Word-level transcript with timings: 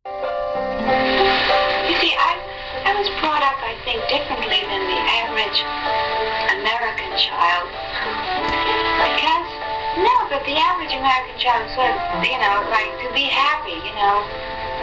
The 10.44 10.56
average 10.60 10.92
American 10.92 11.36
child 11.40 11.64
of, 11.72 12.20
you 12.20 12.36
know, 12.36 12.68
like 12.68 12.92
to 13.00 13.08
be 13.16 13.24
happy, 13.24 13.80
you 13.80 13.94
know, 13.96 14.20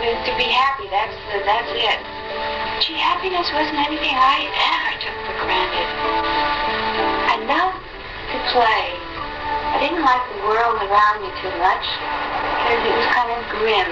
to 0.01 0.33
be 0.33 0.49
happy, 0.49 0.89
that's, 0.89 1.13
the, 1.29 1.37
that's 1.45 1.69
it. 1.69 2.01
Gee, 2.81 2.97
happiness 2.97 3.45
wasn't 3.53 3.77
anything 3.77 4.17
I 4.17 4.49
ever 4.49 4.91
took 5.05 5.17
for 5.21 5.37
granted. 5.45 5.89
I 7.29 7.35
loved 7.45 7.77
to 7.77 8.37
play. 8.49 8.85
I 9.71 9.77
didn't 9.85 10.01
like 10.01 10.25
the 10.33 10.41
world 10.49 10.81
around 10.81 11.21
me 11.21 11.29
too 11.37 11.53
much 11.61 11.85
because 11.85 12.81
it 12.81 12.93
was 12.97 13.07
kind 13.13 13.29
of 13.29 13.39
grim. 13.53 13.89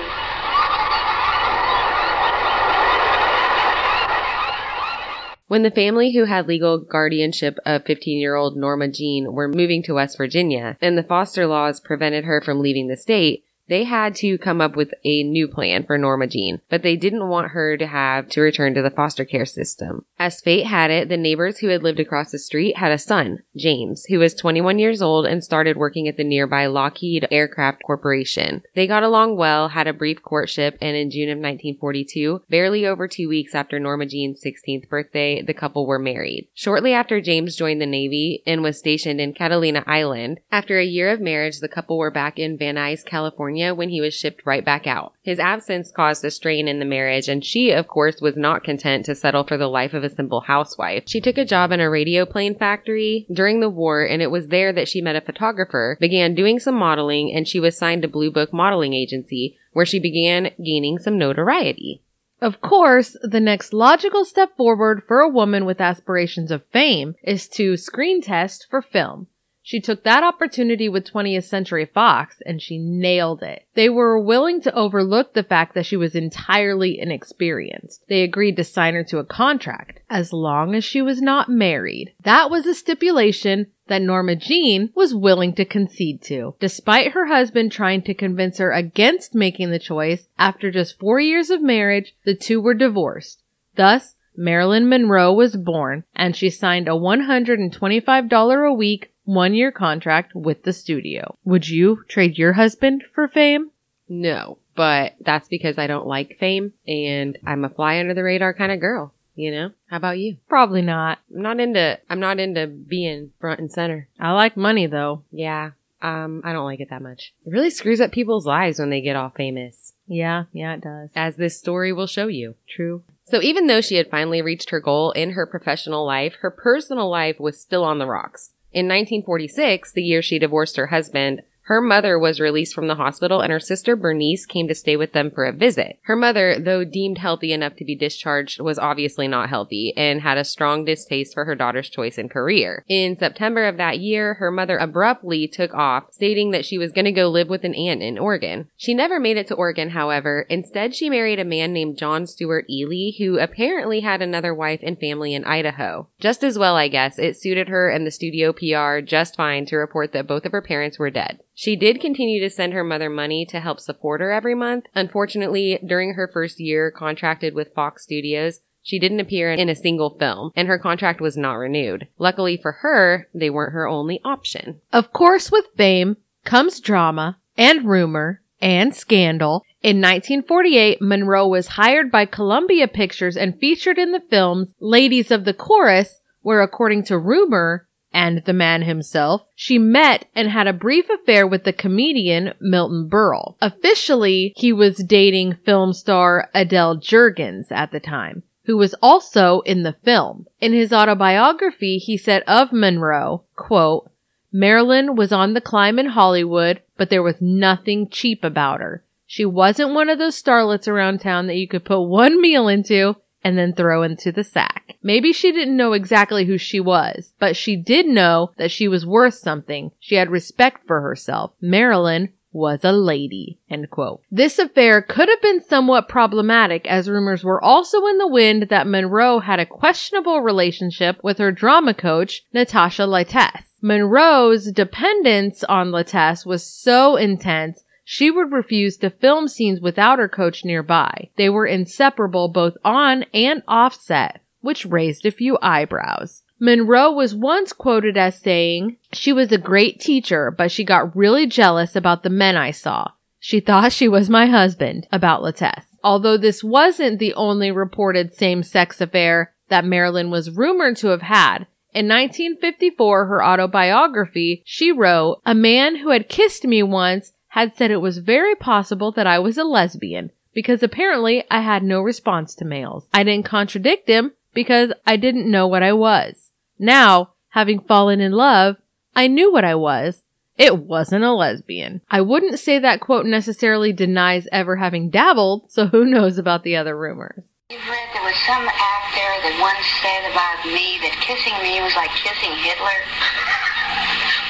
When 5.50 5.63
the 5.63 5.72
family 5.72 6.13
who 6.13 6.25
had 6.25 6.48
legal 6.48 6.78
guardianship 6.78 7.57
of 7.66 7.84
15 7.86 8.19
year 8.19 8.36
old 8.36 8.56
Norma 8.56 8.88
Jean 8.88 9.34
were 9.34 9.48
moving 9.48 9.81
to 9.81 9.96
West 9.96 10.16
Virginia 10.16 10.78
and 10.80 10.96
the 10.96 11.01
foster 11.01 11.48
laws 11.48 11.80
prevented 11.80 12.25
her 12.25 12.40
from 12.40 12.60
leaving 12.60 12.88
the 12.88 12.96
state, 12.96 13.46
They 13.69 13.83
had 13.83 14.16
to 14.16 14.39
come 14.39 14.62
up 14.62 14.75
with 14.75 14.92
a 15.06 15.21
new 15.21 15.48
plan 15.48 15.86
for 15.86 15.95
Norma 15.95 16.25
Jean, 16.25 16.60
but 16.69 16.81
they 16.81 16.95
didn't 16.95 17.30
want 17.30 17.51
her 17.51 17.77
to 17.77 17.86
have 17.86 18.27
to 18.30 18.42
return 18.42 18.74
to 18.74 18.81
the 18.81 18.89
foster 18.89 19.25
care 19.25 19.45
system. 19.45 20.06
As 20.18 20.42
fate 20.42 20.66
had 20.66 20.89
it, 20.89 21.07
the 21.07 21.18
neighbors 21.18 21.60
who 21.60 21.68
had 21.68 21.83
lived 21.83 22.00
across 22.00 22.31
the 22.31 22.39
street 22.39 22.77
had 22.77 22.92
a 22.92 22.98
son, 22.98 23.44
James, 23.56 24.06
who 24.06 24.18
was 24.18 24.33
21 24.33 24.80
years 24.80 25.04
old 25.04 25.27
and 25.27 25.44
started 25.44 25.77
working 25.77 26.07
at 26.07 26.18
the 26.18 26.24
nearby 26.24 26.66
Lockheed 26.66 27.27
Aircraft 27.30 27.83
Corporation. 27.86 28.63
They 28.74 28.88
got 28.88 29.04
along 29.04 29.38
well, 29.38 29.69
had 29.69 29.88
a 29.88 29.94
brief 29.94 30.24
courtship, 30.24 30.75
and 30.81 30.98
in 30.98 31.12
June 31.12 31.30
of 31.30 31.38
1942, 31.38 32.42
barely 32.50 32.88
over 32.88 33.07
two 33.07 33.30
weeks 33.30 33.54
after 33.54 33.80
Norma 33.80 34.07
Jean's 34.07 34.44
16th 34.44 34.89
birthday, 34.89 35.44
the 35.44 35.54
couple 35.54 35.86
were 35.86 36.00
married. 36.00 36.48
Shortly 36.56 36.94
after 36.94 37.22
James 37.22 37.56
joined 37.56 37.81
the 37.81 37.86
Navy 37.86 38.42
and 38.48 38.63
was 38.63 38.80
stationed 38.80 39.22
in 39.22 39.33
Catalina 39.33 39.83
Island, 39.86 40.39
after 40.51 40.80
a 40.80 40.86
year 40.86 41.12
of 41.12 41.22
marriage, 41.22 41.60
the 41.60 41.68
couple 41.68 42.00
were 42.00 42.10
back 42.10 42.39
in 42.39 42.57
Van 42.57 42.75
Nuys, 42.75 43.06
California 43.06 43.59
when 43.76 43.90
he 43.90 44.02
was 44.02 44.14
shipped 44.14 44.46
right 44.46 44.64
back 44.64 44.88
out. 44.88 45.14
His 45.22 45.40
absence 45.40 45.92
caused 45.92 46.24
a 46.26 46.32
strain 46.32 46.68
in 46.68 46.80
the 46.80 46.86
marriage, 46.86 47.28
and 47.28 47.44
she, 47.44 47.72
of 47.72 47.88
course, 47.88 48.22
was 48.22 48.36
not 48.36 48.64
content 48.64 49.06
to 49.06 49.16
settle 49.16 49.44
for 49.44 49.58
the 49.58 49.68
life 49.68 49.94
of 49.94 50.04
a 50.04 50.10
simple 50.10 50.42
housewife. 50.42 51.04
She 51.06 51.22
took 51.22 51.38
a 51.38 51.46
job 51.46 51.72
in 51.72 51.80
a 51.80 51.90
radio 51.90 52.26
plane 52.26 52.58
factory 52.58 53.28
during 53.32 53.60
the 53.60 53.70
war, 53.70 54.04
and 54.04 54.22
it 54.22 54.32
was 54.32 54.48
there 54.48 54.74
that 54.74 54.88
she 54.88 55.02
met 55.02 55.16
a 55.16 55.22
photographer, 55.22 55.98
began 56.00 56.36
doing 56.36 56.60
some 56.60 56.76
modeling, 56.76 57.34
and 57.34 57.48
she 57.48 57.60
was 57.60 57.78
signed 57.78 58.02
to 58.02 58.08
Blue 58.08 58.32
Book 58.32 58.54
Modeling 58.54 58.94
Agency, 58.94 59.58
where 59.74 59.86
she 59.86 60.00
began 60.00 60.52
gaining 60.64 60.98
some 60.98 61.18
notoriety. 61.18 62.02
Of 62.42 62.62
course, 62.62 63.18
the 63.22 63.42
next 63.42 63.74
logical 63.74 64.24
step 64.24 64.56
forward 64.56 65.04
for 65.06 65.20
a 65.20 65.28
woman 65.28 65.66
with 65.66 65.82
aspirations 65.82 66.52
of 66.52 66.66
fame 66.68 67.16
is 67.22 67.50
to 67.50 67.76
screen 67.76 68.22
test 68.22 68.68
for 68.70 68.82
film. 68.82 69.28
She 69.69 69.80
took 69.80 70.01
that 70.01 70.24
opportunity 70.24 70.89
with 70.89 71.06
20th 71.06 71.44
Century 71.44 71.86
Fox 71.86 72.42
and 72.44 72.60
she 72.60 72.80
nailed 72.80 73.44
it. 73.44 73.68
They 73.75 73.88
were 73.88 74.19
willing 74.19 74.62
to 74.62 74.74
overlook 74.74 75.36
the 75.36 75.44
fact 75.44 75.75
that 75.75 75.86
she 75.86 75.95
was 75.95 76.16
entirely 76.16 77.00
inexperienced. 77.00 78.04
They 78.10 78.24
agreed 78.24 78.56
to 78.56 78.63
sign 78.63 78.95
her 78.95 79.04
to 79.04 79.19
a 79.19 79.24
contract 79.24 80.00
as 80.10 80.33
long 80.33 80.74
as 80.74 80.83
she 80.83 81.04
was 81.04 81.21
not 81.21 81.50
married. 81.50 82.16
That 82.24 82.50
was 82.50 82.66
a 82.66 82.74
stipulation 82.74 83.68
that 83.86 84.01
Norma 84.01 84.38
Jean 84.38 84.89
was 84.95 85.13
willing 85.13 85.54
to 85.54 85.66
concede 85.66 86.24
to. 86.24 86.56
Despite 86.60 87.12
her 87.12 87.27
husband 87.27 87.72
trying 87.72 88.01
to 88.06 88.15
convince 88.15 88.57
her 88.57 88.72
against 88.72 89.36
making 89.36 89.69
the 89.69 89.77
choice, 89.77 90.30
after 90.39 90.72
just 90.72 90.98
four 90.98 91.19
years 91.19 91.51
of 91.51 91.62
marriage, 91.62 92.15
the 92.25 92.33
two 92.33 92.60
were 92.60 92.74
divorced. 92.74 93.44
Thus, 93.75 94.15
Marilyn 94.36 94.89
Monroe 94.89 95.33
was 95.33 95.56
born 95.57 96.06
and 96.15 96.36
she 96.36 96.50
signed 96.50 96.88
a 96.88 96.92
$125 96.92 98.68
a 98.68 98.74
week 98.74 99.12
one 99.30 99.54
year 99.54 99.72
contract 99.72 100.34
with 100.34 100.64
the 100.64 100.74
studio. 100.74 101.36
Would 101.46 101.70
you 101.70 102.04
trade 102.08 102.38
your 102.38 102.54
husband 102.54 103.04
for 103.14 103.28
fame? 103.28 103.70
No, 104.08 104.58
but 104.76 105.14
that's 105.22 105.48
because 105.48 105.78
I 105.78 105.86
don't 105.86 106.08
like 106.08 106.38
fame 106.40 106.74
and 106.88 107.38
I'm 107.46 107.64
a 107.64 107.70
fly 107.70 108.00
under 108.00 108.16
the 108.16 108.24
radar 108.24 108.54
kind 108.56 108.72
of 108.72 108.80
girl. 108.80 109.14
You 109.36 109.52
know? 109.52 109.70
How 109.88 109.98
about 109.98 110.18
you? 110.20 110.38
Probably 110.50 110.81
not. 110.81 111.20
I'm 111.34 111.42
not 111.44 111.60
into 111.60 112.00
I'm 112.10 112.20
not 112.20 112.40
into 112.40 112.66
being 112.68 113.31
front 113.40 113.60
and 113.60 113.72
center. 113.72 114.08
I 114.20 114.31
like 114.31 114.58
money 114.58 114.88
though. 114.88 115.24
Yeah. 115.32 115.72
Um, 116.02 116.42
I 116.44 116.52
don't 116.54 116.66
like 116.66 116.80
it 116.80 116.90
that 116.90 117.02
much. 117.02 117.34
It 117.46 117.52
really 117.52 117.70
screws 117.70 118.02
up 118.02 118.12
people's 118.12 118.46
lives 118.48 118.80
when 118.80 118.90
they 118.90 119.02
get 119.02 119.16
all 119.18 119.30
famous, 119.30 119.94
Yeah, 120.08 120.46
yeah, 120.54 120.74
it 120.75 120.82
does. 120.82 121.10
as 121.14 121.36
this 121.36 121.60
story 121.60 121.92
will 121.94 122.08
show 122.08 122.28
you. 122.28 122.56
True. 122.70 123.04
So 123.25 123.42
even 123.42 123.68
though 123.68 123.82
she 123.82 123.96
had 123.98 124.10
finally 124.10 124.42
reached 124.42 124.70
her 124.72 124.80
goal 124.80 125.12
in 125.12 125.32
her 125.32 125.46
professional 125.46 126.06
life, 126.06 126.36
her 126.40 126.50
personal 126.52 127.10
life 127.10 127.38
was 127.40 127.60
still 127.62 127.84
on 127.84 128.00
the 128.00 128.08
rocks. 128.08 128.54
In 128.71 128.86
1946, 128.86 129.94
the 129.94 130.04
year 130.04 130.21
she 130.21 130.38
divorced 130.38 130.77
her 130.77 130.88
husband, 130.88 131.42
her 131.69 131.81
mother 131.81 132.18
was 132.18 132.39
released 132.39 132.74
from 132.74 132.88
the 132.88 132.95
hospital 132.95 133.42
and 133.42 133.51
her 133.51 133.60
sister 133.60 133.95
Bernice 133.95 134.48
came 134.48 134.68
to 134.68 134.74
stay 134.74 134.98
with 134.98 135.13
them 135.13 135.30
for 135.30 135.45
a 135.45 135.54
visit. 135.54 136.00
Her 136.01 136.16
mother, 136.16 136.57
though 136.60 136.83
deemed 136.83 137.19
healthy 137.19 137.54
enough 137.54 137.75
to 137.75 137.86
be 137.86 137.95
discharged, 137.95 138.60
was 138.60 138.80
obviously 138.80 139.27
not 139.27 139.50
healthy 139.50 139.94
and 139.95 140.21
had 140.21 140.39
a 140.39 140.44
strong 140.44 140.83
distaste 140.83 141.36
for 141.36 141.45
her 141.45 141.54
daughter's 141.54 141.88
choice 141.88 142.18
in 142.18 142.27
career. 142.27 142.83
In 142.88 143.16
September 143.19 143.66
of 143.66 143.77
that 143.77 144.00
year, 144.00 144.33
her 144.33 144.50
mother 144.50 144.77
abruptly 144.77 145.48
took 145.48 145.71
off, 145.75 146.12
stating 146.12 146.50
that 146.51 146.66
she 146.66 146.80
was 146.80 146.92
going 146.92 147.06
to 147.06 147.12
go 147.12 147.30
live 147.30 147.50
with 147.50 147.63
an 147.63 147.75
aunt 147.75 148.01
in 148.01 148.18
Oregon. 148.18 148.68
She 148.75 148.95
never 148.95 149.19
made 149.19 149.38
it 149.38 149.45
to 149.50 149.56
Oregon, 149.56 149.92
however. 149.92 150.48
Instead, 150.50 150.95
she 150.95 151.07
married 151.07 151.39
a 151.39 151.45
man 151.45 151.72
named 151.72 152.00
John 152.00 152.25
Stewart 152.25 152.65
Ely, 152.68 153.12
who 153.19 153.38
apparently 153.38 154.00
had 154.00 154.24
another 154.24 154.56
wife 154.56 154.80
and 154.81 155.00
family 155.00 155.36
in 155.36 155.44
Idaho. 155.44 156.07
Just 156.19 156.44
as 156.44 156.57
well, 156.57 156.75
I 156.75 156.88
guess, 156.88 157.19
it 157.19 157.39
suited 157.39 157.69
her 157.69 157.92
and 157.92 158.07
the 158.07 158.12
studio 158.12 158.54
PR 158.54 159.06
just 159.06 159.36
fine 159.36 159.68
to 159.68 159.75
report 159.75 160.13
that 160.13 160.25
both 160.25 160.48
of 160.48 160.51
her 160.51 160.63
parents 160.63 160.98
were 160.98 161.12
dead. 161.12 161.38
She 161.60 161.76
did 161.76 162.00
continue 162.00 162.40
to 162.40 162.50
send 162.50 162.72
her 162.72 162.86
mother 162.86 163.10
money 163.10 163.46
to 163.48 163.60
help 163.60 163.82
support 163.82 164.22
her 164.22 164.32
every 164.32 164.56
month. 164.56 164.86
Unfortunately, 164.96 165.78
during 165.86 166.14
her 166.14 166.30
first 166.32 166.58
year 166.58 166.90
contracted 166.90 167.54
with 167.54 167.74
Fox 167.76 168.04
Studios, 168.04 168.62
she 168.82 168.98
didn't 168.98 169.20
appear 169.20 169.52
in 169.52 169.68
a 169.68 169.76
single 169.76 170.18
film, 170.18 170.52
and 170.56 170.70
her 170.70 170.80
contract 170.80 171.20
was 171.20 171.36
not 171.36 171.56
renewed. 171.56 172.08
Luckily 172.18 172.56
for 172.56 172.72
her, 172.80 173.28
they 173.34 173.50
weren't 173.50 173.74
her 173.74 173.90
only 173.90 174.22
option. 174.24 174.80
Of 174.94 175.12
course, 175.12 175.52
with 175.52 175.66
fame 175.76 176.16
comes 176.46 176.80
drama 176.80 177.40
and 177.58 177.84
rumor 177.84 178.42
and 178.62 178.96
scandal. 178.96 179.66
In 179.82 179.98
1948, 179.98 181.02
Monroe 181.02 181.46
was 181.46 181.68
hired 181.68 182.10
by 182.10 182.24
Columbia 182.26 182.88
Pictures 182.88 183.36
and 183.36 183.60
featured 183.60 183.98
in 183.98 184.14
the 184.14 184.24
films 184.30 184.70
Ladies 184.80 185.30
of 185.30 185.44
the 185.44 185.54
Chorus, 185.54 186.22
where 186.42 186.62
according 186.62 187.04
to 187.04 187.18
rumor, 187.18 187.88
and 188.14 188.44
the 188.46 188.54
man 188.54 188.82
himself, 188.82 189.48
she 189.56 189.78
met 189.78 190.26
and 190.36 190.50
had 190.50 190.68
a 190.68 190.74
brief 190.74 191.10
affair 191.10 191.46
with 191.46 191.64
the 191.64 191.74
comedian 191.74 192.54
Milton 192.60 193.10
Berle. 193.10 193.56
Officially, 193.62 194.54
he 194.56 194.74
was 194.74 195.04
dating 195.04 195.58
film 195.66 195.94
star 195.94 196.50
Adele 196.54 196.98
Jurgens 196.98 197.72
at 197.72 197.92
the 197.92 198.00
time, 198.00 198.44
who 198.66 198.78
was 198.78 198.96
also 199.02 199.62
in 199.62 199.84
the 199.84 199.96
film. 200.04 200.48
In 200.60 200.74
his 200.74 200.92
autobiography, 200.92 201.98
he 201.98 202.18
said 202.18 202.44
of 202.48 202.74
Monroe, 202.74 203.44
quote, 203.56 204.10
Marilyn 204.52 205.16
was 205.16 205.32
on 205.32 205.54
the 205.54 205.62
climb 205.62 206.00
in 206.00 206.08
Hollywood, 206.08 206.82
but 206.98 207.10
there 207.10 207.24
was 207.24 207.36
nothing 207.40 208.10
cheap 208.10 208.44
about 208.44 208.80
her. 208.80 209.04
She 209.28 209.46
wasn't 209.46 209.94
one 209.94 210.10
of 210.10 210.18
those 210.18 210.42
starlets 210.42 210.88
around 210.88 211.22
town 211.22 211.46
that 211.48 211.58
you 211.58 211.68
could 211.68 211.86
put 211.86 212.02
one 212.08 212.42
meal 212.42 212.68
into 212.68 213.16
and 213.44 213.57
then 213.57 213.74
throw 213.74 214.03
into 214.03 214.31
the 214.31 214.44
sack. 214.44 214.95
Maybe 215.01 215.31
she 215.31 215.51
didn't 215.51 215.77
know 215.77 215.94
exactly 215.94 216.45
who 216.45 216.57
she 216.57 216.80
was, 216.80 217.33
but 217.39 217.56
she 217.56 217.75
did 217.75 218.06
know 218.06 218.51
that 218.57 218.71
she 218.71 218.88
was 218.88 219.06
worth 219.06 219.36
something. 219.36 219.91
She 220.00 220.15
had 220.15 220.30
respect 220.30 220.86
for 220.86 221.01
herself. 221.01 221.51
Marilyn 221.62 222.30
was 222.51 222.83
a 222.83 222.91
lady. 222.91 223.59
End 223.69 223.89
quote. 223.89 224.21
This 224.31 224.57
affair 224.59 225.01
could 225.01 225.30
have 225.30 225.41
been 225.41 225.62
somewhat 225.62 226.10
problematic 226.10 226.88
as 226.88 227.10
rumors 227.10 227.43
were 227.43 227.63
also 227.63 228.05
in 228.08 228.17
the 228.17 228.27
wind 228.27 228.67
that 228.69 228.88
Monroe 228.88 229.39
had 229.39 229.60
a 229.60 229.65
questionable 229.65 230.41
relationship 230.41 231.19
with 231.24 231.38
her 231.38 231.51
drama 231.51 231.93
coach, 231.93 232.43
Natasha 232.53 233.03
Lytess. 233.03 233.63
Monroe's 233.81 234.72
dependence 234.72 235.63
on 235.63 235.91
Lytess 235.91 236.46
was 236.46 236.65
so 236.65 237.15
intense 237.15 237.84
she 238.12 238.32
would 238.32 238.51
refuse 238.51 238.98
to 238.98 239.08
film 239.08 239.48
scenes 239.48 239.80
without 239.80 240.18
her 240.18 240.28
coach 240.28 240.66
nearby. 240.66 241.30
They 241.38 241.48
were 241.48 241.68
inseparable 241.68 242.48
both 242.48 242.74
on 242.84 243.24
and 243.36 243.62
off 243.68 243.94
set, 243.94 244.42
which 244.62 244.84
raised 244.84 245.28
a 245.28 245.32
few 245.32 245.60
eyebrows. 245.62 246.42
Monroe 246.60 247.12
was 247.12 247.36
once 247.36 247.72
quoted 247.72 248.18
as 248.18 248.42
saying, 248.42 248.98
She 249.13 249.32
was 249.32 249.51
a 249.51 249.60
great 249.60 250.00
teacher, 250.00 250.50
but 250.50 250.72
she 250.72 250.84
got 250.84 251.16
really 251.16 251.46
jealous 251.46 251.96
about 251.96 252.24
the 252.24 252.32
men 252.32 252.58
I 252.58 252.72
saw. 252.72 253.12
She 253.39 253.60
thought 253.60 253.92
she 253.92 254.08
was 254.08 254.28
my 254.28 254.48
husband, 254.48 255.08
about 255.12 255.44
Lytess. 255.44 255.84
Although 256.04 256.38
this 256.38 256.63
wasn't 256.63 257.20
the 257.20 257.36
only 257.36 257.70
reported 257.70 258.34
same-sex 258.34 259.00
affair 259.00 259.54
that 259.68 259.86
Marilyn 259.86 260.32
was 260.32 260.50
rumored 260.50 260.98
to 260.98 261.10
have 261.10 261.22
had, 261.22 261.68
in 261.92 262.08
1954, 262.08 263.25
her 263.25 263.44
autobiography, 263.44 264.63
she 264.66 264.92
wrote, 264.92 265.42
A 265.46 265.54
man 265.54 265.98
who 265.98 266.10
had 266.10 266.30
kissed 266.30 266.63
me 266.66 266.84
once 266.84 267.34
had 267.50 267.75
said 267.75 267.91
it 267.91 267.98
was 267.98 268.20
very 268.20 268.56
possible 268.56 269.12
that 269.12 269.27
I 269.27 269.39
was 269.39 269.58
a 269.58 269.63
lesbian 269.63 270.32
because 270.53 270.84
apparently 270.84 271.44
I 271.50 271.62
had 271.62 271.84
no 271.84 272.01
response 272.01 272.56
to 272.56 272.65
males. 272.65 273.08
I 273.13 273.24
didn't 273.24 273.46
contradict 273.46 274.08
him 274.08 274.34
because 274.53 274.91
I 275.06 275.18
didn't 275.18 275.50
know 275.50 275.68
what 275.68 275.84
I 275.84 275.94
was. 275.94 276.51
Now, 276.77 277.34
having 277.50 277.79
fallen 277.79 278.20
in 278.22 278.32
love, 278.32 278.77
I 279.15 279.27
knew 279.27 279.51
what 279.51 279.65
I 279.65 279.75
was. 279.75 280.24
It 280.58 280.77
wasn't 280.77 281.24
a 281.24 281.34
lesbian. 281.34 282.01
I 282.12 282.22
wouldn't 282.22 282.60
say 282.60 282.79
that 282.79 283.00
quote 283.00 283.25
necessarily 283.25 283.94
denies 283.94 284.48
ever 284.51 284.75
having 284.75 285.10
dabbled, 285.10 285.72
so 285.72 285.88
who 285.88 286.06
knows 286.06 286.38
about 286.38 286.63
the 286.63 286.75
other 286.75 286.98
rumors. 286.98 287.44
You've 287.70 287.88
read 287.88 288.10
there 288.13 288.24
was 288.24 288.36
some 288.46 288.68
actor 288.68 289.32
that 289.48 289.56
once 289.62 289.86
said 290.01 290.29
about 290.32 290.65
me 290.65 291.00
that 291.01 291.15
kissing 291.22 291.56
me 291.63 291.82
was 291.82 291.96
like 291.96 292.12
kissing 292.12 292.51
Hitler. 292.51 293.75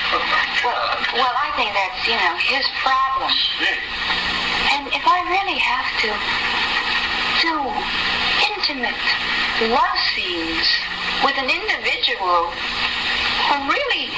Well, 0.10 0.74
well, 1.14 1.36
I 1.38 1.54
think 1.54 1.70
that's, 1.70 2.02
you 2.10 2.18
know, 2.18 2.34
his 2.42 2.66
problem. 2.82 3.30
And 4.74 4.90
if 4.90 5.06
I 5.06 5.22
really 5.30 5.62
have 5.62 5.86
to 6.02 6.10
do 7.46 7.56
intimate 8.50 8.98
love 9.70 9.98
scenes 10.18 10.66
with 11.22 11.38
an 11.38 11.54
individual 11.54 12.50
who 13.54 13.56
really 13.70 14.10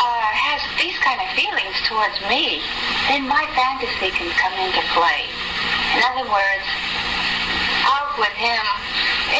uh, 0.00 0.28
has 0.32 0.64
these 0.80 0.96
kind 1.04 1.20
of 1.20 1.28
feelings 1.36 1.76
towards 1.84 2.16
me, 2.24 2.64
then 3.12 3.28
my 3.28 3.44
fantasy 3.52 4.08
can 4.08 4.32
come 4.40 4.56
into 4.56 4.80
play. 4.96 5.28
In 5.92 6.00
other 6.08 6.24
words, 6.24 6.68
out 7.84 8.16
with 8.16 8.32
him, 8.32 8.64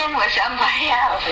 in 0.05 0.13
with 0.13 0.33
somebody 0.37 0.93
else. 0.93 1.25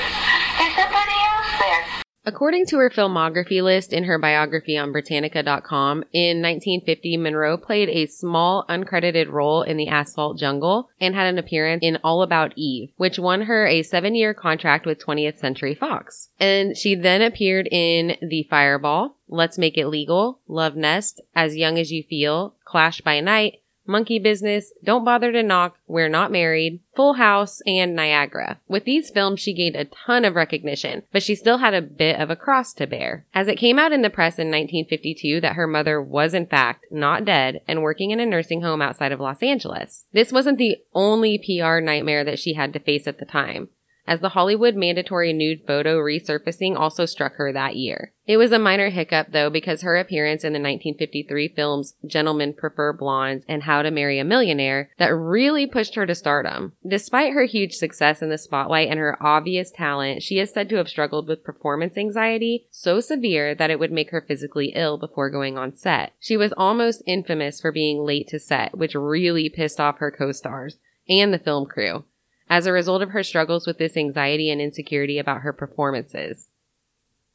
There's 0.56 0.76
somebody 0.80 1.16
else 1.28 1.50
there. 1.60 2.05
According 2.28 2.66
to 2.66 2.78
her 2.78 2.90
filmography 2.90 3.62
list 3.62 3.92
in 3.92 4.02
her 4.02 4.18
biography 4.18 4.76
on 4.76 4.90
Britannica.com, 4.90 6.02
in 6.12 6.42
1950, 6.42 7.18
Monroe 7.18 7.56
played 7.56 7.88
a 7.88 8.06
small, 8.06 8.64
uncredited 8.68 9.30
role 9.30 9.62
in 9.62 9.76
the 9.76 9.86
Asphalt 9.86 10.36
Jungle 10.36 10.90
and 11.00 11.14
had 11.14 11.28
an 11.28 11.38
appearance 11.38 11.84
in 11.84 11.98
All 12.02 12.22
About 12.22 12.52
Eve, 12.56 12.90
which 12.96 13.20
won 13.20 13.42
her 13.42 13.68
a 13.68 13.84
seven 13.84 14.16
year 14.16 14.34
contract 14.34 14.86
with 14.86 14.98
20th 14.98 15.38
Century 15.38 15.76
Fox. 15.76 16.30
And 16.40 16.76
she 16.76 16.96
then 16.96 17.22
appeared 17.22 17.68
in 17.70 18.16
The 18.20 18.44
Fireball, 18.50 19.16
Let's 19.28 19.56
Make 19.56 19.78
It 19.78 19.86
Legal, 19.86 20.40
Love 20.48 20.74
Nest, 20.74 21.20
As 21.32 21.54
Young 21.54 21.78
as 21.78 21.92
You 21.92 22.02
Feel, 22.02 22.56
Clash 22.64 23.02
by 23.02 23.20
Night, 23.20 23.60
Monkey 23.86 24.18
Business, 24.18 24.72
Don't 24.84 25.04
Bother 25.04 25.32
to 25.32 25.42
Knock, 25.42 25.78
We're 25.86 26.08
Not 26.08 26.32
Married, 26.32 26.80
Full 26.94 27.14
House, 27.14 27.60
and 27.66 27.94
Niagara. 27.94 28.58
With 28.68 28.84
these 28.84 29.10
films, 29.10 29.40
she 29.40 29.54
gained 29.54 29.76
a 29.76 29.84
ton 29.84 30.24
of 30.24 30.34
recognition, 30.34 31.02
but 31.12 31.22
she 31.22 31.34
still 31.34 31.58
had 31.58 31.74
a 31.74 31.82
bit 31.82 32.20
of 32.20 32.30
a 32.30 32.36
cross 32.36 32.72
to 32.74 32.86
bear. 32.86 33.26
As 33.34 33.48
it 33.48 33.58
came 33.58 33.78
out 33.78 33.92
in 33.92 34.02
the 34.02 34.10
press 34.10 34.38
in 34.38 34.48
1952 34.48 35.40
that 35.40 35.54
her 35.54 35.66
mother 35.66 36.00
was 36.00 36.34
in 36.34 36.46
fact 36.46 36.86
not 36.90 37.24
dead 37.24 37.60
and 37.68 37.82
working 37.82 38.10
in 38.10 38.20
a 38.20 38.26
nursing 38.26 38.62
home 38.62 38.82
outside 38.82 39.12
of 39.12 39.20
Los 39.20 39.42
Angeles. 39.42 40.06
This 40.12 40.32
wasn't 40.32 40.58
the 40.58 40.76
only 40.94 41.38
PR 41.38 41.80
nightmare 41.80 42.24
that 42.24 42.38
she 42.38 42.54
had 42.54 42.72
to 42.72 42.78
face 42.78 43.06
at 43.06 43.18
the 43.18 43.24
time 43.24 43.68
as 44.06 44.20
the 44.20 44.30
Hollywood 44.30 44.74
mandatory 44.74 45.32
nude 45.32 45.66
photo 45.66 45.98
resurfacing 45.98 46.76
also 46.76 47.06
struck 47.06 47.34
her 47.34 47.52
that 47.52 47.76
year. 47.76 48.12
It 48.26 48.38
was 48.38 48.50
a 48.50 48.58
minor 48.58 48.90
hiccup 48.90 49.28
though 49.30 49.50
because 49.50 49.82
her 49.82 49.96
appearance 49.96 50.42
in 50.42 50.52
the 50.52 50.58
1953 50.58 51.48
films 51.54 51.94
Gentlemen 52.04 52.54
Prefer 52.54 52.92
Blondes 52.92 53.44
and 53.48 53.62
How 53.62 53.82
to 53.82 53.90
Marry 53.90 54.18
a 54.18 54.24
Millionaire 54.24 54.90
that 54.98 55.14
really 55.14 55.66
pushed 55.66 55.94
her 55.94 56.06
to 56.06 56.14
stardom. 56.14 56.72
Despite 56.86 57.32
her 57.32 57.44
huge 57.44 57.74
success 57.74 58.22
in 58.22 58.28
the 58.28 58.38
spotlight 58.38 58.88
and 58.88 58.98
her 58.98 59.16
obvious 59.20 59.70
talent, 59.70 60.22
she 60.22 60.38
is 60.38 60.50
said 60.50 60.68
to 60.70 60.76
have 60.76 60.88
struggled 60.88 61.28
with 61.28 61.44
performance 61.44 61.96
anxiety 61.96 62.66
so 62.70 63.00
severe 63.00 63.54
that 63.54 63.70
it 63.70 63.78
would 63.78 63.92
make 63.92 64.10
her 64.10 64.24
physically 64.26 64.72
ill 64.74 64.98
before 64.98 65.30
going 65.30 65.56
on 65.56 65.76
set. 65.76 66.12
She 66.18 66.36
was 66.36 66.52
almost 66.56 67.02
infamous 67.06 67.60
for 67.60 67.70
being 67.70 68.04
late 68.04 68.28
to 68.28 68.40
set, 68.40 68.76
which 68.76 68.94
really 68.94 69.48
pissed 69.48 69.78
off 69.78 69.98
her 69.98 70.10
co-stars 70.10 70.78
and 71.08 71.32
the 71.32 71.38
film 71.38 71.66
crew 71.66 72.04
as 72.48 72.66
a 72.66 72.72
result 72.72 73.02
of 73.02 73.10
her 73.10 73.22
struggles 73.22 73.66
with 73.66 73.78
this 73.78 73.96
anxiety 73.96 74.50
and 74.50 74.60
insecurity 74.60 75.18
about 75.18 75.42
her 75.42 75.52
performances. 75.52 76.48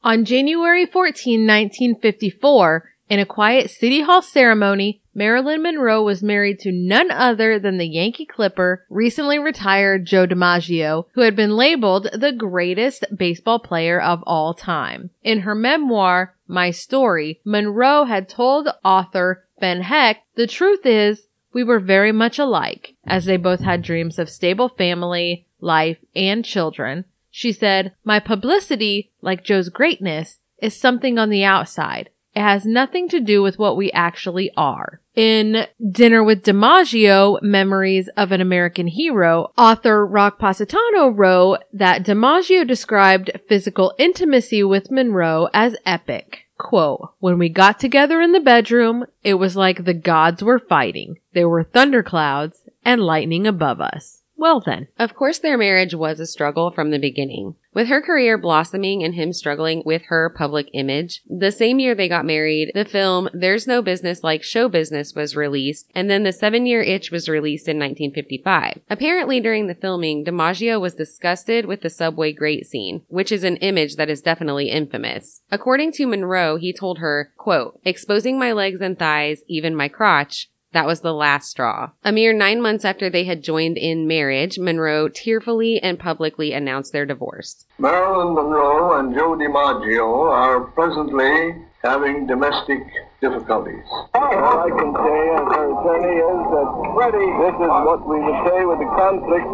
On 0.02 0.24
January 0.24 0.84
14, 0.86 1.40
1954, 1.40 2.92
in 3.08 3.18
a 3.18 3.26
quiet 3.26 3.70
City 3.70 4.00
Hall 4.00 4.22
ceremony, 4.22 5.02
Marilyn 5.14 5.62
Monroe 5.62 6.02
was 6.02 6.22
married 6.22 6.58
to 6.60 6.72
none 6.72 7.10
other 7.10 7.58
than 7.58 7.76
the 7.76 7.86
Yankee 7.86 8.24
Clipper, 8.24 8.86
recently 8.88 9.38
retired 9.38 10.06
Joe 10.06 10.26
DiMaggio, 10.26 11.04
who 11.12 11.20
had 11.20 11.36
been 11.36 11.54
labeled 11.54 12.08
the 12.14 12.32
greatest 12.32 13.04
baseball 13.14 13.58
player 13.58 14.00
of 14.00 14.22
all 14.26 14.54
time. 14.54 15.10
In 15.22 15.40
her 15.40 15.54
memoir, 15.54 16.34
My 16.46 16.70
Story, 16.70 17.40
Monroe 17.44 18.04
had 18.04 18.28
told 18.28 18.68
author 18.82 19.44
Ben 19.60 19.82
Hecht, 19.82 20.20
the 20.34 20.46
truth 20.46 20.86
is, 20.86 21.26
we 21.52 21.64
were 21.64 21.80
very 21.80 22.12
much 22.12 22.38
alike, 22.38 22.94
as 23.06 23.24
they 23.24 23.36
both 23.36 23.60
had 23.60 23.82
dreams 23.82 24.18
of 24.18 24.30
stable 24.30 24.68
family, 24.68 25.46
life, 25.60 25.98
and 26.14 26.44
children. 26.44 27.04
She 27.30 27.52
said, 27.52 27.92
My 28.04 28.20
publicity, 28.20 29.10
like 29.20 29.44
Joe's 29.44 29.68
greatness, 29.68 30.38
is 30.58 30.78
something 30.78 31.18
on 31.18 31.30
the 31.30 31.44
outside. 31.44 32.10
It 32.34 32.40
has 32.40 32.64
nothing 32.64 33.08
to 33.10 33.20
do 33.20 33.42
with 33.42 33.58
what 33.58 33.76
we 33.76 33.92
actually 33.92 34.50
are. 34.56 35.00
In 35.14 35.66
Dinner 35.90 36.24
with 36.24 36.44
DiMaggio, 36.44 37.42
Memories 37.42 38.08
of 38.16 38.32
an 38.32 38.40
American 38.40 38.86
Hero, 38.86 39.52
author 39.58 40.06
Rock 40.06 40.38
Positano 40.38 41.08
wrote 41.08 41.58
that 41.74 42.04
DiMaggio 42.04 42.66
described 42.66 43.30
physical 43.48 43.92
intimacy 43.98 44.62
with 44.62 44.90
Monroe 44.90 45.48
as 45.52 45.76
epic. 45.84 46.46
Quote, 46.62 47.14
when 47.18 47.38
we 47.38 47.48
got 47.48 47.80
together 47.80 48.20
in 48.20 48.30
the 48.30 48.38
bedroom, 48.38 49.04
it 49.24 49.34
was 49.34 49.56
like 49.56 49.84
the 49.84 49.92
gods 49.92 50.44
were 50.44 50.60
fighting. 50.60 51.18
There 51.32 51.48
were 51.48 51.64
thunderclouds 51.64 52.68
and 52.84 53.02
lightning 53.02 53.48
above 53.48 53.80
us. 53.80 54.21
Well 54.36 54.60
then. 54.60 54.88
Of 54.98 55.14
course, 55.14 55.38
their 55.38 55.56
marriage 55.56 55.94
was 55.94 56.18
a 56.18 56.26
struggle 56.26 56.70
from 56.70 56.90
the 56.90 56.98
beginning. 56.98 57.54
With 57.74 57.88
her 57.88 58.02
career 58.02 58.36
blossoming 58.36 59.02
and 59.02 59.14
him 59.14 59.32
struggling 59.32 59.82
with 59.86 60.02
her 60.08 60.28
public 60.28 60.68
image, 60.74 61.22
the 61.26 61.50
same 61.50 61.78
year 61.78 61.94
they 61.94 62.08
got 62.08 62.26
married, 62.26 62.70
the 62.74 62.84
film 62.84 63.30
There's 63.32 63.66
No 63.66 63.80
Business 63.80 64.22
Like 64.22 64.42
Show 64.42 64.68
Business 64.68 65.14
was 65.14 65.36
released, 65.36 65.90
and 65.94 66.10
then 66.10 66.22
The 66.22 66.32
Seven 66.32 66.66
Year 66.66 66.82
Itch 66.82 67.10
was 67.10 67.30
released 67.30 67.68
in 67.68 67.78
1955. 67.78 68.80
Apparently, 68.90 69.40
during 69.40 69.68
the 69.68 69.74
filming, 69.74 70.22
DiMaggio 70.22 70.78
was 70.78 70.94
disgusted 70.94 71.64
with 71.64 71.80
the 71.80 71.88
subway 71.88 72.32
grate 72.32 72.66
scene, 72.66 73.02
which 73.08 73.32
is 73.32 73.44
an 73.44 73.56
image 73.58 73.96
that 73.96 74.10
is 74.10 74.20
definitely 74.20 74.68
infamous. 74.68 75.40
According 75.50 75.92
to 75.92 76.06
Monroe, 76.06 76.56
he 76.56 76.74
told 76.74 76.98
her, 76.98 77.32
quote, 77.38 77.80
exposing 77.86 78.38
my 78.38 78.52
legs 78.52 78.82
and 78.82 78.98
thighs, 78.98 79.44
even 79.48 79.74
my 79.74 79.88
crotch, 79.88 80.50
that 80.72 80.86
was 80.86 81.00
the 81.00 81.12
last 81.12 81.50
straw. 81.50 81.90
A 82.04 82.12
mere 82.12 82.32
nine 82.32 82.60
months 82.60 82.84
after 82.84 83.10
they 83.10 83.24
had 83.24 83.42
joined 83.42 83.76
in 83.76 84.06
marriage, 84.06 84.58
Monroe 84.58 85.08
tearfully 85.08 85.80
and 85.82 85.98
publicly 85.98 86.52
announced 86.52 86.92
their 86.92 87.06
divorce. 87.06 87.66
Marilyn 87.78 88.34
Monroe 88.34 88.98
and 88.98 89.14
Joe 89.14 89.36
DiMaggio 89.36 90.30
are 90.30 90.60
presently 90.72 91.54
having 91.82 92.26
domestic 92.26 92.80
difficulties. 93.20 93.84
All 94.14 94.58
I 94.58 94.70
can 94.70 94.90
say 94.94 95.20
as 95.34 95.46
her 95.50 95.66
attorney 95.70 96.16
is 96.18 96.40
that 96.54 96.68
Freddie, 96.94 97.32
this 97.42 97.56
is 97.58 97.72
what 97.86 98.00
we 98.06 98.18
would 98.18 98.40
say 98.46 98.64
with 98.64 98.78
the 98.78 98.90
conflict 98.94 99.52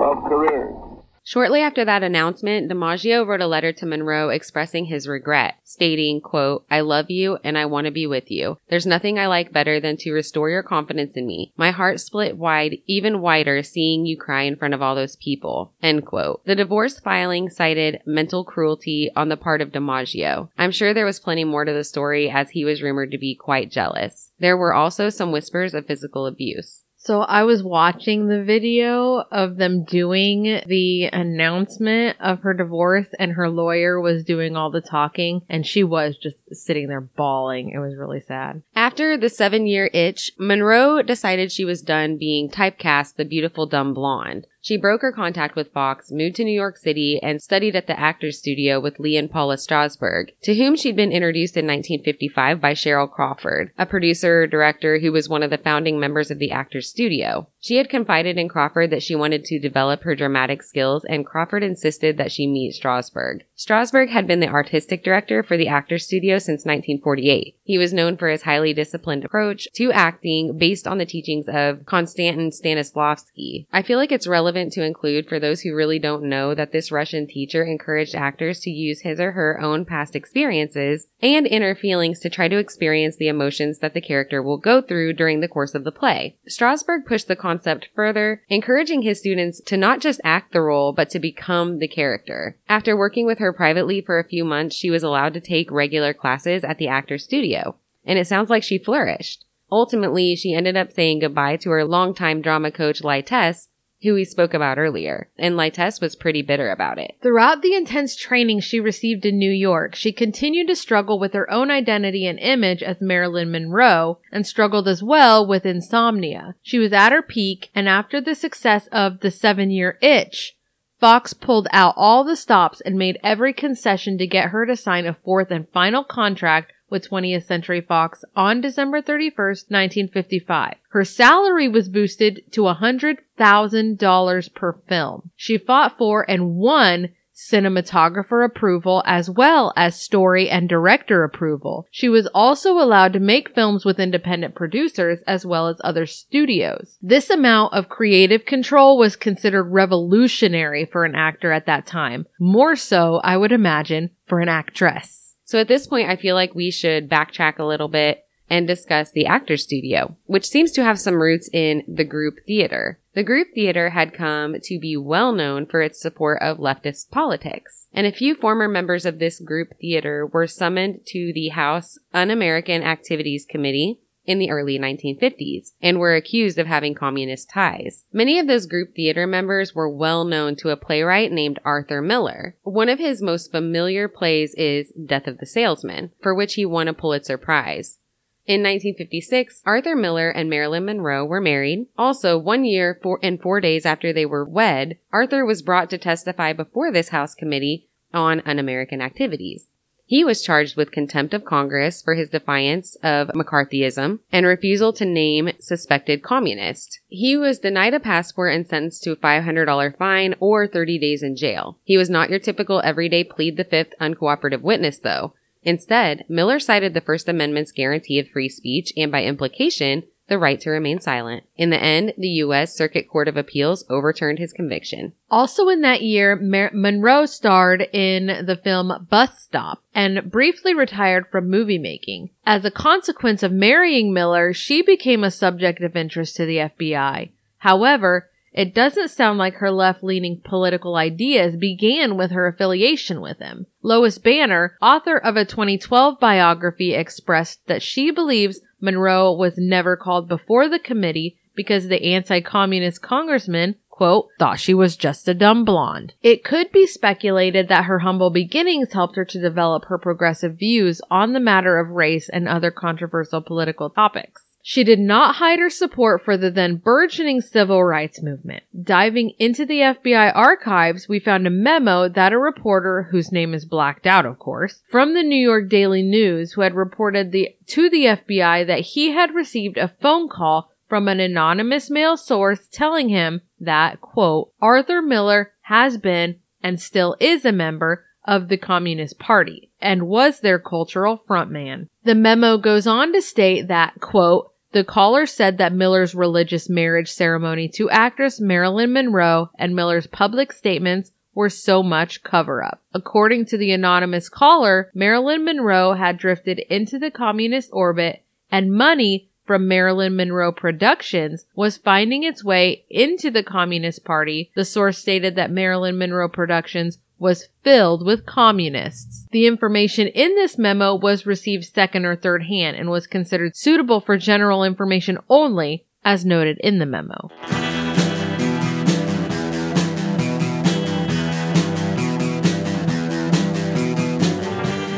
of 0.00 0.14
careers. 0.28 0.83
Shortly 1.26 1.62
after 1.62 1.86
that 1.86 2.02
announcement, 2.02 2.70
DiMaggio 2.70 3.26
wrote 3.26 3.40
a 3.40 3.46
letter 3.46 3.72
to 3.72 3.86
Monroe 3.86 4.28
expressing 4.28 4.84
his 4.84 5.08
regret, 5.08 5.54
stating, 5.64 6.20
quote, 6.20 6.66
I 6.70 6.80
love 6.80 7.10
you 7.10 7.38
and 7.42 7.56
I 7.56 7.64
want 7.64 7.86
to 7.86 7.90
be 7.90 8.06
with 8.06 8.30
you. 8.30 8.58
There's 8.68 8.84
nothing 8.86 9.18
I 9.18 9.26
like 9.26 9.50
better 9.50 9.80
than 9.80 9.96
to 9.98 10.12
restore 10.12 10.50
your 10.50 10.62
confidence 10.62 11.16
in 11.16 11.26
me. 11.26 11.54
My 11.56 11.70
heart 11.70 12.00
split 12.00 12.36
wide, 12.36 12.76
even 12.86 13.22
wider, 13.22 13.62
seeing 13.62 14.04
you 14.04 14.18
cry 14.18 14.42
in 14.42 14.56
front 14.56 14.74
of 14.74 14.82
all 14.82 14.94
those 14.94 15.16
people. 15.16 15.72
End 15.82 16.04
quote. 16.04 16.44
The 16.44 16.54
divorce 16.54 17.00
filing 17.00 17.48
cited 17.48 18.02
mental 18.04 18.44
cruelty 18.44 19.10
on 19.16 19.30
the 19.30 19.38
part 19.38 19.62
of 19.62 19.72
DiMaggio. 19.72 20.50
I'm 20.58 20.72
sure 20.72 20.92
there 20.92 21.06
was 21.06 21.20
plenty 21.20 21.44
more 21.44 21.64
to 21.64 21.72
the 21.72 21.84
story 21.84 22.28
as 22.28 22.50
he 22.50 22.66
was 22.66 22.82
rumored 22.82 23.10
to 23.12 23.18
be 23.18 23.34
quite 23.34 23.70
jealous. 23.70 24.30
There 24.40 24.58
were 24.58 24.74
also 24.74 25.08
some 25.08 25.32
whispers 25.32 25.72
of 25.72 25.86
physical 25.86 26.26
abuse. 26.26 26.82
So 27.04 27.20
I 27.20 27.42
was 27.42 27.62
watching 27.62 28.28
the 28.28 28.42
video 28.42 29.22
of 29.30 29.58
them 29.58 29.84
doing 29.84 30.62
the 30.66 31.10
announcement 31.12 32.16
of 32.18 32.40
her 32.40 32.54
divorce 32.54 33.08
and 33.18 33.32
her 33.32 33.50
lawyer 33.50 34.00
was 34.00 34.24
doing 34.24 34.56
all 34.56 34.70
the 34.70 34.80
talking 34.80 35.42
and 35.50 35.66
she 35.66 35.84
was 35.84 36.16
just 36.16 36.38
sitting 36.50 36.88
there 36.88 37.02
bawling. 37.02 37.68
It 37.68 37.78
was 37.78 37.94
really 37.94 38.22
sad. 38.22 38.62
After 38.74 39.18
the 39.18 39.28
seven 39.28 39.66
year 39.66 39.90
itch, 39.92 40.32
Monroe 40.38 41.02
decided 41.02 41.52
she 41.52 41.66
was 41.66 41.82
done 41.82 42.16
being 42.16 42.48
typecast 42.48 43.16
the 43.16 43.26
beautiful 43.26 43.66
dumb 43.66 43.92
blonde. 43.92 44.46
She 44.64 44.78
broke 44.78 45.02
her 45.02 45.12
contact 45.12 45.56
with 45.56 45.74
Fox, 45.74 46.10
moved 46.10 46.36
to 46.36 46.44
New 46.44 46.54
York 46.54 46.78
City, 46.78 47.20
and 47.22 47.42
studied 47.42 47.76
at 47.76 47.86
the 47.86 48.00
Actors 48.00 48.38
Studio 48.38 48.80
with 48.80 48.98
Lee 48.98 49.18
and 49.18 49.30
Paula 49.30 49.56
Strasberg, 49.56 50.30
to 50.42 50.54
whom 50.54 50.74
she'd 50.74 50.96
been 50.96 51.12
introduced 51.12 51.58
in 51.58 51.66
1955 51.66 52.62
by 52.62 52.72
Cheryl 52.72 53.10
Crawford, 53.10 53.72
a 53.76 53.84
producer 53.84 54.46
director 54.46 55.00
who 55.00 55.12
was 55.12 55.28
one 55.28 55.42
of 55.42 55.50
the 55.50 55.58
founding 55.58 56.00
members 56.00 56.30
of 56.30 56.38
the 56.38 56.50
Actors 56.50 56.88
Studio. 56.88 57.46
She 57.64 57.76
had 57.76 57.88
confided 57.88 58.36
in 58.36 58.50
Crawford 58.50 58.90
that 58.90 59.02
she 59.02 59.14
wanted 59.14 59.42
to 59.46 59.58
develop 59.58 60.02
her 60.02 60.14
dramatic 60.14 60.62
skills, 60.62 61.02
and 61.06 61.24
Crawford 61.24 61.62
insisted 61.62 62.18
that 62.18 62.30
she 62.30 62.46
meet 62.46 62.74
Strasberg. 62.74 63.40
Strasberg 63.56 64.10
had 64.10 64.26
been 64.26 64.40
the 64.40 64.48
artistic 64.48 65.02
director 65.02 65.42
for 65.42 65.56
the 65.56 65.68
Actors 65.68 66.04
Studio 66.04 66.36
since 66.36 66.66
1948. 66.66 67.56
He 67.64 67.78
was 67.78 67.94
known 67.94 68.18
for 68.18 68.28
his 68.28 68.42
highly 68.42 68.74
disciplined 68.74 69.24
approach 69.24 69.66
to 69.76 69.90
acting 69.92 70.58
based 70.58 70.86
on 70.86 70.98
the 70.98 71.06
teachings 71.06 71.46
of 71.48 71.86
Konstantin 71.86 72.50
Stanislavski. 72.50 73.64
I 73.72 73.80
feel 73.80 73.96
like 73.96 74.12
it's 74.12 74.26
relevant 74.26 74.74
to 74.74 74.84
include 74.84 75.26
for 75.26 75.40
those 75.40 75.62
who 75.62 75.74
really 75.74 75.98
don't 75.98 76.24
know 76.24 76.54
that 76.54 76.70
this 76.70 76.92
Russian 76.92 77.26
teacher 77.26 77.64
encouraged 77.64 78.14
actors 78.14 78.60
to 78.60 78.70
use 78.70 79.00
his 79.00 79.18
or 79.18 79.32
her 79.32 79.58
own 79.58 79.86
past 79.86 80.14
experiences 80.14 81.06
and 81.22 81.46
inner 81.46 81.74
feelings 81.74 82.20
to 82.20 82.28
try 82.28 82.46
to 82.46 82.58
experience 82.58 83.16
the 83.16 83.28
emotions 83.28 83.78
that 83.78 83.94
the 83.94 84.02
character 84.02 84.42
will 84.42 84.58
go 84.58 84.82
through 84.82 85.14
during 85.14 85.40
the 85.40 85.48
course 85.48 85.74
of 85.74 85.84
the 85.84 85.90
play. 85.90 86.36
Strasberg 86.46 87.06
pushed 87.06 87.26
the 87.26 87.36
concept 87.54 87.88
further, 87.94 88.42
encouraging 88.48 89.02
his 89.02 89.20
students 89.20 89.60
to 89.60 89.76
not 89.76 90.00
just 90.00 90.20
act 90.24 90.52
the 90.52 90.60
role, 90.60 90.92
but 90.92 91.08
to 91.10 91.20
become 91.20 91.78
the 91.78 91.86
character. 91.86 92.56
After 92.68 92.96
working 92.96 93.26
with 93.26 93.38
her 93.38 93.52
privately 93.52 94.00
for 94.00 94.18
a 94.18 94.28
few 94.28 94.44
months, 94.44 94.74
she 94.74 94.90
was 94.90 95.04
allowed 95.04 95.34
to 95.34 95.40
take 95.40 95.70
regular 95.70 96.12
classes 96.12 96.64
at 96.64 96.78
the 96.78 96.88
actor's 96.88 97.22
studio, 97.22 97.76
and 98.04 98.18
it 98.18 98.26
sounds 98.26 98.50
like 98.50 98.64
she 98.64 98.76
flourished. 98.76 99.44
Ultimately, 99.70 100.34
she 100.34 100.52
ended 100.52 100.76
up 100.76 100.92
saying 100.92 101.20
goodbye 101.20 101.56
to 101.58 101.70
her 101.70 101.84
longtime 101.84 102.42
drama 102.42 102.72
coach, 102.72 103.02
Lytess, 103.02 103.68
who 104.04 104.14
we 104.14 104.24
spoke 104.24 104.54
about 104.54 104.78
earlier, 104.78 105.28
and 105.36 105.56
Lytess 105.56 106.00
was 106.00 106.14
pretty 106.14 106.42
bitter 106.42 106.70
about 106.70 106.98
it. 106.98 107.16
Throughout 107.22 107.62
the 107.62 107.74
intense 107.74 108.14
training 108.14 108.60
she 108.60 108.78
received 108.78 109.26
in 109.26 109.38
New 109.38 109.50
York, 109.50 109.94
she 109.94 110.12
continued 110.12 110.68
to 110.68 110.76
struggle 110.76 111.18
with 111.18 111.32
her 111.32 111.50
own 111.50 111.70
identity 111.70 112.26
and 112.26 112.38
image 112.38 112.82
as 112.82 113.00
Marilyn 113.00 113.50
Monroe 113.50 114.18
and 114.30 114.46
struggled 114.46 114.86
as 114.86 115.02
well 115.02 115.46
with 115.46 115.66
insomnia. 115.66 116.54
She 116.62 116.78
was 116.78 116.92
at 116.92 117.12
her 117.12 117.22
peak, 117.22 117.70
and 117.74 117.88
after 117.88 118.20
the 118.20 118.34
success 118.34 118.86
of 118.92 119.20
The 119.20 119.30
Seven 119.30 119.70
Year 119.70 119.98
Itch, 120.00 120.56
Fox 121.00 121.32
pulled 121.34 121.68
out 121.72 121.94
all 121.96 122.24
the 122.24 122.36
stops 122.36 122.80
and 122.80 122.96
made 122.96 123.18
every 123.22 123.52
concession 123.52 124.16
to 124.18 124.26
get 124.26 124.50
her 124.50 124.64
to 124.64 124.76
sign 124.76 125.06
a 125.06 125.12
fourth 125.12 125.50
and 125.50 125.68
final 125.70 126.04
contract 126.04 126.72
with 126.90 127.08
20th 127.08 127.44
Century 127.44 127.80
Fox 127.80 128.24
on 128.36 128.60
December 128.60 129.00
31st, 129.02 129.70
1955. 129.70 130.74
Her 130.90 131.04
salary 131.04 131.68
was 131.68 131.88
boosted 131.88 132.42
to 132.52 132.62
$100,000 132.62 134.54
per 134.54 134.72
film. 134.88 135.30
She 135.36 135.58
fought 135.58 135.98
for 135.98 136.28
and 136.30 136.54
won 136.54 137.10
cinematographer 137.34 138.44
approval 138.44 139.02
as 139.06 139.28
well 139.28 139.72
as 139.76 140.00
story 140.00 140.48
and 140.48 140.68
director 140.68 141.24
approval. 141.24 141.86
She 141.90 142.08
was 142.08 142.28
also 142.28 142.74
allowed 142.74 143.12
to 143.14 143.20
make 143.20 143.54
films 143.54 143.84
with 143.84 143.98
independent 143.98 144.54
producers 144.54 145.18
as 145.26 145.44
well 145.44 145.68
as 145.68 145.80
other 145.82 146.06
studios. 146.06 146.96
This 147.02 147.30
amount 147.30 147.74
of 147.74 147.88
creative 147.88 148.44
control 148.44 148.96
was 148.96 149.16
considered 149.16 149.64
revolutionary 149.64 150.84
for 150.84 151.04
an 151.04 151.14
actor 151.14 151.50
at 151.52 151.66
that 151.66 151.86
time. 151.86 152.26
More 152.38 152.76
so, 152.76 153.20
I 153.24 153.36
would 153.36 153.52
imagine, 153.52 154.10
for 154.26 154.40
an 154.40 154.48
actress. 154.48 155.23
So 155.44 155.58
at 155.60 155.68
this 155.68 155.86
point, 155.86 156.08
I 156.08 156.16
feel 156.16 156.34
like 156.34 156.54
we 156.54 156.70
should 156.70 157.08
backtrack 157.08 157.58
a 157.58 157.64
little 157.64 157.88
bit 157.88 158.24
and 158.50 158.66
discuss 158.66 159.10
the 159.10 159.26
Actors 159.26 159.62
Studio, 159.64 160.16
which 160.26 160.46
seems 160.46 160.70
to 160.72 160.84
have 160.84 161.00
some 161.00 161.20
roots 161.20 161.48
in 161.52 161.82
the 161.88 162.04
group 162.04 162.36
theater. 162.46 163.00
The 163.14 163.22
group 163.22 163.48
theater 163.54 163.90
had 163.90 164.12
come 164.12 164.56
to 164.62 164.78
be 164.78 164.96
well 164.96 165.32
known 165.32 165.66
for 165.66 165.80
its 165.80 166.00
support 166.00 166.42
of 166.42 166.58
leftist 166.58 167.10
politics, 167.10 167.86
and 167.92 168.06
a 168.06 168.12
few 168.12 168.34
former 168.34 168.68
members 168.68 169.06
of 169.06 169.18
this 169.18 169.40
group 169.40 169.68
theater 169.80 170.26
were 170.26 170.46
summoned 170.46 171.00
to 171.06 171.32
the 171.32 171.48
House 171.48 171.98
Un-American 172.12 172.82
Activities 172.82 173.46
Committee 173.48 174.00
in 174.26 174.38
the 174.38 174.50
early 174.50 174.78
1950s 174.78 175.72
and 175.82 175.98
were 175.98 176.14
accused 176.14 176.58
of 176.58 176.66
having 176.66 176.94
communist 176.94 177.50
ties. 177.50 178.04
Many 178.12 178.38
of 178.38 178.46
those 178.46 178.66
group 178.66 178.94
theater 178.94 179.26
members 179.26 179.74
were 179.74 179.88
well 179.88 180.24
known 180.24 180.56
to 180.56 180.70
a 180.70 180.76
playwright 180.76 181.32
named 181.32 181.58
Arthur 181.64 182.00
Miller. 182.00 182.56
One 182.62 182.88
of 182.88 182.98
his 182.98 183.22
most 183.22 183.50
familiar 183.50 184.08
plays 184.08 184.54
is 184.54 184.92
Death 184.92 185.26
of 185.26 185.38
the 185.38 185.46
Salesman, 185.46 186.12
for 186.22 186.34
which 186.34 186.54
he 186.54 186.64
won 186.64 186.88
a 186.88 186.94
Pulitzer 186.94 187.38
Prize. 187.38 187.98
In 188.46 188.60
1956, 188.60 189.62
Arthur 189.64 189.96
Miller 189.96 190.28
and 190.28 190.50
Marilyn 190.50 190.84
Monroe 190.84 191.24
were 191.24 191.40
married. 191.40 191.86
Also, 191.96 192.36
one 192.36 192.66
year 192.66 192.98
four, 193.02 193.18
and 193.22 193.40
four 193.40 193.58
days 193.58 193.86
after 193.86 194.12
they 194.12 194.26
were 194.26 194.44
wed, 194.44 194.98
Arthur 195.12 195.46
was 195.46 195.62
brought 195.62 195.88
to 195.90 195.98
testify 195.98 196.52
before 196.52 196.92
this 196.92 197.08
House 197.08 197.34
committee 197.34 197.88
on 198.12 198.42
un-American 198.44 199.00
activities. 199.00 199.68
He 200.14 200.22
was 200.22 200.42
charged 200.42 200.76
with 200.76 200.92
contempt 200.92 201.34
of 201.34 201.44
Congress 201.44 202.00
for 202.00 202.14
his 202.14 202.28
defiance 202.28 202.94
of 203.02 203.30
McCarthyism 203.30 204.20
and 204.30 204.46
refusal 204.46 204.92
to 204.92 205.04
name 205.04 205.50
suspected 205.58 206.22
communists. 206.22 207.00
He 207.08 207.36
was 207.36 207.58
denied 207.58 207.94
a 207.94 207.98
passport 207.98 208.54
and 208.54 208.64
sentenced 208.64 209.02
to 209.02 209.10
a 209.10 209.16
$500 209.16 209.98
fine 209.98 210.36
or 210.38 210.68
30 210.68 211.00
days 211.00 211.24
in 211.24 211.34
jail. 211.34 211.78
He 211.82 211.96
was 211.96 212.08
not 212.08 212.30
your 212.30 212.38
typical 212.38 212.80
everyday 212.84 213.24
plead 213.24 213.56
the 213.56 213.64
fifth 213.64 213.92
uncooperative 214.00 214.60
witness 214.60 215.00
though. 215.00 215.34
Instead, 215.64 216.24
Miller 216.28 216.60
cited 216.60 216.94
the 216.94 217.00
First 217.00 217.28
Amendment's 217.28 217.72
guarantee 217.72 218.20
of 218.20 218.28
free 218.28 218.48
speech 218.48 218.92
and 218.96 219.10
by 219.10 219.24
implication, 219.24 220.04
the 220.28 220.38
right 220.38 220.60
to 220.60 220.70
remain 220.70 221.00
silent. 221.00 221.44
In 221.56 221.70
the 221.70 221.82
end, 221.82 222.14
the 222.16 222.28
U.S. 222.28 222.74
Circuit 222.74 223.08
Court 223.08 223.28
of 223.28 223.36
Appeals 223.36 223.84
overturned 223.90 224.38
his 224.38 224.52
conviction. 224.52 225.12
Also 225.30 225.68
in 225.68 225.82
that 225.82 226.02
year, 226.02 226.36
Mar- 226.36 226.70
Monroe 226.72 227.26
starred 227.26 227.86
in 227.92 228.46
the 228.46 228.56
film 228.56 229.06
Bus 229.10 229.38
Stop 229.38 229.82
and 229.94 230.30
briefly 230.30 230.74
retired 230.74 231.26
from 231.30 231.50
movie 231.50 231.78
making. 231.78 232.30
As 232.46 232.64
a 232.64 232.70
consequence 232.70 233.42
of 233.42 233.52
marrying 233.52 234.12
Miller, 234.12 234.52
she 234.52 234.82
became 234.82 235.24
a 235.24 235.30
subject 235.30 235.82
of 235.82 235.96
interest 235.96 236.36
to 236.36 236.46
the 236.46 236.56
FBI. 236.56 237.30
However, 237.58 238.30
it 238.54 238.72
doesn't 238.72 239.10
sound 239.10 239.36
like 239.36 239.54
her 239.54 239.72
left-leaning 239.72 240.40
political 240.44 240.94
ideas 240.94 241.56
began 241.56 242.16
with 242.16 242.30
her 242.30 242.46
affiliation 242.46 243.20
with 243.20 243.40
him. 243.40 243.66
Lois 243.82 244.16
Banner, 244.16 244.76
author 244.80 245.16
of 245.16 245.36
a 245.36 245.44
2012 245.44 246.20
biography, 246.20 246.94
expressed 246.94 247.66
that 247.66 247.82
she 247.82 248.12
believes 248.12 248.60
Monroe 248.84 249.32
was 249.32 249.54
never 249.56 249.96
called 249.96 250.28
before 250.28 250.68
the 250.68 250.78
committee 250.78 251.36
because 251.56 251.88
the 251.88 252.12
anti-communist 252.12 253.00
congressman 253.00 253.76
quote, 253.94 254.26
thought 254.40 254.58
she 254.58 254.74
was 254.74 254.96
just 254.96 255.28
a 255.28 255.34
dumb 255.34 255.64
blonde. 255.64 256.14
It 256.20 256.42
could 256.42 256.72
be 256.72 256.84
speculated 256.84 257.68
that 257.68 257.84
her 257.84 258.00
humble 258.00 258.30
beginnings 258.30 258.92
helped 258.92 259.14
her 259.14 259.24
to 259.26 259.40
develop 259.40 259.84
her 259.84 259.98
progressive 259.98 260.58
views 260.58 261.00
on 261.12 261.32
the 261.32 261.38
matter 261.38 261.78
of 261.78 261.90
race 261.90 262.28
and 262.28 262.48
other 262.48 262.72
controversial 262.72 263.40
political 263.40 263.90
topics. 263.90 264.53
She 264.66 264.82
did 264.82 264.98
not 264.98 265.34
hide 265.34 265.58
her 265.58 265.68
support 265.68 266.24
for 266.24 266.38
the 266.38 266.50
then 266.50 266.76
burgeoning 266.76 267.42
civil 267.42 267.84
rights 267.84 268.22
movement. 268.22 268.62
Diving 268.82 269.34
into 269.38 269.66
the 269.66 269.80
FBI 269.80 270.32
archives, 270.34 271.06
we 271.06 271.18
found 271.18 271.46
a 271.46 271.50
memo 271.50 272.08
that 272.08 272.32
a 272.32 272.38
reporter, 272.38 273.08
whose 273.10 273.30
name 273.30 273.52
is 273.52 273.66
blacked 273.66 274.06
out 274.06 274.24
of 274.24 274.38
course, 274.38 274.82
from 274.90 275.12
the 275.12 275.22
New 275.22 275.36
York 275.36 275.68
Daily 275.68 276.02
News 276.02 276.52
who 276.52 276.62
had 276.62 276.74
reported 276.74 277.30
the, 277.30 277.54
to 277.66 277.90
the 277.90 278.06
FBI 278.06 278.66
that 278.66 278.80
he 278.80 279.12
had 279.12 279.34
received 279.34 279.76
a 279.76 279.92
phone 280.00 280.30
call 280.30 280.72
from 280.88 281.08
an 281.08 281.20
anonymous 281.20 281.90
male 281.90 282.16
source 282.16 282.66
telling 282.66 283.10
him 283.10 283.42
that, 283.60 284.00
quote, 284.00 284.50
Arthur 284.62 285.02
Miller 285.02 285.52
has 285.64 285.98
been 285.98 286.36
and 286.62 286.80
still 286.80 287.16
is 287.20 287.44
a 287.44 287.52
member 287.52 288.06
of 288.24 288.48
the 288.48 288.56
Communist 288.56 289.18
Party 289.18 289.70
and 289.78 290.08
was 290.08 290.40
their 290.40 290.58
cultural 290.58 291.22
frontman. 291.28 291.88
The 292.04 292.14
memo 292.14 292.56
goes 292.56 292.86
on 292.86 293.12
to 293.12 293.20
state 293.20 293.68
that, 293.68 294.00
quote, 294.00 294.52
the 294.74 294.84
caller 294.84 295.24
said 295.24 295.56
that 295.58 295.72
Miller's 295.72 296.14
religious 296.14 296.68
marriage 296.68 297.10
ceremony 297.10 297.68
to 297.68 297.88
actress 297.90 298.40
Marilyn 298.40 298.92
Monroe 298.92 299.50
and 299.56 299.74
Miller's 299.74 300.08
public 300.08 300.52
statements 300.52 301.12
were 301.32 301.48
so 301.48 301.82
much 301.82 302.22
cover 302.22 302.62
up. 302.62 302.82
According 302.92 303.46
to 303.46 303.56
the 303.56 303.70
anonymous 303.70 304.28
caller, 304.28 304.90
Marilyn 304.92 305.44
Monroe 305.44 305.92
had 305.92 306.18
drifted 306.18 306.58
into 306.58 306.98
the 306.98 307.10
communist 307.10 307.70
orbit 307.72 308.22
and 308.50 308.72
money 308.72 309.28
from 309.44 309.68
Marilyn 309.68 310.16
Monroe 310.16 310.52
Productions 310.52 311.46
was 311.54 311.76
finding 311.76 312.22
its 312.22 312.42
way 312.42 312.84
into 312.88 313.30
the 313.30 313.42
Communist 313.42 314.04
Party. 314.04 314.50
The 314.54 314.64
source 314.64 314.98
stated 314.98 315.36
that 315.36 315.50
Marilyn 315.50 315.98
Monroe 315.98 316.28
Productions 316.28 316.98
was 317.18 317.48
filled 317.62 318.04
with 318.04 318.26
communists. 318.26 319.26
The 319.30 319.46
information 319.46 320.08
in 320.08 320.34
this 320.34 320.58
memo 320.58 320.94
was 320.94 321.26
received 321.26 321.64
second 321.64 322.04
or 322.04 322.16
third 322.16 322.44
hand 322.44 322.76
and 322.76 322.90
was 322.90 323.06
considered 323.06 323.56
suitable 323.56 324.00
for 324.00 324.16
general 324.16 324.64
information 324.64 325.18
only, 325.28 325.84
as 326.04 326.24
noted 326.24 326.58
in 326.58 326.78
the 326.78 326.86
memo. 326.86 327.30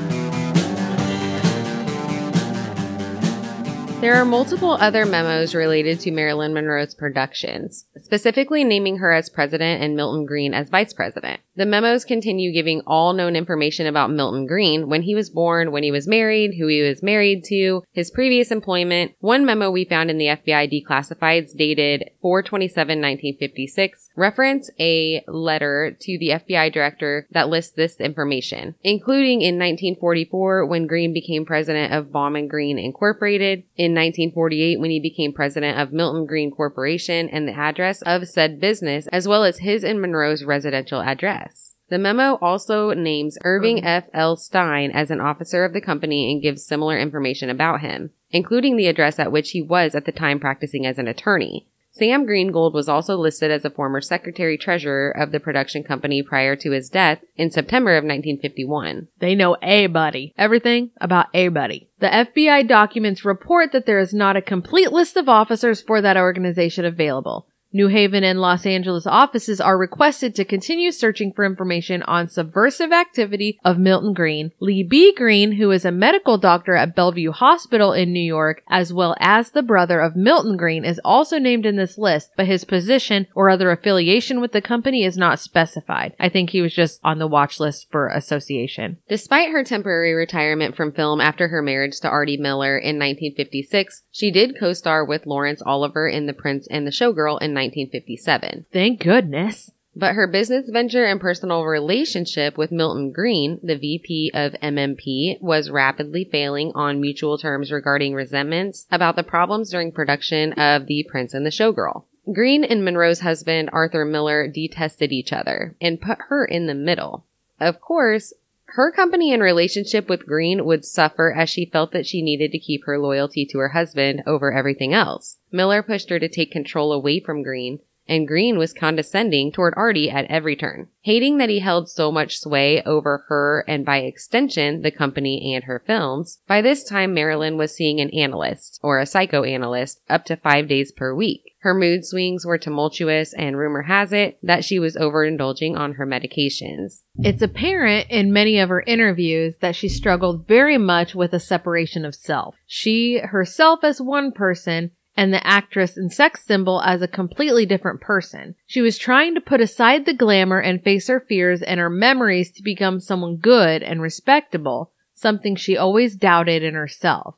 There 4.00 4.14
are 4.14 4.24
multiple 4.24 4.78
other 4.80 5.04
memos 5.04 5.54
related 5.54 6.00
to 6.00 6.10
Marilyn 6.10 6.54
Monroe's 6.54 6.94
productions, 6.94 7.84
specifically 7.98 8.64
naming 8.64 8.96
her 8.96 9.12
as 9.12 9.28
president 9.28 9.82
and 9.82 9.94
Milton 9.94 10.24
Greene 10.24 10.54
as 10.54 10.70
vice 10.70 10.94
president. 10.94 11.42
The 11.60 11.66
memos 11.66 12.06
continue 12.06 12.54
giving 12.54 12.80
all 12.86 13.12
known 13.12 13.36
information 13.36 13.86
about 13.86 14.10
Milton 14.10 14.46
Greene 14.46 14.88
when 14.88 15.02
he 15.02 15.14
was 15.14 15.28
born, 15.28 15.72
when 15.72 15.82
he 15.82 15.90
was 15.90 16.08
married, 16.08 16.54
who 16.58 16.68
he 16.68 16.80
was 16.80 17.02
married 17.02 17.44
to, 17.48 17.82
his 17.92 18.10
previous 18.10 18.50
employment. 18.50 19.12
One 19.20 19.44
memo 19.44 19.70
we 19.70 19.84
found 19.84 20.10
in 20.10 20.16
the 20.16 20.28
FBI 20.28 20.72
declassifieds 20.72 21.54
dated 21.54 22.12
427-1956 22.24 23.90
reference 24.16 24.70
a 24.80 25.22
letter 25.28 25.94
to 26.00 26.18
the 26.18 26.30
FBI 26.30 26.72
director 26.72 27.26
that 27.32 27.50
lists 27.50 27.72
this 27.72 28.00
information, 28.00 28.74
including 28.82 29.42
in 29.42 29.58
1944 29.58 30.64
when 30.64 30.86
Greene 30.86 31.12
became 31.12 31.44
president 31.44 31.92
of 31.92 32.10
Baum 32.10 32.36
and 32.36 32.48
Greene 32.48 32.78
Incorporated. 32.78 33.64
In 33.76 33.90
in 33.90 33.96
1948 33.96 34.80
when 34.80 34.90
he 34.90 35.00
became 35.00 35.32
president 35.32 35.78
of 35.78 35.92
Milton 35.92 36.24
Greene 36.24 36.52
Corporation 36.52 37.28
and 37.28 37.46
the 37.46 37.52
address 37.52 38.00
of 38.02 38.28
said 38.28 38.60
business, 38.60 39.08
as 39.08 39.26
well 39.26 39.44
as 39.44 39.58
his 39.58 39.82
and 39.82 40.00
Monroe's 40.00 40.44
residential 40.44 41.02
address. 41.02 41.49
The 41.88 41.98
memo 41.98 42.38
also 42.40 42.92
names 42.92 43.36
Irving 43.42 43.78
mm-hmm. 43.78 43.86
F. 43.86 44.04
L. 44.14 44.36
Stein 44.36 44.92
as 44.92 45.10
an 45.10 45.20
officer 45.20 45.64
of 45.64 45.72
the 45.72 45.80
company 45.80 46.32
and 46.32 46.40
gives 46.40 46.64
similar 46.64 46.98
information 46.98 47.50
about 47.50 47.80
him, 47.80 48.10
including 48.30 48.76
the 48.76 48.86
address 48.86 49.18
at 49.18 49.32
which 49.32 49.50
he 49.50 49.60
was 49.60 49.94
at 49.94 50.04
the 50.04 50.12
time 50.12 50.38
practicing 50.38 50.86
as 50.86 50.98
an 50.98 51.08
attorney. 51.08 51.66
Sam 51.92 52.24
Greengold 52.24 52.72
was 52.72 52.88
also 52.88 53.16
listed 53.16 53.50
as 53.50 53.64
a 53.64 53.70
former 53.70 54.00
secretary 54.00 54.56
treasurer 54.56 55.10
of 55.10 55.32
the 55.32 55.40
production 55.40 55.82
company 55.82 56.22
prior 56.22 56.54
to 56.54 56.70
his 56.70 56.88
death 56.88 57.18
in 57.36 57.50
September 57.50 57.96
of 57.96 58.04
1951. 58.04 59.08
They 59.18 59.34
know 59.34 59.56
a 59.60 59.88
buddy. 59.88 60.32
Everything 60.38 60.90
about 61.00 61.26
a 61.34 61.48
buddy. 61.48 61.88
The 61.98 62.06
FBI 62.06 62.68
documents 62.68 63.24
report 63.24 63.72
that 63.72 63.86
there 63.86 63.98
is 63.98 64.14
not 64.14 64.36
a 64.36 64.42
complete 64.42 64.92
list 64.92 65.16
of 65.16 65.28
officers 65.28 65.82
for 65.82 66.00
that 66.00 66.16
organization 66.16 66.84
available. 66.84 67.48
New 67.72 67.87
Haven 67.87 68.24
and 68.24 68.40
Los 68.40 68.66
Angeles 68.66 69.06
offices 69.06 69.61
are 69.61 69.78
requested 69.78 70.35
to 70.35 70.44
continue 70.44 70.90
searching 70.90 71.33
for 71.33 71.44
information 71.44 72.02
on 72.02 72.26
subversive 72.26 72.90
activity 72.90 73.61
of 73.64 73.78
Milton 73.78 74.12
Greene. 74.12 74.50
Lee 74.59 74.83
B. 74.83 75.14
Greene, 75.14 75.52
who 75.52 75.70
is 75.70 75.85
a 75.85 75.92
medical 75.92 76.37
doctor 76.37 76.74
at 76.74 76.96
Bellevue 76.96 77.30
Hospital 77.30 77.92
in 77.92 78.12
New 78.12 78.18
York, 78.18 78.62
as 78.68 78.92
well 78.92 79.14
as 79.20 79.50
the 79.50 79.62
brother 79.62 80.00
of 80.00 80.16
Milton 80.16 80.56
Greene, 80.56 80.85
is 80.85 81.00
also 81.04 81.38
named 81.38 81.64
in 81.64 81.76
this 81.76 81.96
list, 81.96 82.30
but 82.37 82.46
his 82.46 82.64
position 82.64 83.28
or 83.37 83.48
other 83.48 83.70
affiliation 83.70 84.40
with 84.40 84.50
the 84.50 84.61
company 84.61 85.04
is 85.04 85.16
not 85.16 85.38
specified. 85.38 86.14
I 86.18 86.28
think 86.28 86.50
he 86.50 86.61
was 86.61 86.74
just 86.74 86.98
on 87.04 87.18
the 87.18 87.28
watch 87.28 87.61
list 87.61 87.87
for 87.92 88.09
association. 88.09 88.98
Despite 89.09 89.50
her 89.50 89.62
temporary 89.62 90.12
retirement 90.12 90.74
from 90.74 90.90
film 90.90 91.20
after 91.20 91.46
her 91.46 91.62
marriage 91.62 92.00
to 92.00 92.09
Artie 92.09 92.37
Miller 92.37 92.76
in 92.76 92.98
1956, 92.98 94.02
she 94.11 94.33
did 94.33 94.59
co-star 94.59 95.04
with 95.04 95.26
Laurence 95.26 95.62
Olivier 95.64 96.12
in 96.12 96.26
The 96.26 96.33
Prince 96.33 96.66
and 96.68 96.85
the 96.85 96.90
Showgirl 96.90 97.40
in 97.40 97.59
1957. 97.60 98.66
Thank 98.72 99.00
goodness. 99.00 99.70
But 99.94 100.14
her 100.14 100.28
business 100.28 100.68
venture 100.70 101.04
and 101.04 101.20
personal 101.20 101.64
relationship 101.64 102.56
with 102.56 102.70
Milton 102.70 103.10
Greene, 103.10 103.58
the 103.62 103.76
VP 103.76 104.30
of 104.32 104.52
MMP, 104.62 105.40
was 105.42 105.68
rapidly 105.68 106.28
failing 106.30 106.72
on 106.74 107.00
mutual 107.00 107.38
terms 107.38 107.72
regarding 107.72 108.14
resentments 108.14 108.86
about 108.90 109.16
the 109.16 109.24
problems 109.24 109.70
during 109.70 109.90
production 109.90 110.52
of 110.52 110.86
The 110.86 111.04
Prince 111.08 111.34
and 111.34 111.44
the 111.44 111.50
Showgirl. 111.50 112.04
Greene 112.32 112.62
and 112.62 112.84
Monroe's 112.84 113.20
husband, 113.20 113.70
Arthur 113.72 114.04
Miller, 114.04 114.46
detested 114.46 115.10
each 115.10 115.32
other 115.32 115.74
and 115.80 116.00
put 116.00 116.18
her 116.28 116.44
in 116.44 116.66
the 116.66 116.74
middle. 116.74 117.24
Of 117.58 117.80
course, 117.80 118.32
her 118.74 118.92
company 118.92 119.33
and 119.33 119.42
relationship 119.42 120.09
with 120.09 120.26
Greene 120.26 120.64
would 120.64 120.85
suffer 120.85 121.33
as 121.33 121.50
she 121.50 121.64
felt 121.66 121.92
that 121.92 122.06
she 122.06 122.22
needed 122.22 122.52
to 122.52 122.59
keep 122.59 122.85
her 122.85 122.98
loyalty 122.98 123.44
to 123.46 123.59
her 123.59 123.70
husband 123.70 124.22
over 124.26 124.52
everything 124.52 124.94
else. 124.94 125.38
Miller 125.50 125.83
pushed 125.83 126.11
her 126.11 126.18
to 126.18 126.28
take 126.28 126.52
control 126.52 126.92
away 126.92 127.20
from 127.20 127.42
Greene, 127.42 127.80
and 128.10 128.26
Greene 128.26 128.58
was 128.58 128.74
condescending 128.74 129.52
toward 129.52 129.72
Artie 129.76 130.10
at 130.10 130.26
every 130.28 130.56
turn. 130.56 130.88
Hating 131.02 131.38
that 131.38 131.48
he 131.48 131.60
held 131.60 131.88
so 131.88 132.10
much 132.10 132.38
sway 132.38 132.82
over 132.82 133.24
her 133.28 133.64
and 133.66 133.86
by 133.86 133.98
extension 133.98 134.82
the 134.82 134.90
company 134.90 135.54
and 135.54 135.64
her 135.64 135.82
films, 135.86 136.40
by 136.46 136.60
this 136.60 136.84
time 136.84 137.14
Marilyn 137.14 137.56
was 137.56 137.74
seeing 137.74 138.00
an 138.00 138.10
analyst, 138.10 138.80
or 138.82 138.98
a 138.98 139.06
psychoanalyst, 139.06 140.02
up 140.10 140.24
to 140.26 140.36
five 140.36 140.68
days 140.68 140.90
per 140.90 141.14
week. 141.14 141.54
Her 141.60 141.74
mood 141.74 142.04
swings 142.04 142.44
were 142.44 142.58
tumultuous 142.58 143.32
and 143.34 143.56
rumor 143.56 143.82
has 143.82 144.12
it 144.12 144.38
that 144.42 144.64
she 144.64 144.78
was 144.78 144.96
overindulging 144.96 145.76
on 145.76 145.92
her 145.92 146.06
medications. 146.06 147.02
It's 147.18 147.42
apparent 147.42 148.08
in 148.10 148.32
many 148.32 148.58
of 148.58 148.70
her 148.70 148.80
interviews 148.80 149.56
that 149.60 149.76
she 149.76 149.88
struggled 149.88 150.48
very 150.48 150.78
much 150.78 151.14
with 151.14 151.32
a 151.32 151.40
separation 151.40 152.04
of 152.04 152.14
self. 152.14 152.56
She 152.66 153.18
herself 153.18 153.84
as 153.84 154.00
one 154.00 154.32
person 154.32 154.92
and 155.16 155.32
the 155.32 155.46
actress 155.46 155.96
and 155.96 156.12
sex 156.12 156.44
symbol 156.44 156.80
as 156.82 157.02
a 157.02 157.08
completely 157.08 157.66
different 157.66 158.00
person. 158.00 158.54
She 158.66 158.80
was 158.80 158.98
trying 158.98 159.34
to 159.34 159.40
put 159.40 159.60
aside 159.60 160.06
the 160.06 160.14
glamour 160.14 160.60
and 160.60 160.82
face 160.82 161.08
her 161.08 161.20
fears 161.20 161.62
and 161.62 161.78
her 161.80 161.90
memories 161.90 162.50
to 162.52 162.62
become 162.62 163.00
someone 163.00 163.36
good 163.36 163.82
and 163.82 164.00
respectable, 164.00 164.92
something 165.14 165.56
she 165.56 165.76
always 165.76 166.16
doubted 166.16 166.62
in 166.62 166.74
herself. 166.74 167.36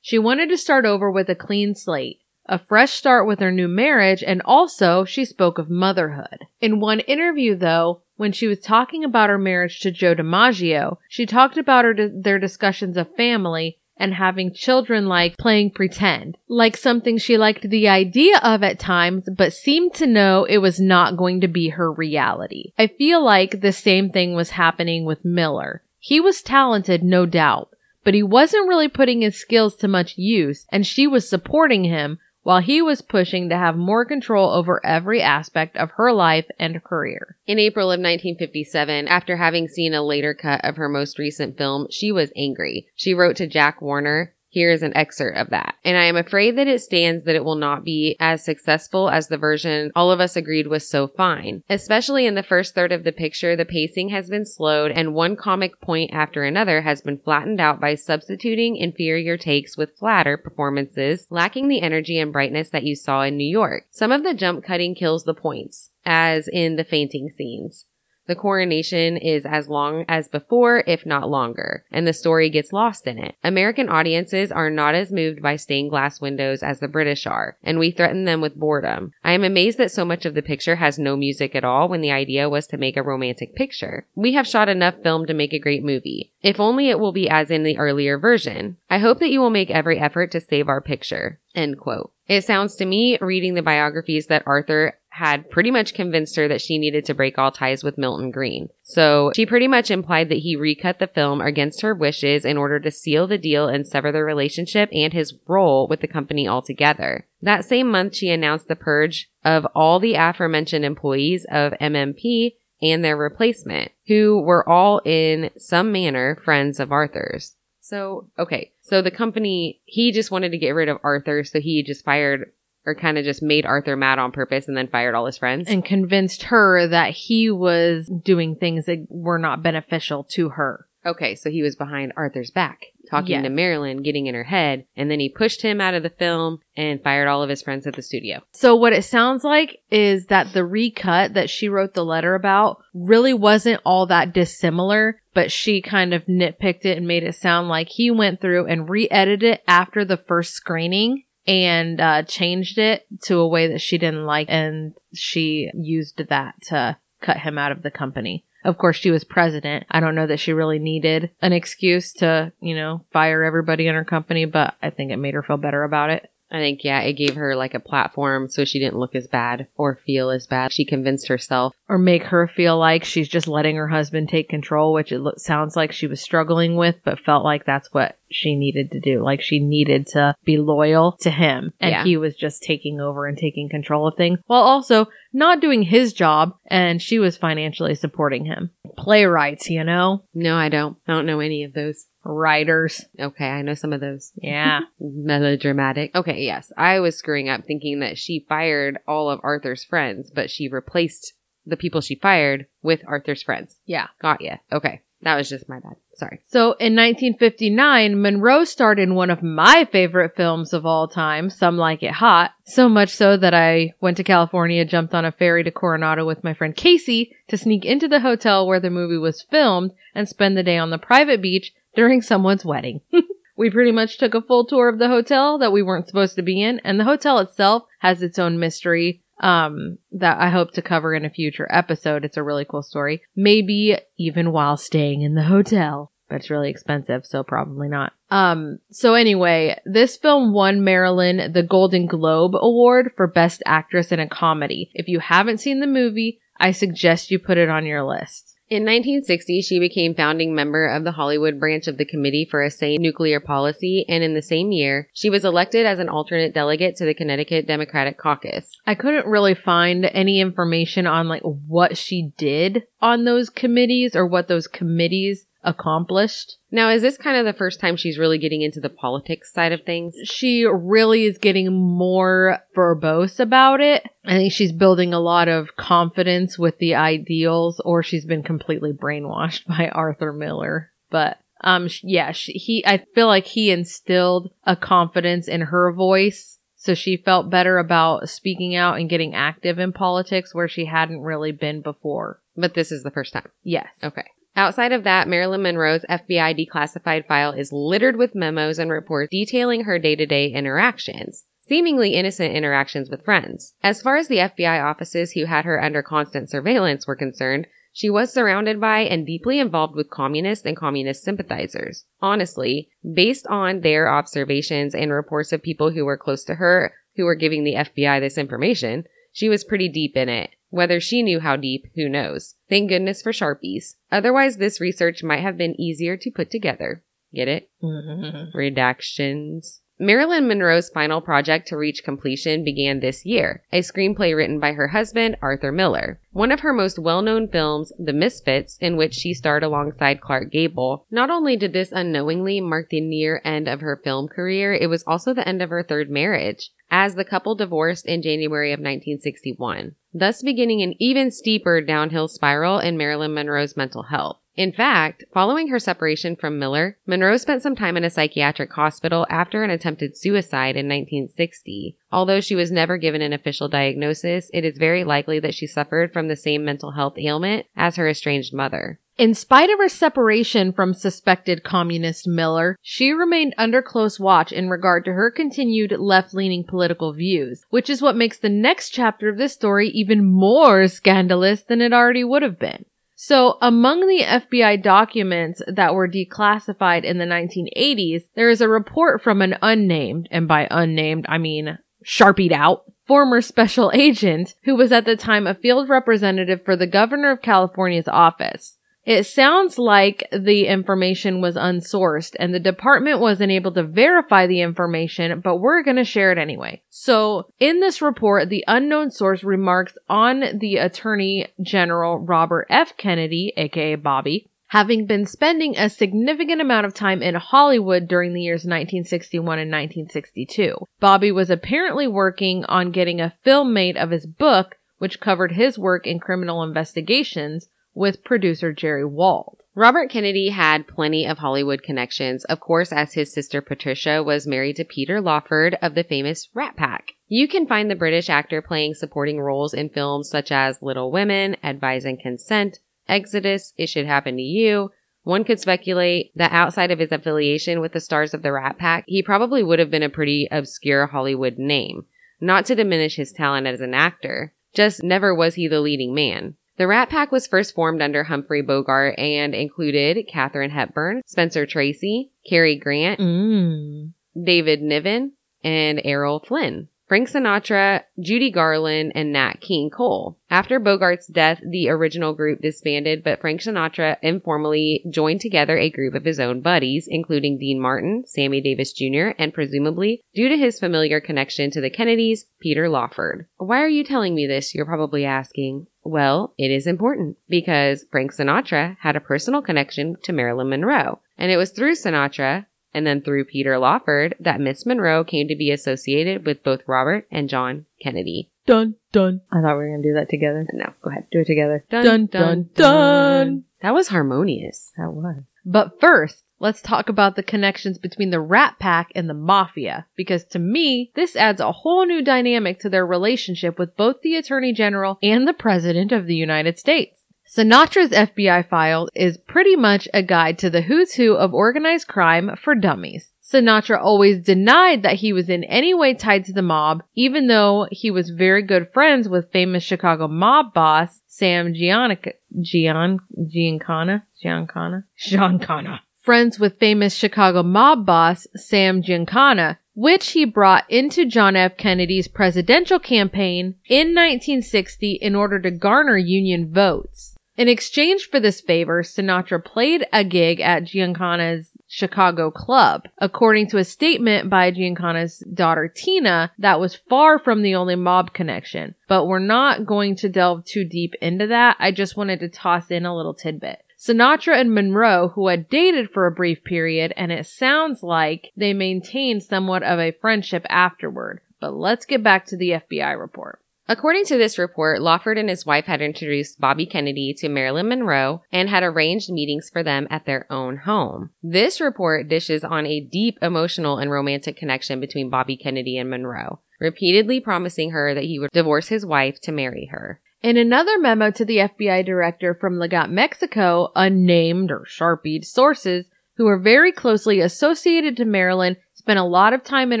She 0.00 0.18
wanted 0.18 0.48
to 0.48 0.56
start 0.56 0.86
over 0.86 1.10
with 1.10 1.28
a 1.28 1.34
clean 1.34 1.74
slate, 1.74 2.20
a 2.46 2.58
fresh 2.58 2.92
start 2.92 3.26
with 3.26 3.38
her 3.40 3.52
new 3.52 3.68
marriage, 3.68 4.22
and 4.22 4.40
also 4.44 5.04
she 5.04 5.24
spoke 5.24 5.58
of 5.58 5.68
motherhood. 5.68 6.46
In 6.60 6.80
one 6.80 7.00
interview, 7.00 7.54
though, 7.54 8.00
when 8.16 8.32
she 8.32 8.46
was 8.46 8.60
talking 8.60 9.04
about 9.04 9.30
her 9.30 9.38
marriage 9.38 9.80
to 9.80 9.90
Joe 9.90 10.14
DiMaggio, 10.14 10.98
she 11.08 11.26
talked 11.26 11.58
about 11.58 11.84
her 11.84 11.94
their 12.08 12.38
discussions 12.38 12.96
of 12.96 13.14
family 13.14 13.78
and 14.00 14.14
having 14.14 14.52
children 14.52 15.06
like 15.06 15.36
playing 15.36 15.70
pretend, 15.70 16.36
like 16.48 16.76
something 16.76 17.18
she 17.18 17.36
liked 17.36 17.68
the 17.68 17.86
idea 17.86 18.38
of 18.42 18.62
at 18.62 18.78
times, 18.78 19.28
but 19.36 19.52
seemed 19.52 19.94
to 19.94 20.06
know 20.06 20.44
it 20.44 20.58
was 20.58 20.80
not 20.80 21.16
going 21.16 21.42
to 21.42 21.48
be 21.48 21.68
her 21.68 21.92
reality. 21.92 22.72
I 22.78 22.86
feel 22.88 23.22
like 23.22 23.60
the 23.60 23.72
same 23.72 24.10
thing 24.10 24.34
was 24.34 24.50
happening 24.50 25.04
with 25.04 25.24
Miller. 25.24 25.82
He 25.98 26.18
was 26.18 26.40
talented, 26.42 27.04
no 27.04 27.26
doubt, 27.26 27.68
but 28.02 28.14
he 28.14 28.22
wasn't 28.22 28.66
really 28.66 28.88
putting 28.88 29.20
his 29.20 29.38
skills 29.38 29.76
to 29.76 29.88
much 29.88 30.16
use, 30.16 30.66
and 30.72 30.86
she 30.86 31.06
was 31.06 31.28
supporting 31.28 31.84
him 31.84 32.18
while 32.50 32.58
he 32.58 32.82
was 32.82 33.00
pushing 33.00 33.48
to 33.48 33.56
have 33.56 33.76
more 33.76 34.04
control 34.04 34.50
over 34.50 34.84
every 34.84 35.22
aspect 35.22 35.76
of 35.76 35.92
her 35.92 36.12
life 36.12 36.46
and 36.58 36.82
career. 36.82 37.36
In 37.46 37.60
April 37.60 37.92
of 37.92 38.00
1957, 38.00 39.06
after 39.06 39.36
having 39.36 39.68
seen 39.68 39.94
a 39.94 40.02
later 40.02 40.34
cut 40.34 40.60
of 40.64 40.74
her 40.74 40.88
most 40.88 41.16
recent 41.16 41.56
film, 41.56 41.86
she 41.92 42.10
was 42.10 42.32
angry. 42.36 42.88
She 42.96 43.14
wrote 43.14 43.36
to 43.36 43.46
Jack 43.46 43.80
Warner, 43.80 44.34
here 44.50 44.70
is 44.70 44.82
an 44.82 44.96
excerpt 44.96 45.38
of 45.38 45.50
that. 45.50 45.76
And 45.84 45.96
I 45.96 46.04
am 46.04 46.16
afraid 46.16 46.58
that 46.58 46.66
it 46.66 46.82
stands 46.82 47.24
that 47.24 47.36
it 47.36 47.44
will 47.44 47.54
not 47.54 47.84
be 47.84 48.16
as 48.18 48.44
successful 48.44 49.08
as 49.08 49.28
the 49.28 49.38
version 49.38 49.92
all 49.94 50.10
of 50.10 50.20
us 50.20 50.36
agreed 50.36 50.66
was 50.66 50.88
so 50.88 51.06
fine. 51.06 51.62
Especially 51.70 52.26
in 52.26 52.34
the 52.34 52.42
first 52.42 52.74
third 52.74 52.90
of 52.90 53.04
the 53.04 53.12
picture, 53.12 53.54
the 53.54 53.64
pacing 53.64 54.08
has 54.08 54.28
been 54.28 54.44
slowed 54.44 54.90
and 54.90 55.14
one 55.14 55.36
comic 55.36 55.80
point 55.80 56.12
after 56.12 56.42
another 56.42 56.82
has 56.82 57.00
been 57.00 57.18
flattened 57.18 57.60
out 57.60 57.80
by 57.80 57.94
substituting 57.94 58.76
inferior 58.76 59.36
takes 59.36 59.76
with 59.76 59.96
flatter 59.96 60.36
performances, 60.36 61.26
lacking 61.30 61.68
the 61.68 61.80
energy 61.80 62.18
and 62.18 62.32
brightness 62.32 62.70
that 62.70 62.84
you 62.84 62.96
saw 62.96 63.22
in 63.22 63.36
New 63.36 63.48
York. 63.48 63.84
Some 63.90 64.10
of 64.10 64.24
the 64.24 64.34
jump 64.34 64.64
cutting 64.64 64.96
kills 64.96 65.24
the 65.24 65.34
points, 65.34 65.90
as 66.04 66.48
in 66.48 66.74
the 66.74 66.84
fainting 66.84 67.30
scenes. 67.30 67.86
The 68.30 68.36
coronation 68.36 69.16
is 69.16 69.44
as 69.44 69.68
long 69.68 70.04
as 70.06 70.28
before, 70.28 70.84
if 70.86 71.04
not 71.04 71.28
longer, 71.28 71.82
and 71.90 72.06
the 72.06 72.12
story 72.12 72.48
gets 72.48 72.72
lost 72.72 73.08
in 73.08 73.18
it. 73.18 73.34
American 73.42 73.88
audiences 73.88 74.52
are 74.52 74.70
not 74.70 74.94
as 74.94 75.10
moved 75.10 75.42
by 75.42 75.56
stained 75.56 75.90
glass 75.90 76.20
windows 76.20 76.62
as 76.62 76.78
the 76.78 76.86
British 76.86 77.26
are, 77.26 77.56
and 77.64 77.80
we 77.80 77.90
threaten 77.90 78.26
them 78.26 78.40
with 78.40 78.54
boredom. 78.54 79.10
I 79.24 79.32
am 79.32 79.42
amazed 79.42 79.78
that 79.78 79.90
so 79.90 80.04
much 80.04 80.24
of 80.24 80.34
the 80.34 80.42
picture 80.42 80.76
has 80.76 80.96
no 80.96 81.16
music 81.16 81.56
at 81.56 81.64
all 81.64 81.88
when 81.88 82.02
the 82.02 82.12
idea 82.12 82.48
was 82.48 82.68
to 82.68 82.76
make 82.76 82.96
a 82.96 83.02
romantic 83.02 83.56
picture. 83.56 84.06
We 84.14 84.34
have 84.34 84.46
shot 84.46 84.68
enough 84.68 85.02
film 85.02 85.26
to 85.26 85.34
make 85.34 85.52
a 85.52 85.58
great 85.58 85.82
movie. 85.82 86.30
If 86.40 86.60
only 86.60 86.88
it 86.88 87.00
will 87.00 87.10
be 87.10 87.28
as 87.28 87.50
in 87.50 87.64
the 87.64 87.78
earlier 87.78 88.16
version. 88.16 88.76
I 88.88 88.98
hope 88.98 89.18
that 89.18 89.30
you 89.30 89.40
will 89.40 89.50
make 89.50 89.72
every 89.72 89.98
effort 89.98 90.30
to 90.30 90.40
save 90.40 90.68
our 90.68 90.80
picture. 90.80 91.40
End 91.56 91.80
quote. 91.80 92.12
It 92.28 92.44
sounds 92.44 92.76
to 92.76 92.84
me, 92.84 93.18
reading 93.20 93.54
the 93.54 93.62
biographies, 93.62 94.28
that 94.28 94.44
Arthur 94.46 94.94
had 95.10 95.50
pretty 95.50 95.70
much 95.70 95.92
convinced 95.92 96.36
her 96.36 96.48
that 96.48 96.60
she 96.60 96.78
needed 96.78 97.04
to 97.04 97.14
break 97.14 97.36
all 97.36 97.50
ties 97.50 97.82
with 97.82 97.98
Milton 97.98 98.30
Greene. 98.30 98.68
So 98.82 99.32
she 99.34 99.44
pretty 99.44 99.68
much 99.68 99.90
implied 99.90 100.28
that 100.28 100.38
he 100.38 100.56
recut 100.56 100.98
the 100.98 101.08
film 101.08 101.40
against 101.40 101.82
her 101.82 101.94
wishes 101.94 102.44
in 102.44 102.56
order 102.56 102.78
to 102.80 102.90
seal 102.90 103.26
the 103.26 103.36
deal 103.36 103.68
and 103.68 103.86
sever 103.86 104.12
the 104.12 104.24
relationship 104.24 104.88
and 104.92 105.12
his 105.12 105.34
role 105.46 105.88
with 105.88 106.00
the 106.00 106.08
company 106.08 106.48
altogether. 106.48 107.26
That 107.42 107.64
same 107.64 107.90
month, 107.90 108.14
she 108.14 108.30
announced 108.30 108.68
the 108.68 108.76
purge 108.76 109.28
of 109.44 109.66
all 109.74 109.98
the 109.98 110.14
aforementioned 110.14 110.84
employees 110.84 111.44
of 111.50 111.72
MMP 111.80 112.54
and 112.80 113.04
their 113.04 113.16
replacement, 113.16 113.92
who 114.06 114.40
were 114.40 114.66
all 114.66 115.00
in 115.04 115.50
some 115.58 115.92
manner 115.92 116.38
friends 116.44 116.80
of 116.80 116.92
Arthur's. 116.92 117.56
So, 117.80 118.28
okay. 118.38 118.72
So 118.82 119.02
the 119.02 119.10
company, 119.10 119.80
he 119.84 120.12
just 120.12 120.30
wanted 120.30 120.50
to 120.52 120.58
get 120.58 120.70
rid 120.70 120.88
of 120.88 120.98
Arthur, 121.02 121.42
so 121.44 121.60
he 121.60 121.82
just 121.82 122.04
fired 122.04 122.52
or 122.86 122.94
kind 122.94 123.18
of 123.18 123.24
just 123.24 123.42
made 123.42 123.66
Arthur 123.66 123.96
mad 123.96 124.18
on 124.18 124.32
purpose 124.32 124.66
and 124.68 124.76
then 124.76 124.88
fired 124.88 125.14
all 125.14 125.26
his 125.26 125.38
friends. 125.38 125.68
And 125.68 125.84
convinced 125.84 126.44
her 126.44 126.86
that 126.86 127.10
he 127.12 127.50
was 127.50 128.06
doing 128.24 128.56
things 128.56 128.86
that 128.86 129.06
were 129.08 129.38
not 129.38 129.62
beneficial 129.62 130.24
to 130.32 130.50
her. 130.50 130.86
okay, 131.06 131.34
so 131.34 131.48
he 131.50 131.62
was 131.62 131.76
behind 131.76 132.12
Arthur's 132.14 132.50
back, 132.50 132.80
talking 133.10 133.30
Yes. 133.30 133.44
to 133.44 133.48
Marilyn, 133.48 134.02
getting 134.02 134.26
in 134.26 134.34
her 134.34 134.44
head, 134.44 134.84
and 134.94 135.10
then 135.10 135.18
he 135.18 135.30
pushed 135.30 135.62
him 135.62 135.80
out 135.80 135.94
of 135.94 136.02
the 136.02 136.10
film 136.10 136.58
and 136.76 137.02
fired 137.02 137.26
all 137.26 137.42
of 137.42 137.48
his 137.48 137.62
friends 137.62 137.86
at 137.86 137.94
the 137.94 138.02
studio. 138.02 138.42
So 138.52 138.76
what 138.76 138.92
it 138.92 139.02
sounds 139.04 139.42
like 139.42 139.78
is 139.90 140.26
that 140.26 140.52
the 140.52 140.62
recut 140.64 141.32
that 141.32 141.48
she 141.48 141.70
wrote 141.70 141.94
the 141.94 142.04
letter 142.04 142.34
about 142.34 142.82
really 142.92 143.32
wasn't 143.32 143.80
all 143.82 144.04
that 144.08 144.34
dissimilar, 144.34 145.22
but 145.32 145.50
she 145.50 145.80
kind 145.80 146.12
of 146.12 146.26
nitpicked 146.26 146.84
it 146.84 146.98
and 146.98 147.06
made 147.08 147.22
it 147.22 147.34
sound 147.34 147.68
like 147.68 147.88
he 147.88 148.10
went 148.10 148.42
through 148.42 148.66
and 148.66 148.90
re-edited 148.90 149.42
it 149.42 149.62
after 149.66 150.04
the 150.04 150.18
first 150.18 150.52
screening 150.52 151.24
and 151.50 152.00
uh, 152.00 152.22
changed 152.22 152.78
it 152.78 153.06
to 153.22 153.38
a 153.38 153.48
way 153.48 153.66
that 153.66 153.80
she 153.80 153.98
didn't 153.98 154.24
like, 154.24 154.46
and 154.48 154.94
she 155.12 155.68
used 155.74 156.22
that 156.28 156.54
to 156.62 156.96
cut 157.20 157.38
him 157.38 157.58
out 157.58 157.72
of 157.72 157.82
the 157.82 157.90
company. 157.90 158.44
Of 158.64 158.78
course, 158.78 158.96
she 158.96 159.10
was 159.10 159.24
president. 159.24 159.84
I 159.90 159.98
don't 159.98 160.14
know 160.14 160.28
that 160.28 160.38
she 160.38 160.52
really 160.52 160.78
needed 160.78 161.30
an 161.42 161.52
excuse 161.52 162.12
to, 162.14 162.52
you 162.60 162.76
know, 162.76 163.04
fire 163.12 163.42
everybody 163.42 163.88
in 163.88 163.96
her 163.96 164.04
company, 164.04 164.44
but 164.44 164.74
I 164.80 164.90
think 164.90 165.10
it 165.10 165.16
made 165.16 165.34
her 165.34 165.42
feel 165.42 165.56
better 165.56 165.82
about 165.82 166.10
it. 166.10 166.30
I 166.50 166.58
think, 166.58 166.80
yeah, 166.84 167.00
it 167.00 167.14
gave 167.14 167.34
her 167.36 167.54
like 167.54 167.74
a 167.74 167.80
platform 167.80 168.48
so 168.48 168.64
she 168.64 168.78
didn't 168.78 168.98
look 168.98 169.14
as 169.14 169.26
bad 169.28 169.68
or 169.76 169.98
feel 170.06 170.30
as 170.30 170.46
bad. 170.46 170.72
She 170.72 170.84
convinced 170.84 171.28
herself. 171.28 171.74
Or 171.88 171.98
make 171.98 172.24
her 172.24 172.46
feel 172.48 172.78
like 172.78 173.04
she's 173.04 173.28
just 173.28 173.48
letting 173.48 173.76
her 173.76 173.88
husband 173.88 174.28
take 174.28 174.48
control, 174.48 174.92
which 174.92 175.12
it 175.12 175.20
lo- 175.20 175.32
sounds 175.36 175.76
like 175.76 175.92
she 175.92 176.06
was 176.06 176.20
struggling 176.20 176.76
with, 176.76 176.96
but 177.04 177.20
felt 177.20 177.44
like 177.44 177.64
that's 177.64 177.92
what 177.92 178.16
she 178.30 178.54
needed 178.56 178.92
to 178.92 179.00
do. 179.00 179.22
Like 179.22 179.40
she 179.42 179.58
needed 179.58 180.06
to 180.08 180.34
be 180.44 180.56
loyal 180.58 181.16
to 181.20 181.30
him. 181.30 181.72
And 181.80 181.90
Yeah. 181.90 182.04
he 182.04 182.16
was 182.16 182.36
just 182.36 182.62
taking 182.62 183.00
over 183.00 183.26
and 183.26 183.36
taking 183.36 183.68
control 183.68 184.06
of 184.08 184.16
things 184.16 184.38
while 184.46 184.62
also 184.62 185.06
not 185.32 185.60
doing 185.60 185.82
his 185.82 186.12
job. 186.12 186.54
And 186.66 187.00
she 187.02 187.18
was 187.18 187.36
financially 187.36 187.94
supporting 187.94 188.44
him. 188.44 188.70
Playwrights, 188.96 189.68
you 189.70 189.82
know? 189.84 190.24
No, 190.34 190.56
I 190.56 190.68
don't. 190.68 190.96
I 191.08 191.12
don't 191.12 191.26
know 191.26 191.40
any 191.40 191.64
of 191.64 191.72
those. 191.72 192.06
Writers. 192.24 193.04
Okay, 193.18 193.48
I 193.48 193.62
know 193.62 193.74
some 193.74 193.92
of 193.92 194.00
those. 194.00 194.32
Yeah. 194.36 194.80
Melodramatic. 195.00 196.14
Okay, 196.14 196.42
yes. 196.42 196.72
I 196.76 197.00
was 197.00 197.16
screwing 197.16 197.48
up 197.48 197.64
thinking 197.64 198.00
that 198.00 198.18
she 198.18 198.44
fired 198.48 198.98
all 199.06 199.30
of 199.30 199.40
Arthur's 199.42 199.84
friends, 199.84 200.30
but 200.30 200.50
she 200.50 200.68
replaced 200.68 201.32
the 201.66 201.76
people 201.76 202.00
she 202.00 202.14
fired 202.16 202.66
with 202.82 203.00
Arthur's 203.06 203.42
friends. 203.42 203.76
yeah. 203.86 204.08
Got 204.20 204.40
ya. 204.40 204.56
Okay. 204.72 205.02
That 205.22 205.36
was 205.36 205.50
just 205.50 205.68
my 205.68 205.78
bad. 205.80 205.96
Sorry. 206.14 206.40
So 206.46 206.72
in 206.72 206.96
1959, 206.96 208.22
Monroe 208.22 208.64
starred 208.64 208.98
in 208.98 209.14
one 209.14 209.28
of 209.28 209.42
my 209.42 209.86
favorite 209.92 210.34
films 210.34 210.72
of 210.72 210.86
all 210.86 211.08
time, 211.08 211.50
Some 211.50 211.76
Like 211.76 212.02
It 212.02 212.12
Hot. 212.12 212.52
So 212.64 212.88
much 212.88 213.10
so 213.10 213.36
that 213.36 213.52
I 213.52 213.92
went 214.00 214.16
to 214.16 214.24
California, 214.24 214.84
jumped 214.86 215.14
on 215.14 215.26
a 215.26 215.32
ferry 215.32 215.62
to 215.64 215.70
Coronado 215.70 216.26
with 216.26 216.42
my 216.42 216.54
friend 216.54 216.74
Casey 216.74 217.36
to 217.48 217.58
sneak 217.58 217.84
into 217.84 218.08
the 218.08 218.20
hotel 218.20 218.66
where 218.66 218.80
the 218.80 218.88
movie 218.88 219.18
was 219.18 219.42
filmed 219.42 219.92
and 220.14 220.26
spend 220.26 220.56
the 220.56 220.62
day 220.62 220.78
on 220.78 220.88
the 220.88 220.98
private 220.98 221.42
beach 221.42 221.72
during 221.94 222.22
someone's 222.22 222.64
wedding. 222.64 223.00
we 223.56 223.70
pretty 223.70 223.92
much 223.92 224.18
took 224.18 224.34
a 224.34 224.42
full 224.42 224.64
tour 224.64 224.88
of 224.88 224.98
the 224.98 225.08
hotel 225.08 225.58
that 225.58 225.72
we 225.72 225.82
weren't 225.82 226.06
supposed 226.06 226.36
to 226.36 226.42
be 226.42 226.62
in, 226.62 226.80
and 226.84 226.98
the 226.98 227.04
hotel 227.04 227.38
itself 227.38 227.84
has 228.00 228.22
its 228.22 228.38
own 228.38 228.58
mystery 228.58 229.22
um 229.40 229.98
that 230.12 230.38
I 230.38 230.50
hope 230.50 230.72
to 230.72 230.82
cover 230.82 231.14
in 231.14 231.24
a 231.24 231.30
future 231.30 231.66
episode. 231.70 232.24
It's 232.24 232.36
a 232.36 232.42
really 232.42 232.64
cool 232.64 232.82
story. 232.82 233.22
Maybe 233.34 233.96
even 234.18 234.52
while 234.52 234.76
staying 234.76 235.22
in 235.22 235.34
the 235.34 235.44
hotel. 235.44 236.12
But 236.28 236.36
it's 236.36 236.50
really 236.50 236.70
expensive, 236.70 237.26
so 237.26 237.42
probably 237.42 237.88
not. 237.88 238.12
Um 238.30 238.78
so 238.90 239.14
anyway, 239.14 239.80
this 239.84 240.16
film 240.16 240.52
won 240.52 240.84
Marilyn 240.84 241.52
the 241.52 241.62
Golden 241.62 242.06
Globe 242.06 242.54
Award 242.54 243.12
for 243.16 243.26
Best 243.26 243.62
Actress 243.66 244.12
in 244.12 244.20
a 244.20 244.28
Comedy. 244.28 244.90
If 244.94 245.08
you 245.08 245.18
haven't 245.20 245.58
seen 245.58 245.80
the 245.80 245.86
movie, 245.86 246.40
I 246.58 246.72
suggest 246.72 247.30
you 247.30 247.38
put 247.38 247.58
it 247.58 247.68
on 247.68 247.86
your 247.86 248.04
list. 248.04 248.49
In 248.70 248.84
1960, 248.84 249.62
she 249.62 249.80
became 249.80 250.14
founding 250.14 250.54
member 250.54 250.86
of 250.86 251.02
the 251.02 251.10
Hollywood 251.10 251.58
branch 251.58 251.88
of 251.88 251.98
the 251.98 252.04
Committee 252.04 252.46
for 252.48 252.62
a 252.62 252.70
Sane 252.70 253.02
Nuclear 253.02 253.40
Policy, 253.40 254.04
and 254.08 254.22
in 254.22 254.34
the 254.34 254.42
same 254.42 254.70
year, 254.70 255.08
she 255.12 255.28
was 255.28 255.44
elected 255.44 255.86
as 255.86 255.98
an 255.98 256.08
alternate 256.08 256.54
delegate 256.54 256.94
to 256.98 257.04
the 257.04 257.12
Connecticut 257.12 257.66
Democratic 257.66 258.16
Caucus. 258.16 258.70
I 258.86 258.94
couldn't 258.94 259.26
really 259.26 259.56
find 259.56 260.04
any 260.04 260.40
information 260.40 261.08
on 261.08 261.26
like 261.26 261.42
what 261.42 261.96
she 261.96 262.30
did 262.38 262.84
on 263.02 263.24
those 263.24 263.50
committees 263.50 264.14
or 264.14 264.24
what 264.24 264.46
those 264.46 264.68
committees 264.68 265.46
accomplished. 265.62 266.56
Now, 266.70 266.90
is 266.90 267.02
this 267.02 267.16
kind 267.16 267.36
of 267.36 267.44
the 267.44 267.58
first 267.58 267.80
time 267.80 267.96
she's 267.96 268.18
really 268.18 268.38
getting 268.38 268.62
into 268.62 268.80
the 268.80 268.88
politics 268.88 269.52
side 269.52 269.72
of 269.72 269.82
things? 269.82 270.16
She 270.24 270.64
really 270.64 271.24
is 271.24 271.38
getting 271.38 271.72
more 271.72 272.60
verbose 272.76 273.40
about 273.40 273.80
it. 273.80 274.04
I 274.24 274.36
think 274.36 274.52
she's 274.52 274.72
building 274.72 275.12
a 275.12 275.20
lot 275.20 275.48
of 275.48 275.76
confidence 275.76 276.58
with 276.58 276.78
the 276.78 276.94
ideals 276.94 277.80
or 277.84 278.02
she's 278.02 278.24
been 278.24 278.42
completely 278.42 278.92
brainwashed 278.92 279.66
by 279.68 279.88
Arthur 279.88 280.32
Miller. 280.32 280.90
But 281.10 281.38
um 281.62 281.88
yeah, 282.02 282.32
she, 282.32 282.52
he 282.52 282.86
I 282.86 283.04
feel 283.14 283.26
like 283.26 283.46
he 283.46 283.70
instilled 283.70 284.52
a 284.64 284.76
confidence 284.76 285.48
in 285.48 285.60
her 285.60 285.92
voice 285.92 286.58
so 286.80 286.94
she 286.94 287.18
felt 287.18 287.50
better 287.50 287.76
about 287.76 288.30
speaking 288.30 288.74
out 288.74 288.98
and 288.98 289.10
getting 289.10 289.34
active 289.34 289.78
in 289.78 289.92
politics 289.92 290.54
where 290.54 290.66
she 290.66 290.86
hadn't 290.86 291.20
really 291.20 291.52
been 291.52 291.82
before. 291.82 292.40
But 292.56 292.72
this 292.72 292.90
is 292.90 293.02
the 293.02 293.10
first 293.10 293.34
time. 293.34 293.50
Yes. 293.62 293.88
Okay. 294.02 294.24
Outside 294.56 294.92
of 294.92 295.04
that, 295.04 295.28
Marilyn 295.28 295.62
Monroe's 295.62 296.04
FBI 296.10 296.58
declassified 296.58 297.26
file 297.26 297.52
is 297.52 297.72
littered 297.72 298.16
with 298.16 298.34
memos 298.34 298.78
and 298.78 298.90
reports 298.90 299.30
detailing 299.30 299.84
her 299.84 299.98
day 299.98 300.16
to 300.16 300.26
day 300.26 300.48
interactions, 300.48 301.44
seemingly 301.68 302.14
innocent 302.14 302.54
interactions 302.54 303.08
with 303.08 303.24
friends. 303.24 303.74
As 303.82 304.02
far 304.02 304.16
as 304.16 304.28
the 304.28 304.38
FBI 304.38 304.82
offices 304.82 305.32
who 305.32 305.44
had 305.44 305.64
her 305.64 305.82
under 305.82 306.02
constant 306.02 306.50
surveillance 306.50 307.06
were 307.06 307.16
concerned, 307.16 307.66
she 307.92 308.10
was 308.10 308.32
surrounded 308.32 308.80
by 308.80 309.00
and 309.00 309.26
deeply 309.26 309.58
involved 309.58 309.96
with 309.96 310.10
communist 310.10 310.64
and 310.64 310.76
communist 310.76 311.22
sympathizers. 311.22 312.04
Honestly, 312.20 312.88
based 313.14 313.46
on 313.48 313.80
their 313.80 314.08
observations 314.08 314.94
and 314.94 315.12
reports 315.12 315.52
of 315.52 315.62
people 315.62 315.90
who 315.90 316.04
were 316.04 316.16
close 316.16 316.44
to 316.44 316.56
her 316.56 316.94
who 317.16 317.24
were 317.24 317.34
giving 317.34 317.64
the 317.64 317.74
FBI 317.74 318.20
this 318.20 318.38
information, 318.38 319.04
she 319.32 319.48
was 319.48 319.64
pretty 319.64 319.88
deep 319.88 320.16
in 320.16 320.28
it. 320.28 320.50
Whether 320.70 321.00
she 321.00 321.22
knew 321.22 321.40
how 321.40 321.56
deep, 321.56 321.86
who 321.94 322.08
knows. 322.08 322.54
Thank 322.68 322.88
goodness 322.88 323.22
for 323.22 323.32
Sharpies. 323.32 323.96
Otherwise, 324.10 324.56
this 324.56 324.80
research 324.80 325.22
might 325.22 325.40
have 325.40 325.58
been 325.58 325.80
easier 325.80 326.16
to 326.16 326.30
put 326.30 326.50
together. 326.50 327.02
Get 327.34 327.48
it? 327.48 327.70
Mm-hmm. 327.82 328.56
Redactions. 328.56 329.80
Marilyn 330.02 330.48
Monroe's 330.48 330.88
final 330.88 331.20
project 331.20 331.68
to 331.68 331.76
reach 331.76 332.04
completion 332.04 332.64
began 332.64 333.00
this 333.00 333.26
year, 333.26 333.62
a 333.70 333.80
screenplay 333.80 334.34
written 334.34 334.58
by 334.58 334.72
her 334.72 334.88
husband, 334.88 335.36
Arthur 335.42 335.70
Miller. 335.70 336.18
One 336.32 336.50
of 336.50 336.60
her 336.60 336.72
most 336.72 336.98
well-known 336.98 337.48
films, 337.48 337.92
The 337.98 338.14
Misfits, 338.14 338.78
in 338.80 338.96
which 338.96 339.12
she 339.12 339.34
starred 339.34 339.62
alongside 339.62 340.22
Clark 340.22 340.50
Gable, 340.50 341.04
not 341.10 341.28
only 341.28 341.54
did 341.54 341.74
this 341.74 341.92
unknowingly 341.92 342.62
mark 342.62 342.88
the 342.88 343.02
near 343.02 343.42
end 343.44 343.68
of 343.68 343.82
her 343.82 344.00
film 344.02 344.26
career, 344.26 344.72
it 344.72 344.88
was 344.88 345.04
also 345.06 345.34
the 345.34 345.46
end 345.46 345.60
of 345.60 345.68
her 345.68 345.82
third 345.82 346.08
marriage, 346.08 346.70
as 346.90 347.14
the 347.14 347.22
couple 347.22 347.54
divorced 347.54 348.06
in 348.06 348.22
January 348.22 348.72
of 348.72 348.78
1961, 348.78 349.96
thus 350.14 350.40
beginning 350.40 350.80
an 350.80 350.94
even 350.98 351.30
steeper 351.30 351.82
downhill 351.82 352.26
spiral 352.26 352.78
in 352.78 352.96
Marilyn 352.96 353.34
Monroe's 353.34 353.76
mental 353.76 354.04
health. 354.04 354.38
In 354.60 354.72
fact, 354.72 355.24
following 355.32 355.68
her 355.68 355.78
separation 355.78 356.36
from 356.36 356.58
Miller, 356.58 356.98
Monroe 357.06 357.38
spent 357.38 357.62
some 357.62 357.74
time 357.74 357.96
in 357.96 358.04
a 358.04 358.10
psychiatric 358.10 358.70
hospital 358.70 359.26
after 359.30 359.62
an 359.62 359.70
attempted 359.70 360.18
suicide 360.18 360.76
in 360.76 360.86
1960. 360.86 361.96
Although 362.12 362.42
she 362.42 362.54
was 362.54 362.70
never 362.70 362.98
given 362.98 363.22
an 363.22 363.32
official 363.32 363.68
diagnosis, 363.70 364.50
it 364.52 364.66
is 364.66 364.76
very 364.76 365.02
likely 365.02 365.40
that 365.40 365.54
she 365.54 365.66
suffered 365.66 366.12
from 366.12 366.28
the 366.28 366.36
same 366.36 366.62
mental 366.62 366.90
health 366.90 367.16
ailment 367.16 367.68
as 367.74 367.96
her 367.96 368.06
estranged 368.06 368.52
mother. 368.52 369.00
In 369.16 369.32
spite 369.32 369.70
of 369.70 369.78
her 369.78 369.88
separation 369.88 370.74
from 370.74 370.92
suspected 370.92 371.64
communist 371.64 372.28
Miller, 372.28 372.76
she 372.82 373.12
remained 373.12 373.54
under 373.56 373.80
close 373.80 374.20
watch 374.20 374.52
in 374.52 374.68
regard 374.68 375.06
to 375.06 375.14
her 375.14 375.30
continued 375.30 375.92
left-leaning 375.92 376.64
political 376.64 377.14
views, 377.14 377.64
which 377.70 377.88
is 377.88 378.02
what 378.02 378.14
makes 378.14 378.38
the 378.38 378.50
next 378.50 378.90
chapter 378.90 379.30
of 379.30 379.38
this 379.38 379.54
story 379.54 379.88
even 379.88 380.22
more 380.22 380.86
scandalous 380.86 381.62
than 381.62 381.80
it 381.80 381.94
already 381.94 382.24
would 382.24 382.42
have 382.42 382.58
been. 382.58 382.84
So, 383.22 383.58
among 383.60 384.06
the 384.06 384.24
FBI 384.24 384.82
documents 384.82 385.60
that 385.68 385.94
were 385.94 386.08
declassified 386.08 387.04
in 387.04 387.18
the 387.18 387.26
1980s, 387.26 388.22
there 388.34 388.48
is 388.48 388.62
a 388.62 388.68
report 388.68 389.22
from 389.22 389.42
an 389.42 389.58
unnamed, 389.60 390.26
and 390.30 390.48
by 390.48 390.66
unnamed, 390.70 391.26
I 391.28 391.36
mean 391.36 391.78
sharpied 392.02 392.50
out, 392.50 392.84
former 393.04 393.42
special 393.42 393.90
agent 393.92 394.54
who 394.62 394.74
was 394.74 394.90
at 394.90 395.04
the 395.04 395.16
time 395.16 395.46
a 395.46 395.54
field 395.54 395.90
representative 395.90 396.64
for 396.64 396.76
the 396.76 396.86
governor 396.86 397.30
of 397.30 397.42
California's 397.42 398.08
office. 398.08 398.78
It 399.06 399.24
sounds 399.24 399.78
like 399.78 400.28
the 400.30 400.66
information 400.66 401.40
was 401.40 401.56
unsourced 401.56 402.36
and 402.38 402.52
the 402.52 402.60
department 402.60 403.18
wasn't 403.18 403.50
able 403.50 403.72
to 403.72 403.82
verify 403.82 404.46
the 404.46 404.60
information, 404.60 405.40
but 405.40 405.56
we're 405.56 405.82
going 405.82 405.96
to 405.96 406.04
share 406.04 406.32
it 406.32 406.38
anyway. 406.38 406.82
So, 406.90 407.50
in 407.58 407.80
this 407.80 408.02
report, 408.02 408.50
the 408.50 408.64
unknown 408.68 409.10
source 409.10 409.42
remarks 409.42 409.96
on 410.08 410.58
the 410.58 410.76
Attorney 410.76 411.46
General 411.62 412.18
Robert 412.18 412.66
F. 412.68 412.94
Kennedy, 412.98 413.54
aka 413.56 413.94
Bobby, 413.94 414.50
having 414.68 415.06
been 415.06 415.24
spending 415.24 415.76
a 415.76 415.88
significant 415.88 416.60
amount 416.60 416.84
of 416.84 416.92
time 416.92 417.22
in 417.22 417.34
Hollywood 417.36 418.06
during 418.06 418.34
the 418.34 418.42
years 418.42 418.60
1961 418.60 419.58
and 419.58 419.70
1962. 419.70 420.76
Bobby 421.00 421.32
was 421.32 421.48
apparently 421.48 422.06
working 422.06 422.64
on 422.66 422.92
getting 422.92 423.20
a 423.20 423.34
film 423.42 423.72
made 423.72 423.96
of 423.96 424.10
his 424.10 424.26
book, 424.26 424.76
which 424.98 425.20
covered 425.20 425.52
his 425.52 425.78
work 425.78 426.06
in 426.06 426.20
criminal 426.20 426.62
investigations 426.62 427.68
with 427.94 428.24
producer 428.24 428.72
Jerry 428.72 429.04
Wald. 429.04 429.60
Robert 429.74 430.10
Kennedy 430.10 430.48
had 430.48 430.88
plenty 430.88 431.26
of 431.26 431.38
Hollywood 431.38 431.82
connections, 431.82 432.44
of 432.44 432.58
course, 432.60 432.92
as 432.92 433.14
his 433.14 433.32
sister 433.32 433.60
Patricia 433.60 434.22
was 434.22 434.46
married 434.46 434.76
to 434.76 434.84
Peter 434.84 435.20
Lawford 435.20 435.78
of 435.80 435.94
the 435.94 436.02
famous 436.02 436.48
Rat 436.54 436.76
Pack. 436.76 437.12
You 437.28 437.46
can 437.46 437.66
find 437.66 437.88
the 437.88 437.94
British 437.94 438.28
actor 438.28 438.60
playing 438.60 438.94
supporting 438.94 439.40
roles 439.40 439.72
in 439.72 439.88
films 439.88 440.28
such 440.28 440.50
as 440.50 440.82
Little 440.82 441.12
Women, 441.12 441.56
Advise 441.62 442.04
and 442.04 442.18
Consent, 442.18 442.80
Exodus, 443.08 443.72
It 443.76 443.88
Should 443.88 444.06
Happen 444.06 444.36
to 444.36 444.42
You. 444.42 444.90
One 445.22 445.44
could 445.44 445.60
speculate 445.60 446.32
that 446.34 446.52
outside 446.52 446.90
of 446.90 446.98
his 446.98 447.12
affiliation 447.12 447.80
with 447.80 447.92
the 447.92 448.00
stars 448.00 448.34
of 448.34 448.42
the 448.42 448.52
Rat 448.52 448.78
Pack, 448.78 449.04
he 449.06 449.22
probably 449.22 449.62
would 449.62 449.78
have 449.78 449.90
been 449.90 450.02
a 450.02 450.08
pretty 450.08 450.48
obscure 450.50 451.06
Hollywood 451.06 451.58
name. 451.58 452.06
Not 452.40 452.66
to 452.66 452.74
diminish 452.74 453.16
his 453.16 453.32
talent 453.32 453.66
as 453.66 453.80
an 453.80 453.94
actor, 453.94 454.52
just 454.74 455.02
never 455.02 455.34
was 455.34 455.54
he 455.54 455.68
the 455.68 455.80
leading 455.80 456.14
man. 456.14 456.56
The 456.80 456.86
Rat 456.86 457.10
Pack 457.10 457.30
was 457.30 457.46
first 457.46 457.74
formed 457.74 458.00
under 458.00 458.24
Humphrey 458.24 458.62
Bogart 458.62 459.18
and 459.18 459.54
included 459.54 460.26
Katharine 460.26 460.70
Hepburn, 460.70 461.20
Spencer 461.26 461.66
Tracy, 461.66 462.30
Cary 462.48 462.74
Grant, 462.74 463.20
Mm. 463.20 464.12
David 464.42 464.80
Niven, 464.80 465.32
and 465.62 466.00
Errol 466.02 466.40
Flynn. 466.40 466.88
Frank 467.06 467.28
Sinatra, 467.28 468.04
Judy 468.20 468.52
Garland, 468.52 469.12
and 469.16 469.32
Nat 469.32 469.60
King 469.60 469.90
Cole. 469.90 470.38
After 470.48 470.78
Bogart's 470.78 471.26
death, 471.26 471.60
the 471.68 471.88
original 471.90 472.34
group 472.34 472.62
disbanded, 472.62 473.24
but 473.24 473.40
Frank 473.40 473.60
Sinatra 473.60 474.16
informally 474.22 475.04
joined 475.10 475.40
together 475.40 475.76
a 475.76 475.90
group 475.90 476.14
of 476.14 476.24
his 476.24 476.38
own 476.38 476.60
buddies, 476.60 477.08
including 477.10 477.58
Dean 477.58 477.80
Martin, 477.80 478.22
Sammy 478.26 478.60
Davis 478.60 478.92
Jr., 478.92 479.30
and 479.38 479.52
presumably, 479.52 480.22
due 480.36 480.48
to 480.48 480.56
his 480.56 480.78
familiar 480.78 481.20
connection 481.20 481.72
to 481.72 481.80
the 481.80 481.90
Kennedys, 481.90 482.46
Peter 482.60 482.88
Lawford. 482.88 483.48
Why 483.56 483.82
are 483.82 483.88
you 483.88 484.04
telling 484.04 484.36
me 484.36 484.46
this? 484.46 484.72
You're 484.72 484.86
probably 484.86 485.24
asking. 485.24 485.88
Well, 486.02 486.54
it 486.56 486.70
is 486.70 486.86
important 486.86 487.36
because 487.48 488.04
Frank 488.10 488.32
Sinatra 488.32 488.96
had 489.00 489.16
a 489.16 489.20
personal 489.20 489.62
connection 489.62 490.16
to 490.22 490.32
Marilyn 490.32 490.70
Monroe, 490.70 491.20
and 491.36 491.50
it 491.50 491.56
was 491.56 491.70
through 491.70 491.92
Sinatra 491.92 492.66
and 492.92 493.06
then 493.06 493.20
through 493.20 493.44
Peter 493.44 493.78
Lawford 493.78 494.34
that 494.40 494.60
Miss 494.60 494.84
Monroe 494.84 495.24
came 495.24 495.48
to 495.48 495.56
be 495.56 495.70
associated 495.70 496.44
with 496.44 496.64
both 496.64 496.80
Robert 496.86 497.26
and 497.30 497.48
John 497.48 497.86
Kennedy. 498.00 498.50
Dun 498.66 498.96
dun. 499.12 499.42
I 499.50 499.60
thought 499.60 499.76
we 499.76 499.84
were 499.84 499.90
gonna 499.90 500.02
do 500.02 500.14
that 500.14 500.28
together. 500.28 500.66
No, 500.72 500.92
go 501.02 501.10
ahead. 501.10 501.26
Do 501.30 501.40
it 501.40 501.46
together. 501.46 501.84
Dun, 501.90 502.26
dun 502.26 502.70
dun. 502.74 503.64
That 503.82 503.94
was 503.94 504.08
harmonious. 504.08 504.92
That 504.96 505.12
was. 505.12 505.42
But 505.64 506.00
first, 506.00 506.44
let's 506.60 506.82
talk 506.82 507.08
about 507.08 507.34
the 507.34 507.42
connections 507.42 507.98
between 507.98 508.30
the 508.30 508.40
Rat 508.40 508.76
Pack 508.78 509.10
and 509.14 509.28
the 509.28 509.34
Mafia, 509.34 510.06
because 510.14 510.44
to 510.44 510.58
me, 510.58 511.10
this 511.16 511.34
adds 511.34 511.60
a 511.60 511.72
whole 511.72 512.06
new 512.06 512.22
dynamic 512.22 512.78
to 512.80 512.90
their 512.90 513.06
relationship 513.06 513.78
with 513.78 513.96
both 513.96 514.20
the 514.22 514.36
Attorney 514.36 514.72
General 514.72 515.18
and 515.22 515.48
the 515.48 515.54
President 515.54 516.12
of 516.12 516.26
the 516.26 516.36
United 516.36 516.78
States. 516.78 517.16
Sinatra's 517.50 518.12
FBI 518.12 518.68
file 518.68 519.08
is 519.12 519.36
pretty 519.36 519.74
much 519.74 520.06
a 520.14 520.22
guide 520.22 520.56
to 520.58 520.70
the 520.70 520.82
who's 520.82 521.14
who 521.14 521.34
of 521.34 521.52
organized 521.52 522.06
crime 522.06 522.54
for 522.62 522.76
dummies. 522.76 523.32
Sinatra 523.42 524.00
always 524.00 524.44
denied 524.44 525.02
that 525.02 525.16
he 525.16 525.32
was 525.32 525.48
in 525.48 525.64
any 525.64 525.92
way 525.92 526.14
tied 526.14 526.44
to 526.44 526.52
the 526.52 526.62
mob, 526.62 527.02
even 527.16 527.48
though 527.48 527.88
he 527.90 528.08
was 528.12 528.30
very 528.30 528.62
good 528.62 528.92
friends 528.94 529.28
with 529.28 529.50
famous 529.50 529.82
Chicago 529.82 530.28
mob 530.28 530.72
boss 530.72 531.22
Sam 531.26 531.74
Gianica, 531.74 532.34
Gian, 532.60 533.18
Giancana, 533.36 534.22
Giancana, 534.44 535.04
Giancana. 535.18 536.00
Friends 536.30 536.60
with 536.60 536.78
famous 536.78 537.12
Chicago 537.12 537.64
mob 537.64 538.06
boss 538.06 538.46
Sam 538.54 539.02
Giancana, 539.02 539.78
which 539.96 540.30
he 540.30 540.44
brought 540.44 540.88
into 540.88 541.26
John 541.26 541.56
F. 541.56 541.76
Kennedy's 541.76 542.28
presidential 542.28 543.00
campaign 543.00 543.74
in 543.88 544.14
1960 544.14 545.14
in 545.14 545.34
order 545.34 545.58
to 545.58 545.72
garner 545.72 546.16
Union 546.16 546.72
votes. 546.72 547.36
In 547.56 547.66
exchange 547.66 548.28
for 548.30 548.38
this 548.38 548.60
favor, 548.60 549.02
Sinatra 549.02 549.64
played 549.64 550.06
a 550.12 550.22
gig 550.22 550.60
at 550.60 550.84
Giancana's 550.84 551.70
Chicago 551.88 552.52
club. 552.52 553.08
According 553.18 553.68
to 553.70 553.78
a 553.78 553.84
statement 553.84 554.48
by 554.48 554.70
Giancana's 554.70 555.40
daughter 555.52 555.88
Tina, 555.88 556.52
that 556.60 556.78
was 556.78 556.94
far 556.94 557.40
from 557.40 557.62
the 557.62 557.74
only 557.74 557.96
mob 557.96 558.32
connection. 558.32 558.94
But 559.08 559.26
we're 559.26 559.40
not 559.40 559.84
going 559.84 560.14
to 560.18 560.28
delve 560.28 560.64
too 560.64 560.84
deep 560.84 561.14
into 561.20 561.48
that. 561.48 561.76
I 561.80 561.90
just 561.90 562.16
wanted 562.16 562.38
to 562.38 562.48
toss 562.48 562.92
in 562.92 563.04
a 563.04 563.16
little 563.16 563.34
tidbit. 563.34 563.82
Sinatra 564.00 564.58
and 564.58 564.72
Monroe, 564.72 565.28
who 565.28 565.48
had 565.48 565.68
dated 565.68 566.08
for 566.10 566.26
a 566.26 566.32
brief 566.32 566.64
period, 566.64 567.12
and 567.18 567.30
it 567.30 567.44
sounds 567.44 568.02
like 568.02 568.50
they 568.56 568.72
maintained 568.72 569.42
somewhat 569.42 569.82
of 569.82 569.98
a 569.98 570.16
friendship 570.22 570.64
afterward. 570.70 571.40
But 571.60 571.74
let's 571.74 572.06
get 572.06 572.22
back 572.22 572.46
to 572.46 572.56
the 572.56 572.70
FBI 572.70 573.20
report. 573.20 573.60
According 573.90 574.24
to 574.26 574.38
this 574.38 574.56
report, 574.56 575.02
Lawford 575.02 575.36
and 575.36 575.50
his 575.50 575.66
wife 575.66 575.84
had 575.84 576.00
introduced 576.00 576.60
Bobby 576.60 576.86
Kennedy 576.86 577.34
to 577.38 577.50
Marilyn 577.50 577.88
Monroe 577.88 578.40
and 578.50 578.70
had 578.70 578.82
arranged 578.82 579.30
meetings 579.30 579.68
for 579.68 579.82
them 579.82 580.06
at 580.08 580.24
their 580.24 580.46
own 580.50 580.78
home. 580.78 581.30
This 581.42 581.78
report 581.78 582.28
dishes 582.28 582.64
on 582.64 582.86
a 582.86 583.00
deep 583.00 583.36
emotional 583.42 583.98
and 583.98 584.10
romantic 584.10 584.56
connection 584.56 585.00
between 585.00 585.28
Bobby 585.28 585.56
Kennedy 585.58 585.98
and 585.98 586.08
Monroe, 586.08 586.60
repeatedly 586.78 587.40
promising 587.40 587.90
her 587.90 588.14
that 588.14 588.24
he 588.24 588.38
would 588.38 588.52
divorce 588.52 588.88
his 588.88 589.04
wife 589.04 589.40
to 589.42 589.52
marry 589.52 589.90
her. 589.90 590.20
In 590.42 590.56
another 590.56 590.98
memo 590.98 591.30
to 591.32 591.44
the 591.44 591.58
FBI 591.58 592.04
director 592.06 592.54
from 592.54 592.78
Legat, 592.78 593.10
Mexico, 593.10 593.92
unnamed 593.94 594.70
or 594.70 594.86
sharpied 594.86 595.44
sources 595.44 596.06
who 596.36 596.46
were 596.46 596.58
very 596.58 596.92
closely 596.92 597.40
associated 597.40 598.16
to 598.16 598.24
Marilyn 598.24 598.76
spent 598.94 599.18
a 599.18 599.24
lot 599.24 599.52
of 599.52 599.64
time 599.64 599.92
in 599.92 600.00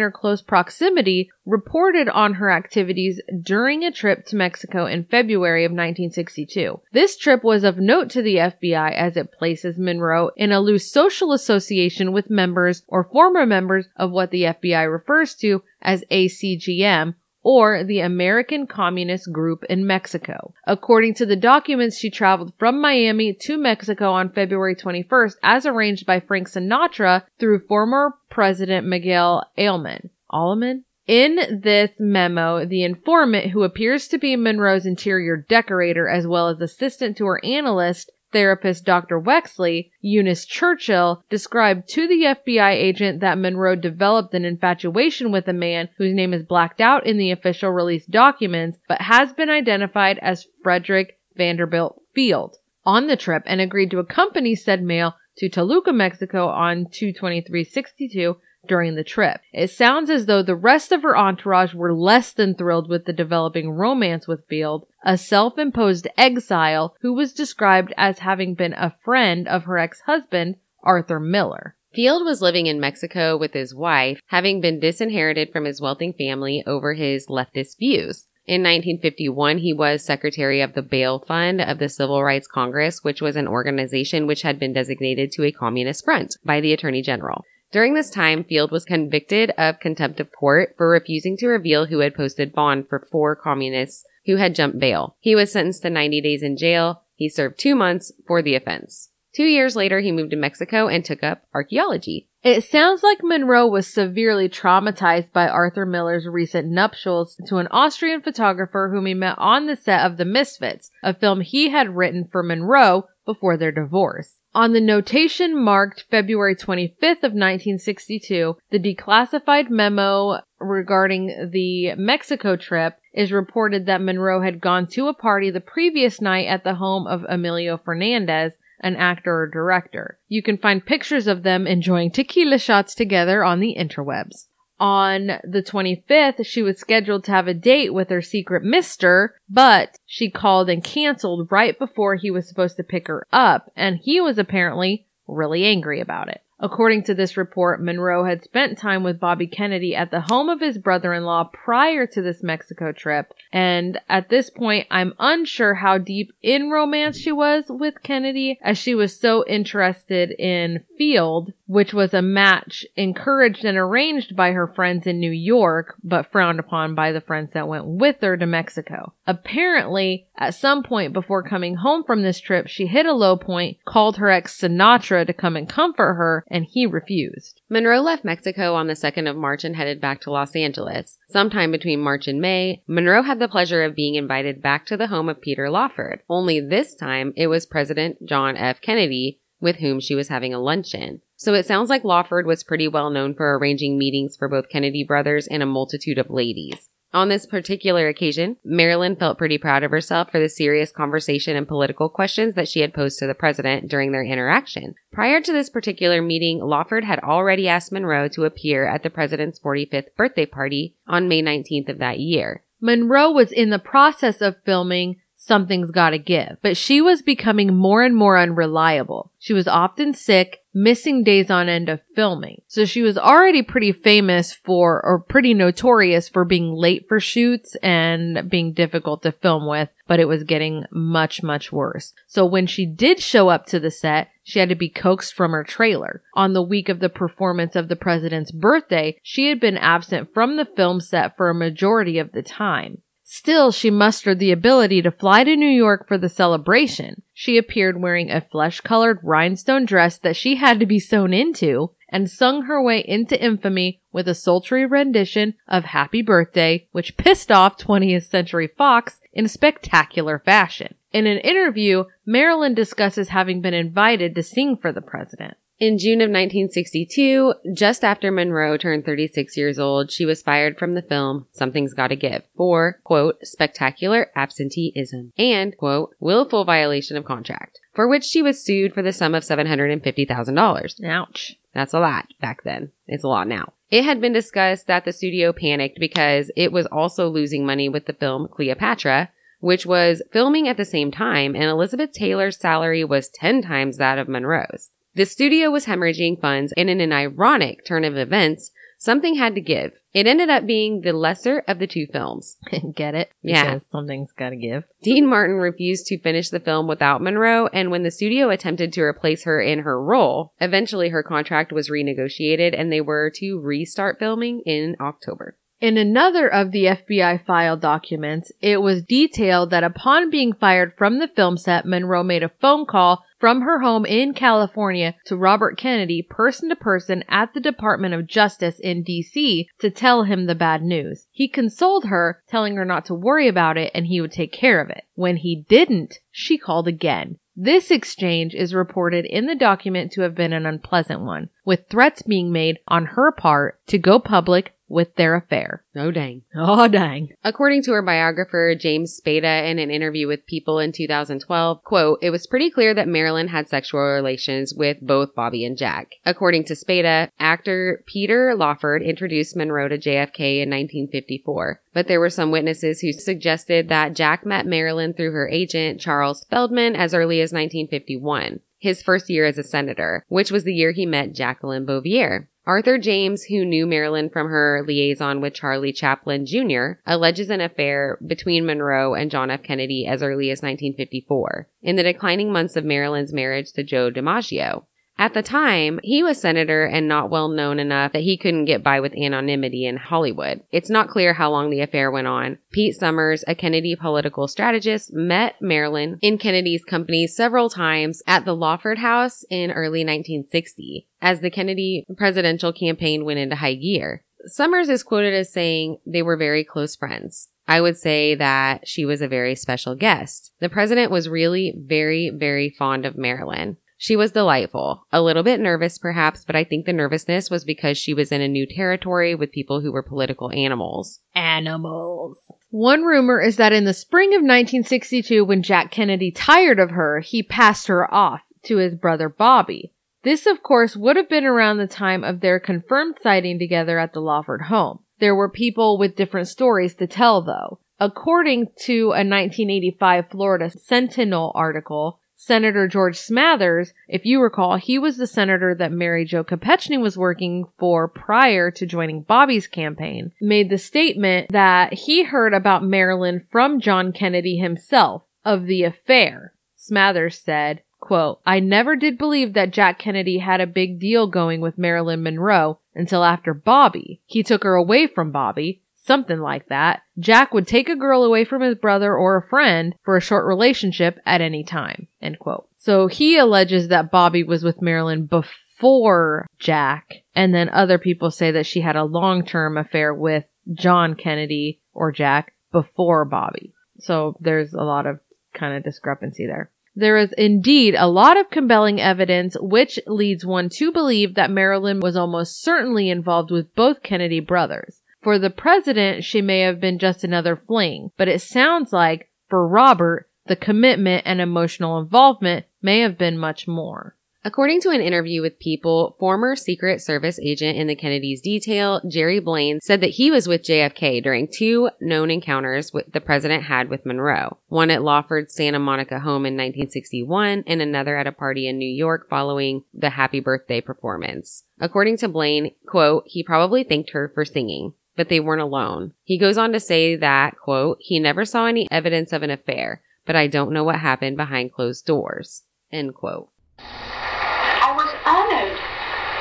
her 0.00 0.10
close 0.10 0.40
proximity, 0.40 1.30
reported 1.44 2.08
on 2.08 2.34
her 2.34 2.50
activities 2.50 3.20
during 3.42 3.82
a 3.82 3.90
trip 3.90 4.24
to 4.26 4.36
Mexico 4.36 4.86
in 4.86 5.04
February 5.04 5.64
of 5.64 5.72
1962. 5.72 6.80
This 6.92 7.16
trip 7.16 7.42
was 7.42 7.64
of 7.64 7.78
note 7.78 8.10
to 8.10 8.22
the 8.22 8.36
FBI 8.36 8.94
as 8.94 9.16
it 9.16 9.32
places 9.32 9.78
Monroe 9.78 10.30
in 10.36 10.52
a 10.52 10.60
loose 10.60 10.90
social 10.90 11.32
association 11.32 12.12
with 12.12 12.30
members 12.30 12.82
or 12.88 13.04
former 13.04 13.44
members 13.44 13.88
of 13.96 14.10
what 14.10 14.30
the 14.30 14.44
FBI 14.44 14.90
refers 14.90 15.34
to 15.36 15.62
as 15.82 16.04
ACGM, 16.10 17.14
or 17.42 17.84
the 17.84 18.00
American 18.00 18.66
Communist 18.66 19.32
Group 19.32 19.64
in 19.68 19.86
Mexico. 19.86 20.52
According 20.66 21.14
to 21.14 21.26
the 21.26 21.36
documents, 21.36 21.98
she 21.98 22.10
traveled 22.10 22.52
from 22.58 22.80
Miami 22.80 23.32
to 23.42 23.56
Mexico 23.56 24.12
on 24.12 24.32
February 24.32 24.74
21st 24.74 25.34
as 25.42 25.66
arranged 25.66 26.06
by 26.06 26.20
Frank 26.20 26.48
Sinatra 26.48 27.22
through 27.38 27.66
former 27.66 28.14
President 28.28 28.86
Miguel 28.86 29.44
Aleman. 29.56 30.10
Aleman? 30.32 30.84
In 31.06 31.60
this 31.62 31.90
memo, 31.98 32.64
the 32.64 32.84
informant, 32.84 33.50
who 33.50 33.64
appears 33.64 34.06
to 34.08 34.18
be 34.18 34.36
Monroe's 34.36 34.86
interior 34.86 35.44
decorator 35.48 36.08
as 36.08 36.24
well 36.24 36.48
as 36.48 36.60
assistant 36.60 37.16
to 37.16 37.26
her 37.26 37.44
analyst, 37.44 38.12
therapist 38.32 38.84
Dr. 38.84 39.20
Wexley, 39.20 39.90
Eunice 40.00 40.44
Churchill, 40.44 41.24
described 41.28 41.88
to 41.90 42.06
the 42.06 42.36
FBI 42.36 42.72
agent 42.72 43.20
that 43.20 43.38
Monroe 43.38 43.76
developed 43.76 44.34
an 44.34 44.44
infatuation 44.44 45.32
with 45.32 45.48
a 45.48 45.52
man 45.52 45.88
whose 45.98 46.14
name 46.14 46.32
is 46.32 46.42
blacked 46.42 46.80
out 46.80 47.06
in 47.06 47.18
the 47.18 47.30
official 47.30 47.70
release 47.70 48.06
documents, 48.06 48.78
but 48.88 49.00
has 49.02 49.32
been 49.32 49.50
identified 49.50 50.18
as 50.20 50.46
Frederick 50.62 51.18
Vanderbilt 51.36 52.00
Field 52.14 52.56
on 52.84 53.06
the 53.06 53.16
trip 53.16 53.42
and 53.46 53.60
agreed 53.60 53.90
to 53.90 53.98
accompany 53.98 54.54
said 54.54 54.82
male 54.82 55.14
to 55.36 55.48
Toluca, 55.48 55.92
Mexico 55.92 56.48
on 56.48 56.86
22362 56.90 58.36
during 58.66 58.94
the 58.94 59.04
trip. 59.04 59.40
It 59.52 59.70
sounds 59.70 60.10
as 60.10 60.26
though 60.26 60.42
the 60.42 60.54
rest 60.54 60.92
of 60.92 61.02
her 61.02 61.16
entourage 61.16 61.74
were 61.74 61.94
less 61.94 62.32
than 62.32 62.54
thrilled 62.54 62.88
with 62.88 63.06
the 63.06 63.12
developing 63.12 63.70
romance 63.70 64.28
with 64.28 64.46
Field, 64.48 64.86
a 65.02 65.16
self-imposed 65.16 66.06
exile 66.16 66.94
who 67.00 67.12
was 67.12 67.32
described 67.32 67.92
as 67.96 68.20
having 68.20 68.54
been 68.54 68.74
a 68.74 68.94
friend 69.04 69.48
of 69.48 69.64
her 69.64 69.78
ex-husband, 69.78 70.56
Arthur 70.82 71.20
Miller. 71.20 71.74
Field 71.94 72.24
was 72.24 72.42
living 72.42 72.66
in 72.66 72.78
Mexico 72.78 73.36
with 73.36 73.52
his 73.52 73.74
wife, 73.74 74.20
having 74.26 74.60
been 74.60 74.78
disinherited 74.78 75.50
from 75.52 75.64
his 75.64 75.80
wealthy 75.80 76.12
family 76.12 76.62
over 76.66 76.94
his 76.94 77.26
leftist 77.26 77.78
views. 77.78 78.26
In 78.46 78.62
1951, 78.62 79.58
he 79.58 79.72
was 79.72 80.04
secretary 80.04 80.60
of 80.60 80.74
the 80.74 80.82
Bail 80.82 81.18
Fund 81.18 81.60
of 81.60 81.78
the 81.78 81.88
Civil 81.88 82.22
Rights 82.22 82.46
Congress, 82.46 83.02
which 83.02 83.20
was 83.20 83.36
an 83.36 83.48
organization 83.48 84.26
which 84.26 84.42
had 84.42 84.58
been 84.58 84.72
designated 84.72 85.30
to 85.32 85.44
a 85.44 85.52
communist 85.52 86.04
front 86.04 86.36
by 86.44 86.60
the 86.60 86.72
Attorney 86.72 87.02
General. 87.02 87.44
During 87.72 87.94
this 87.94 88.10
time, 88.10 88.42
Field 88.42 88.72
was 88.72 88.84
convicted 88.84 89.50
of 89.56 89.78
contempt 89.78 90.18
of 90.18 90.32
court 90.32 90.74
for 90.76 90.88
refusing 90.88 91.36
to 91.36 91.46
reveal 91.46 91.86
who 91.86 92.00
had 92.00 92.14
posted 92.14 92.52
bond 92.52 92.88
for 92.88 93.06
four 93.10 93.36
communists 93.36 94.04
who 94.26 94.36
had 94.36 94.54
jumped 94.54 94.78
bail. 94.78 95.16
He 95.20 95.34
was 95.34 95.52
sentenced 95.52 95.82
to 95.82 95.90
90 95.90 96.20
days 96.20 96.42
in 96.42 96.56
jail. 96.56 97.02
He 97.14 97.28
served 97.28 97.58
two 97.58 97.74
months 97.74 98.12
for 98.26 98.42
the 98.42 98.54
offense. 98.54 99.10
Two 99.32 99.44
years 99.44 99.76
later, 99.76 100.00
he 100.00 100.10
moved 100.10 100.30
to 100.32 100.36
Mexico 100.36 100.88
and 100.88 101.04
took 101.04 101.22
up 101.22 101.42
archaeology. 101.54 102.28
It 102.42 102.64
sounds 102.64 103.02
like 103.02 103.18
Monroe 103.22 103.66
was 103.66 103.86
severely 103.86 104.48
traumatized 104.48 105.30
by 105.32 105.46
Arthur 105.46 105.84
Miller's 105.84 106.26
recent 106.26 106.68
nuptials 106.68 107.36
to 107.46 107.58
an 107.58 107.68
Austrian 107.70 108.22
photographer 108.22 108.90
whom 108.92 109.06
he 109.06 109.14
met 109.14 109.36
on 109.38 109.66
the 109.66 109.76
set 109.76 110.04
of 110.04 110.16
The 110.16 110.24
Misfits, 110.24 110.90
a 111.02 111.14
film 111.14 111.42
he 111.42 111.68
had 111.68 111.94
written 111.94 112.26
for 112.32 112.42
Monroe 112.42 113.04
before 113.26 113.56
their 113.56 113.70
divorce. 113.70 114.40
On 114.54 114.72
the 114.72 114.80
notation 114.80 115.56
marked 115.62 116.06
February 116.10 116.56
25th 116.56 117.22
of 117.22 117.34
1962, 117.34 118.56
the 118.70 118.78
declassified 118.78 119.70
memo 119.70 120.40
regarding 120.58 121.50
the 121.52 121.94
Mexico 121.94 122.56
trip 122.56 122.96
is 123.12 123.32
reported 123.32 123.86
that 123.86 124.00
Monroe 124.00 124.42
had 124.42 124.60
gone 124.60 124.86
to 124.88 125.08
a 125.08 125.14
party 125.14 125.50
the 125.50 125.60
previous 125.60 126.20
night 126.20 126.46
at 126.46 126.64
the 126.64 126.74
home 126.74 127.06
of 127.06 127.24
Emilio 127.28 127.76
Fernandez, 127.76 128.54
an 128.80 128.96
actor 128.96 129.42
or 129.42 129.46
director. 129.46 130.18
You 130.28 130.42
can 130.42 130.56
find 130.56 130.84
pictures 130.84 131.26
of 131.26 131.42
them 131.42 131.66
enjoying 131.66 132.10
tequila 132.10 132.58
shots 132.58 132.94
together 132.94 133.44
on 133.44 133.60
the 133.60 133.76
interwebs. 133.78 134.46
On 134.78 135.26
the 135.44 135.62
25th, 135.62 136.46
she 136.46 136.62
was 136.62 136.78
scheduled 136.78 137.24
to 137.24 137.32
have 137.32 137.46
a 137.46 137.52
date 137.52 137.92
with 137.92 138.08
her 138.08 138.22
secret 138.22 138.62
mister, 138.64 139.34
but 139.48 139.98
she 140.06 140.30
called 140.30 140.70
and 140.70 140.82
canceled 140.82 141.48
right 141.52 141.78
before 141.78 142.14
he 142.14 142.30
was 142.30 142.48
supposed 142.48 142.78
to 142.78 142.82
pick 142.82 143.06
her 143.08 143.26
up, 143.30 143.70
and 143.76 143.98
he 144.02 144.22
was 144.22 144.38
apparently 144.38 145.06
really 145.28 145.66
angry 145.66 146.00
about 146.00 146.28
it. 146.28 146.40
According 146.62 147.04
to 147.04 147.14
this 147.14 147.36
report, 147.36 147.82
Monroe 147.82 148.24
had 148.24 148.44
spent 148.44 148.78
time 148.78 149.02
with 149.02 149.18
Bobby 149.18 149.46
Kennedy 149.46 149.96
at 149.96 150.10
the 150.10 150.20
home 150.20 150.48
of 150.48 150.60
his 150.60 150.78
brother-in-law 150.78 151.50
prior 151.52 152.06
to 152.08 152.20
this 152.20 152.42
Mexico 152.42 152.92
trip. 152.92 153.32
And 153.50 153.98
at 154.08 154.28
this 154.28 154.50
point, 154.50 154.86
I'm 154.90 155.14
unsure 155.18 155.74
how 155.74 155.98
deep 155.98 156.32
in 156.42 156.70
romance 156.70 157.18
she 157.18 157.32
was 157.32 157.64
with 157.68 158.02
Kennedy 158.02 158.58
as 158.62 158.76
she 158.76 158.94
was 158.94 159.18
so 159.18 159.44
interested 159.46 160.32
in 160.38 160.84
Field, 160.98 161.54
which 161.66 161.94
was 161.94 162.12
a 162.12 162.20
match 162.20 162.84
encouraged 162.94 163.64
and 163.64 163.78
arranged 163.78 164.36
by 164.36 164.52
her 164.52 164.66
friends 164.66 165.06
in 165.06 165.18
New 165.18 165.30
York, 165.30 165.94
but 166.04 166.30
frowned 166.30 166.60
upon 166.60 166.94
by 166.94 167.10
the 167.10 167.22
friends 167.22 167.52
that 167.52 167.68
went 167.68 167.86
with 167.86 168.16
her 168.20 168.36
to 168.36 168.44
Mexico. 168.44 169.14
Apparently, 169.26 170.26
at 170.36 170.54
some 170.54 170.82
point 170.82 171.12
before 171.12 171.42
coming 171.42 171.76
home 171.76 172.04
from 172.04 172.22
this 172.22 172.38
trip, 172.38 172.66
she 172.66 172.86
hit 172.86 173.06
a 173.06 173.12
low 173.12 173.36
point, 173.36 173.78
called 173.86 174.18
her 174.18 174.28
ex 174.28 174.60
Sinatra 174.60 175.26
to 175.26 175.32
come 175.32 175.56
and 175.56 175.68
comfort 175.68 176.14
her, 176.14 176.44
and 176.50 176.64
he 176.64 176.86
refused. 176.86 177.60
Monroe 177.68 178.00
left 178.00 178.24
Mexico 178.24 178.74
on 178.74 178.86
the 178.86 178.94
2nd 178.94 179.28
of 179.30 179.36
March 179.36 179.64
and 179.64 179.76
headed 179.76 180.00
back 180.00 180.20
to 180.22 180.30
Los 180.30 180.56
Angeles. 180.56 181.18
Sometime 181.28 181.70
between 181.70 182.00
March 182.00 182.26
and 182.26 182.40
May, 182.40 182.82
Monroe 182.86 183.22
had 183.22 183.38
the 183.38 183.48
pleasure 183.48 183.82
of 183.82 183.94
being 183.94 184.16
invited 184.16 184.60
back 184.60 184.86
to 184.86 184.96
the 184.96 185.06
home 185.06 185.28
of 185.28 185.40
Peter 185.40 185.70
Lawford. 185.70 186.22
Only 186.28 186.60
this 186.60 186.94
time, 186.94 187.32
it 187.36 187.46
was 187.46 187.66
President 187.66 188.26
John 188.26 188.56
F. 188.56 188.80
Kennedy 188.80 189.40
with 189.60 189.76
whom 189.76 190.00
she 190.00 190.14
was 190.14 190.28
having 190.28 190.54
a 190.54 190.60
luncheon. 190.60 191.20
So 191.36 191.54
it 191.54 191.66
sounds 191.66 191.90
like 191.90 192.04
Lawford 192.04 192.46
was 192.46 192.64
pretty 192.64 192.88
well 192.88 193.10
known 193.10 193.34
for 193.34 193.56
arranging 193.56 193.98
meetings 193.98 194.36
for 194.36 194.48
both 194.48 194.68
Kennedy 194.70 195.04
brothers 195.04 195.46
and 195.46 195.62
a 195.62 195.66
multitude 195.66 196.18
of 196.18 196.30
ladies. 196.30 196.88
On 197.12 197.28
this 197.28 197.44
particular 197.44 198.06
occasion, 198.06 198.56
Marilyn 198.64 199.16
felt 199.16 199.38
pretty 199.38 199.58
proud 199.58 199.82
of 199.82 199.90
herself 199.90 200.30
for 200.30 200.38
the 200.38 200.48
serious 200.48 200.92
conversation 200.92 201.56
and 201.56 201.66
political 201.66 202.08
questions 202.08 202.54
that 202.54 202.68
she 202.68 202.80
had 202.80 202.94
posed 202.94 203.18
to 203.18 203.26
the 203.26 203.34
president 203.34 203.88
during 203.88 204.12
their 204.12 204.22
interaction. 204.22 204.94
Prior 205.12 205.40
to 205.40 205.52
this 205.52 205.68
particular 205.68 206.22
meeting, 206.22 206.60
Lawford 206.60 207.04
had 207.04 207.18
already 207.20 207.66
asked 207.66 207.90
Monroe 207.90 208.28
to 208.28 208.44
appear 208.44 208.86
at 208.86 209.02
the 209.02 209.10
president's 209.10 209.58
45th 209.58 210.14
birthday 210.16 210.46
party 210.46 210.94
on 211.08 211.28
May 211.28 211.42
19th 211.42 211.88
of 211.88 211.98
that 211.98 212.20
year. 212.20 212.62
Monroe 212.80 213.32
was 213.32 213.50
in 213.50 213.70
the 213.70 213.78
process 213.78 214.40
of 214.40 214.62
filming 214.64 215.16
Something's 215.34 215.90
Gotta 215.90 216.18
Give, 216.18 216.58
but 216.62 216.76
she 216.76 217.00
was 217.00 217.22
becoming 217.22 217.74
more 217.74 218.02
and 218.02 218.14
more 218.14 218.38
unreliable. 218.38 219.32
She 219.38 219.52
was 219.52 219.66
often 219.66 220.14
sick, 220.14 220.59
missing 220.72 221.24
days 221.24 221.50
on 221.50 221.68
end 221.68 221.88
of 221.88 222.00
filming. 222.14 222.62
So 222.66 222.84
she 222.84 223.02
was 223.02 223.18
already 223.18 223.62
pretty 223.62 223.92
famous 223.92 224.52
for, 224.52 225.00
or 225.04 225.20
pretty 225.20 225.54
notorious 225.54 226.28
for 226.28 226.44
being 226.44 226.74
late 226.74 227.06
for 227.08 227.20
shoots 227.20 227.76
and 227.82 228.48
being 228.48 228.72
difficult 228.72 229.22
to 229.22 229.32
film 229.32 229.68
with, 229.68 229.88
but 230.06 230.20
it 230.20 230.28
was 230.28 230.44
getting 230.44 230.84
much, 230.90 231.42
much 231.42 231.72
worse. 231.72 232.12
So 232.26 232.44
when 232.44 232.66
she 232.66 232.86
did 232.86 233.20
show 233.20 233.48
up 233.48 233.66
to 233.66 233.80
the 233.80 233.90
set, 233.90 234.28
she 234.42 234.58
had 234.58 234.68
to 234.68 234.74
be 234.74 234.88
coaxed 234.88 235.34
from 235.34 235.52
her 235.52 235.64
trailer. 235.64 236.22
On 236.34 236.52
the 236.52 236.62
week 236.62 236.88
of 236.88 237.00
the 237.00 237.08
performance 237.08 237.76
of 237.76 237.88
the 237.88 237.96
president's 237.96 238.52
birthday, 238.52 239.18
she 239.22 239.48
had 239.48 239.60
been 239.60 239.76
absent 239.76 240.32
from 240.34 240.56
the 240.56 240.64
film 240.64 241.00
set 241.00 241.36
for 241.36 241.50
a 241.50 241.54
majority 241.54 242.18
of 242.18 242.32
the 242.32 242.42
time. 242.42 243.02
Still, 243.32 243.70
she 243.70 243.90
mustered 243.90 244.40
the 244.40 244.50
ability 244.50 245.02
to 245.02 245.12
fly 245.12 245.44
to 245.44 245.54
New 245.54 245.70
York 245.70 246.08
for 246.08 246.18
the 246.18 246.28
celebration. 246.28 247.22
She 247.32 247.58
appeared 247.58 248.02
wearing 248.02 248.28
a 248.28 248.40
flesh 248.40 248.80
colored 248.80 249.20
rhinestone 249.22 249.84
dress 249.84 250.18
that 250.18 250.34
she 250.34 250.56
had 250.56 250.80
to 250.80 250.84
be 250.84 250.98
sewn 250.98 251.32
into 251.32 251.92
and 252.08 252.28
sung 252.28 252.62
her 252.62 252.82
way 252.82 253.04
into 253.06 253.40
infamy 253.40 254.00
with 254.10 254.26
a 254.26 254.34
sultry 254.34 254.84
rendition 254.84 255.54
of 255.68 255.84
Happy 255.84 256.22
Birthday, 256.22 256.88
which 256.90 257.16
pissed 257.16 257.52
off 257.52 257.78
20th 257.78 258.24
Century 258.24 258.66
Fox 258.66 259.20
in 259.32 259.46
spectacular 259.46 260.40
fashion. 260.40 260.96
In 261.12 261.26
an 261.26 261.38
interview, 261.38 262.04
Marilyn 262.24 262.74
discusses 262.74 263.30
having 263.30 263.60
been 263.60 263.74
invited 263.74 264.34
to 264.34 264.42
sing 264.42 264.76
for 264.76 264.92
the 264.92 265.00
president. 265.00 265.56
In 265.80 265.96
June 265.96 266.20
of 266.20 266.28
1962, 266.28 267.54
just 267.72 268.04
after 268.04 268.30
Monroe 268.30 268.76
turned 268.76 269.06
36 269.06 269.56
years 269.56 269.78
old, 269.78 270.12
she 270.12 270.26
was 270.26 270.42
fired 270.42 270.78
from 270.78 270.92
the 270.92 271.00
film 271.00 271.46
Something's 271.52 271.94
Gotta 271.94 272.16
Give 272.16 272.42
for, 272.54 273.00
quote, 273.02 273.38
spectacular 273.46 274.30
absenteeism 274.36 275.32
and, 275.38 275.74
quote, 275.78 276.14
willful 276.20 276.66
violation 276.66 277.16
of 277.16 277.24
contract, 277.24 277.80
for 277.94 278.06
which 278.06 278.24
she 278.24 278.42
was 278.42 278.62
sued 278.62 278.92
for 278.92 279.00
the 279.00 279.10
sum 279.10 279.34
of 279.34 279.42
$750,000. 279.42 281.04
Ouch. 281.04 281.56
That's 281.72 281.94
a 281.94 282.00
lot 282.00 282.26
back 282.42 282.62
then. 282.62 282.92
It's 283.06 283.24
a 283.24 283.28
lot 283.28 283.48
now. 283.48 283.72
It 283.90 284.04
had 284.04 284.20
been 284.20 284.34
discussed 284.34 284.86
that 284.86 285.06
the 285.06 285.14
studio 285.14 285.52
panicked 285.54 285.98
because 285.98 286.50
it 286.56 286.72
was 286.72 286.84
also 286.86 287.28
losing 287.28 287.64
money 287.64 287.88
with 287.88 288.04
the 288.04 288.12
film 288.12 288.48
Cleopatra, 288.48 289.30
which 289.60 289.86
was 289.86 290.22
filming 290.32 290.68
at 290.68 290.76
the 290.76 290.84
same 290.84 291.10
time, 291.10 291.54
and 291.54 291.64
Elizabeth 291.64 292.12
Taylor's 292.12 292.58
salary 292.58 293.04
was 293.04 293.28
10 293.28 293.62
times 293.62 293.98
that 293.98 294.18
of 294.18 294.28
Monroe's. 294.28 294.90
The 295.14 295.26
studio 295.26 295.70
was 295.70 295.86
hemorrhaging 295.86 296.40
funds, 296.40 296.72
and 296.76 296.88
in 296.88 297.00
an 297.00 297.12
ironic 297.12 297.84
turn 297.84 298.04
of 298.04 298.16
events, 298.16 298.70
something 298.98 299.34
had 299.34 299.54
to 299.56 299.60
give. 299.60 299.92
It 300.12 300.26
ended 300.26 300.50
up 300.50 300.66
being 300.66 301.00
the 301.00 301.12
lesser 301.12 301.64
of 301.66 301.78
the 301.78 301.86
two 301.86 302.06
films. 302.12 302.56
Get 302.94 303.14
it? 303.14 303.30
Yeah. 303.42 303.74
Because 303.74 303.88
something's 303.90 304.32
gotta 304.32 304.56
give. 304.56 304.84
Dean 305.02 305.26
Martin 305.26 305.56
refused 305.56 306.06
to 306.06 306.18
finish 306.18 306.50
the 306.50 306.60
film 306.60 306.86
without 306.88 307.22
Monroe, 307.22 307.68
and 307.72 307.90
when 307.90 308.02
the 308.02 308.10
studio 308.10 308.50
attempted 308.50 308.92
to 308.92 309.02
replace 309.02 309.44
her 309.44 309.60
in 309.60 309.80
her 309.80 310.02
role, 310.02 310.52
eventually 310.60 311.08
her 311.08 311.22
contract 311.22 311.72
was 311.72 311.90
renegotiated 311.90 312.78
and 312.78 312.92
they 312.92 313.00
were 313.00 313.30
to 313.36 313.60
restart 313.60 314.18
filming 314.18 314.62
in 314.66 314.96
October. 315.00 315.56
In 315.80 315.96
another 315.96 316.46
of 316.46 316.72
the 316.72 316.84
FBI 316.84 317.46
file 317.46 317.76
documents, 317.78 318.52
it 318.60 318.82
was 318.82 319.02
detailed 319.02 319.70
that 319.70 319.82
upon 319.82 320.28
being 320.28 320.52
fired 320.52 320.92
from 320.98 321.18
the 321.18 321.28
film 321.28 321.56
set, 321.56 321.86
Monroe 321.86 322.22
made 322.22 322.42
a 322.42 322.50
phone 322.60 322.84
call 322.84 323.24
from 323.38 323.62
her 323.62 323.80
home 323.80 324.04
in 324.04 324.34
California 324.34 325.14
to 325.24 325.38
Robert 325.38 325.78
Kennedy 325.78 326.20
person 326.20 326.68
to 326.68 326.76
person 326.76 327.24
at 327.30 327.54
the 327.54 327.60
Department 327.60 328.12
of 328.12 328.26
Justice 328.26 328.78
in 328.78 329.02
DC 329.02 329.68
to 329.78 329.90
tell 329.90 330.24
him 330.24 330.44
the 330.44 330.54
bad 330.54 330.82
news. 330.82 331.26
He 331.30 331.48
consoled 331.48 332.04
her, 332.04 332.42
telling 332.46 332.76
her 332.76 332.84
not 332.84 333.06
to 333.06 333.14
worry 333.14 333.48
about 333.48 333.78
it 333.78 333.90
and 333.94 334.06
he 334.06 334.20
would 334.20 334.32
take 334.32 334.52
care 334.52 334.82
of 334.82 334.90
it. 334.90 335.04
When 335.14 335.38
he 335.38 335.64
didn't, 335.66 336.18
she 336.30 336.58
called 336.58 336.88
again. 336.88 337.38
This 337.56 337.90
exchange 337.90 338.54
is 338.54 338.74
reported 338.74 339.24
in 339.24 339.46
the 339.46 339.54
document 339.54 340.12
to 340.12 340.22
have 340.22 340.34
been 340.34 340.52
an 340.52 340.66
unpleasant 340.66 341.22
one, 341.22 341.48
with 341.64 341.88
threats 341.88 342.22
being 342.22 342.52
made 342.52 342.78
on 342.86 343.06
her 343.06 343.32
part 343.32 343.80
to 343.86 343.98
go 343.98 344.18
public 344.18 344.74
with 344.90 345.14
their 345.14 345.36
affair. 345.36 345.84
Oh 345.96 346.10
dang. 346.10 346.42
Oh, 346.54 346.88
dang. 346.88 347.30
According 347.44 347.84
to 347.84 347.92
her 347.92 348.02
biographer, 348.02 348.74
James 348.78 349.14
Spada, 349.14 349.70
in 349.70 349.78
an 349.78 349.90
interview 349.90 350.26
with 350.26 350.46
People 350.46 350.78
in 350.78 350.92
2012, 350.92 351.82
quote, 351.84 352.18
it 352.20 352.30
was 352.30 352.46
pretty 352.46 352.70
clear 352.70 352.92
that 352.92 353.08
Marilyn 353.08 353.48
had 353.48 353.68
sexual 353.68 354.00
relations 354.00 354.74
with 354.74 354.98
both 355.00 355.34
Bobby 355.34 355.64
and 355.64 355.78
Jack. 355.78 356.12
According 356.26 356.64
to 356.64 356.76
Spada, 356.76 357.30
actor 357.38 358.02
Peter 358.06 358.54
Lawford 358.54 359.02
introduced 359.02 359.56
Monroe 359.56 359.88
to 359.88 359.98
JFK 359.98 360.62
in 360.62 360.68
1954, 360.68 361.80
but 361.94 362.08
there 362.08 362.20
were 362.20 362.28
some 362.28 362.50
witnesses 362.50 363.00
who 363.00 363.12
suggested 363.12 363.88
that 363.88 364.14
Jack 364.14 364.44
met 364.44 364.66
Marilyn 364.66 365.14
through 365.14 365.32
her 365.32 365.48
agent, 365.48 366.00
Charles 366.00 366.44
Feldman, 366.50 366.96
as 366.96 367.14
early 367.14 367.40
as 367.40 367.52
1951 367.52 368.60
his 368.80 369.02
first 369.02 369.28
year 369.28 369.44
as 369.44 369.58
a 369.58 369.62
senator, 369.62 370.24
which 370.28 370.50
was 370.50 370.64
the 370.64 370.74
year 370.74 370.92
he 370.92 371.06
met 371.06 371.34
Jacqueline 371.34 371.84
Bouvier. 371.84 372.48
Arthur 372.66 372.98
James, 372.98 373.44
who 373.44 373.64
knew 373.64 373.86
Marilyn 373.86 374.28
from 374.28 374.48
her 374.48 374.84
liaison 374.86 375.40
with 375.40 375.54
Charlie 375.54 375.92
Chaplin 375.92 376.44
Jr., 376.44 377.00
alleges 377.06 377.48
an 377.48 377.60
affair 377.60 378.18
between 378.26 378.66
Monroe 378.66 379.14
and 379.14 379.30
John 379.30 379.50
F. 379.50 379.62
Kennedy 379.62 380.06
as 380.06 380.22
early 380.22 380.50
as 380.50 380.58
1954, 380.58 381.68
in 381.82 381.96
the 381.96 382.02
declining 382.02 382.52
months 382.52 382.76
of 382.76 382.84
Marilyn's 382.84 383.32
marriage 383.32 383.72
to 383.72 383.82
Joe 383.82 384.10
DiMaggio. 384.10 384.84
At 385.20 385.34
the 385.34 385.42
time, 385.42 386.00
he 386.02 386.22
was 386.22 386.40
senator 386.40 386.86
and 386.86 387.06
not 387.06 387.28
well 387.28 387.48
known 387.48 387.78
enough 387.78 388.12
that 388.12 388.22
he 388.22 388.38
couldn't 388.38 388.64
get 388.64 388.82
by 388.82 389.00
with 389.00 389.12
anonymity 389.12 389.84
in 389.84 389.98
Hollywood. 389.98 390.62
It's 390.72 390.88
not 390.88 391.10
clear 391.10 391.34
how 391.34 391.50
long 391.50 391.68
the 391.68 391.82
affair 391.82 392.10
went 392.10 392.26
on. 392.26 392.56
Pete 392.72 392.94
Summers, 392.94 393.44
a 393.46 393.54
Kennedy 393.54 393.94
political 393.94 394.48
strategist, 394.48 395.12
met 395.12 395.56
Marilyn 395.60 396.18
in 396.22 396.38
Kennedy's 396.38 396.84
company 396.84 397.26
several 397.26 397.68
times 397.68 398.22
at 398.26 398.46
the 398.46 398.56
Lawford 398.56 398.96
House 398.96 399.44
in 399.50 399.70
early 399.70 400.00
1960 400.00 401.06
as 401.20 401.40
the 401.40 401.50
Kennedy 401.50 402.06
presidential 402.16 402.72
campaign 402.72 403.26
went 403.26 403.38
into 403.38 403.56
high 403.56 403.74
gear. 403.74 404.24
Summers 404.46 404.88
is 404.88 405.02
quoted 405.02 405.34
as 405.34 405.52
saying 405.52 405.98
they 406.06 406.22
were 406.22 406.38
very 406.38 406.64
close 406.64 406.96
friends. 406.96 407.48
I 407.68 407.82
would 407.82 407.98
say 407.98 408.36
that 408.36 408.88
she 408.88 409.04
was 409.04 409.20
a 409.20 409.28
very 409.28 409.54
special 409.54 409.94
guest. 409.94 410.54
The 410.60 410.70
president 410.70 411.10
was 411.10 411.28
really 411.28 411.74
very, 411.76 412.30
very 412.30 412.70
fond 412.70 413.04
of 413.04 413.18
Marilyn. 413.18 413.76
She 414.02 414.16
was 414.16 414.32
delightful. 414.32 415.06
A 415.12 415.20
little 415.20 415.42
bit 415.42 415.60
nervous, 415.60 415.98
perhaps, 415.98 416.42
but 416.42 416.56
I 416.56 416.64
think 416.64 416.86
the 416.86 416.92
nervousness 416.94 417.50
was 417.50 417.66
because 417.66 417.98
she 417.98 418.14
was 418.14 418.32
in 418.32 418.40
a 418.40 418.48
new 418.48 418.66
territory 418.66 419.34
with 419.34 419.52
people 419.52 419.82
who 419.82 419.92
were 419.92 420.02
political 420.02 420.50
animals. 420.52 421.20
Animals. 421.34 422.38
One 422.70 423.02
rumor 423.02 423.42
is 423.42 423.56
that 423.58 423.74
in 423.74 423.84
the 423.84 423.92
spring 423.92 424.30
of 424.30 424.40
1962, 424.40 425.44
when 425.44 425.62
Jack 425.62 425.90
Kennedy 425.90 426.30
tired 426.30 426.78
of 426.78 426.92
her, 426.92 427.20
he 427.20 427.42
passed 427.42 427.88
her 427.88 428.12
off 428.12 428.40
to 428.62 428.78
his 428.78 428.94
brother 428.94 429.28
Bobby. 429.28 429.92
This, 430.22 430.46
of 430.46 430.62
course, 430.62 430.96
would 430.96 431.16
have 431.16 431.28
been 431.28 431.44
around 431.44 431.76
the 431.76 431.86
time 431.86 432.24
of 432.24 432.40
their 432.40 432.58
confirmed 432.58 433.16
sighting 433.22 433.58
together 433.58 433.98
at 433.98 434.14
the 434.14 434.20
Lawford 434.20 434.62
home. 434.62 435.00
There 435.18 435.34
were 435.34 435.50
people 435.50 435.98
with 435.98 436.16
different 436.16 436.48
stories 436.48 436.94
to 436.94 437.06
tell, 437.06 437.42
though. 437.42 437.80
According 437.98 438.68
to 438.84 439.08
a 439.08 439.20
1985 439.20 440.30
Florida 440.30 440.70
Sentinel 440.70 441.52
article, 441.54 442.19
Senator 442.42 442.88
George 442.88 443.18
Smathers, 443.18 443.92
if 444.08 444.24
you 444.24 444.40
recall, 444.40 444.76
he 444.76 444.98
was 444.98 445.18
the 445.18 445.26
senator 445.26 445.74
that 445.74 445.92
Mary 445.92 446.24
Jo 446.24 446.42
Kopechne 446.42 446.98
was 446.98 447.18
working 447.18 447.66
for 447.78 448.08
prior 448.08 448.70
to 448.70 448.86
joining 448.86 449.20
Bobby's 449.20 449.66
campaign, 449.66 450.32
made 450.40 450.70
the 450.70 450.78
statement 450.78 451.52
that 451.52 451.92
he 451.92 452.24
heard 452.24 452.54
about 452.54 452.82
Marilyn 452.82 453.46
from 453.52 453.78
John 453.78 454.10
Kennedy 454.10 454.56
himself 454.56 455.22
of 455.44 455.66
the 455.66 455.84
affair. 455.84 456.54
Smathers 456.78 457.34
said, 457.38 457.82
quote, 458.00 458.40
I 458.46 458.58
never 458.58 458.96
did 458.96 459.18
believe 459.18 459.52
that 459.52 459.70
Jack 459.70 459.98
Kennedy 459.98 460.38
had 460.38 460.62
a 460.62 460.66
big 460.66 460.98
deal 460.98 461.26
going 461.26 461.60
with 461.60 461.76
Marilyn 461.76 462.22
Monroe 462.22 462.78
until 462.94 463.22
after 463.22 463.52
Bobby. 463.52 464.22
He 464.24 464.42
took 464.42 464.62
her 464.64 464.76
away 464.76 465.06
from 465.06 465.30
Bobby, 465.30 465.82
something 466.10 466.40
like 466.40 466.66
that. 466.70 467.02
Jack 467.20 467.54
would 467.54 467.68
take 467.68 467.88
a 467.88 467.94
girl 467.94 468.24
away 468.24 468.44
from 468.44 468.62
his 468.62 468.74
brother 468.74 469.16
or 469.16 469.36
a 469.36 469.48
friend 469.48 469.94
for 470.02 470.16
a 470.16 470.20
short 470.20 470.44
relationship 470.44 471.20
at 471.24 471.40
any 471.40 471.62
time. 471.62 472.08
End 472.20 472.36
quote. 472.40 472.66
So 472.78 473.06
he 473.06 473.38
alleges 473.38 473.86
that 473.88 474.10
Bobby 474.10 474.42
was 474.42 474.64
with 474.64 474.82
Marilyn 474.82 475.26
before 475.26 476.48
Jack, 476.58 477.22
and 477.36 477.54
then 477.54 477.68
other 477.68 477.96
people 477.96 478.32
say 478.32 478.50
that 478.50 478.66
she 478.66 478.80
had 478.80 478.96
a 478.96 479.04
long-term 479.04 479.76
affair 479.76 480.12
with 480.12 480.46
John 480.74 481.14
Kennedy 481.14 481.78
or 481.92 482.10
Jack 482.10 482.54
before 482.72 483.24
Bobby. 483.24 483.72
So 484.00 484.36
there's 484.40 484.74
a 484.74 484.82
lot 484.82 485.06
of 485.06 485.20
kind 485.54 485.76
of 485.76 485.84
discrepancy 485.84 486.44
there. 486.44 486.72
There 486.96 487.18
is 487.18 487.32
indeed 487.38 487.94
a 487.96 488.08
lot 488.08 488.36
of 488.36 488.50
compelling 488.50 489.00
evidence 489.00 489.56
which 489.60 490.00
leads 490.08 490.44
one 490.44 490.70
to 490.70 490.90
believe 490.90 491.36
that 491.36 491.50
Marilyn 491.50 492.00
was 492.00 492.16
almost 492.16 492.60
certainly 492.60 493.10
involved 493.10 493.52
with 493.52 493.74
both 493.76 494.02
Kennedy 494.02 494.40
brothers. 494.40 494.99
For 495.22 495.38
the 495.38 495.50
president, 495.50 496.24
she 496.24 496.40
may 496.40 496.60
have 496.60 496.80
been 496.80 496.98
just 496.98 497.24
another 497.24 497.54
fling, 497.54 498.10
but 498.16 498.28
it 498.28 498.40
sounds 498.40 498.92
like, 498.92 499.28
for 499.48 499.66
Robert, 499.66 500.30
the 500.46 500.56
commitment 500.56 501.22
and 501.26 501.40
emotional 501.40 501.98
involvement 501.98 502.66
may 502.80 503.00
have 503.00 503.18
been 503.18 503.36
much 503.36 503.68
more. 503.68 504.16
According 504.42 504.80
to 504.82 504.88
an 504.88 505.02
interview 505.02 505.42
with 505.42 505.58
People, 505.58 506.16
former 506.18 506.56
Secret 506.56 507.02
Service 507.02 507.38
agent 507.40 507.76
in 507.76 507.88
the 507.88 507.94
Kennedys 507.94 508.40
detail, 508.40 509.02
Jerry 509.06 509.38
Blaine, 509.38 509.80
said 509.82 510.00
that 510.00 510.12
he 510.12 510.30
was 510.30 510.48
with 510.48 510.62
JFK 510.62 511.22
during 511.22 511.46
two 511.46 511.90
known 512.00 512.30
encounters 512.30 512.90
with 512.90 513.12
the 513.12 513.20
president 513.20 513.64
had 513.64 513.90
with 513.90 514.06
Monroe. 514.06 514.56
One 514.68 514.90
at 514.90 515.02
Lawford's 515.02 515.54
Santa 515.54 515.78
Monica 515.78 516.20
home 516.20 516.46
in 516.46 516.54
1961 516.54 517.64
and 517.66 517.82
another 517.82 518.16
at 518.16 518.26
a 518.26 518.32
party 518.32 518.66
in 518.66 518.78
New 518.78 518.88
York 518.88 519.28
following 519.28 519.84
the 519.92 520.08
Happy 520.08 520.40
Birthday 520.40 520.80
performance. 520.80 521.64
According 521.78 522.16
to 522.18 522.28
Blaine, 522.28 522.72
quote, 522.86 523.24
he 523.26 523.42
probably 523.42 523.84
thanked 523.84 524.12
her 524.12 524.32
for 524.34 524.46
singing 524.46 524.94
but 525.20 525.28
they 525.28 525.38
weren't 525.38 525.60
alone. 525.60 526.14
He 526.24 526.38
goes 526.38 526.56
on 526.56 526.72
to 526.72 526.80
say 526.80 527.14
that, 527.14 527.58
quote, 527.58 527.98
he 528.00 528.18
never 528.18 528.46
saw 528.46 528.64
any 528.64 528.88
evidence 528.90 529.34
of 529.34 529.42
an 529.42 529.50
affair, 529.50 530.00
but 530.24 530.34
I 530.34 530.46
don't 530.46 530.72
know 530.72 530.82
what 530.82 530.98
happened 530.98 531.36
behind 531.36 531.74
closed 531.74 532.06
doors, 532.06 532.62
end 532.90 533.14
quote. 533.14 533.50
I 533.80 534.96
was 534.96 535.12
honored 535.28 535.76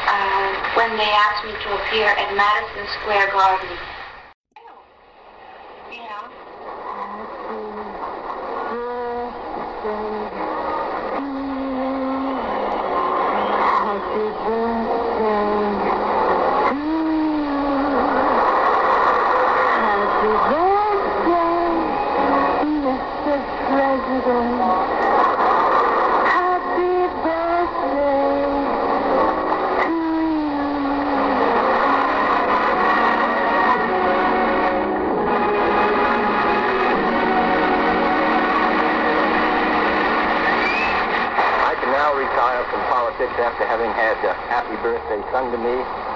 uh, 0.07 0.77
when 0.80 0.95
they 0.95 1.11
asked 1.11 1.43
me 1.43 1.51
to 1.51 1.75
appear 1.75 2.07
at 2.07 2.34
Madison 2.38 2.88
Square 3.01 3.34
Garden. 3.34 3.67
From 42.60 42.84
politics 42.91 43.39
after 43.39 43.66
having 43.66 43.89
had 43.91 44.20
a 44.26 44.34
happy 44.51 44.76
birthday 44.84 45.22
sung 45.32 45.49
to 45.51 45.57
me? 45.57 46.10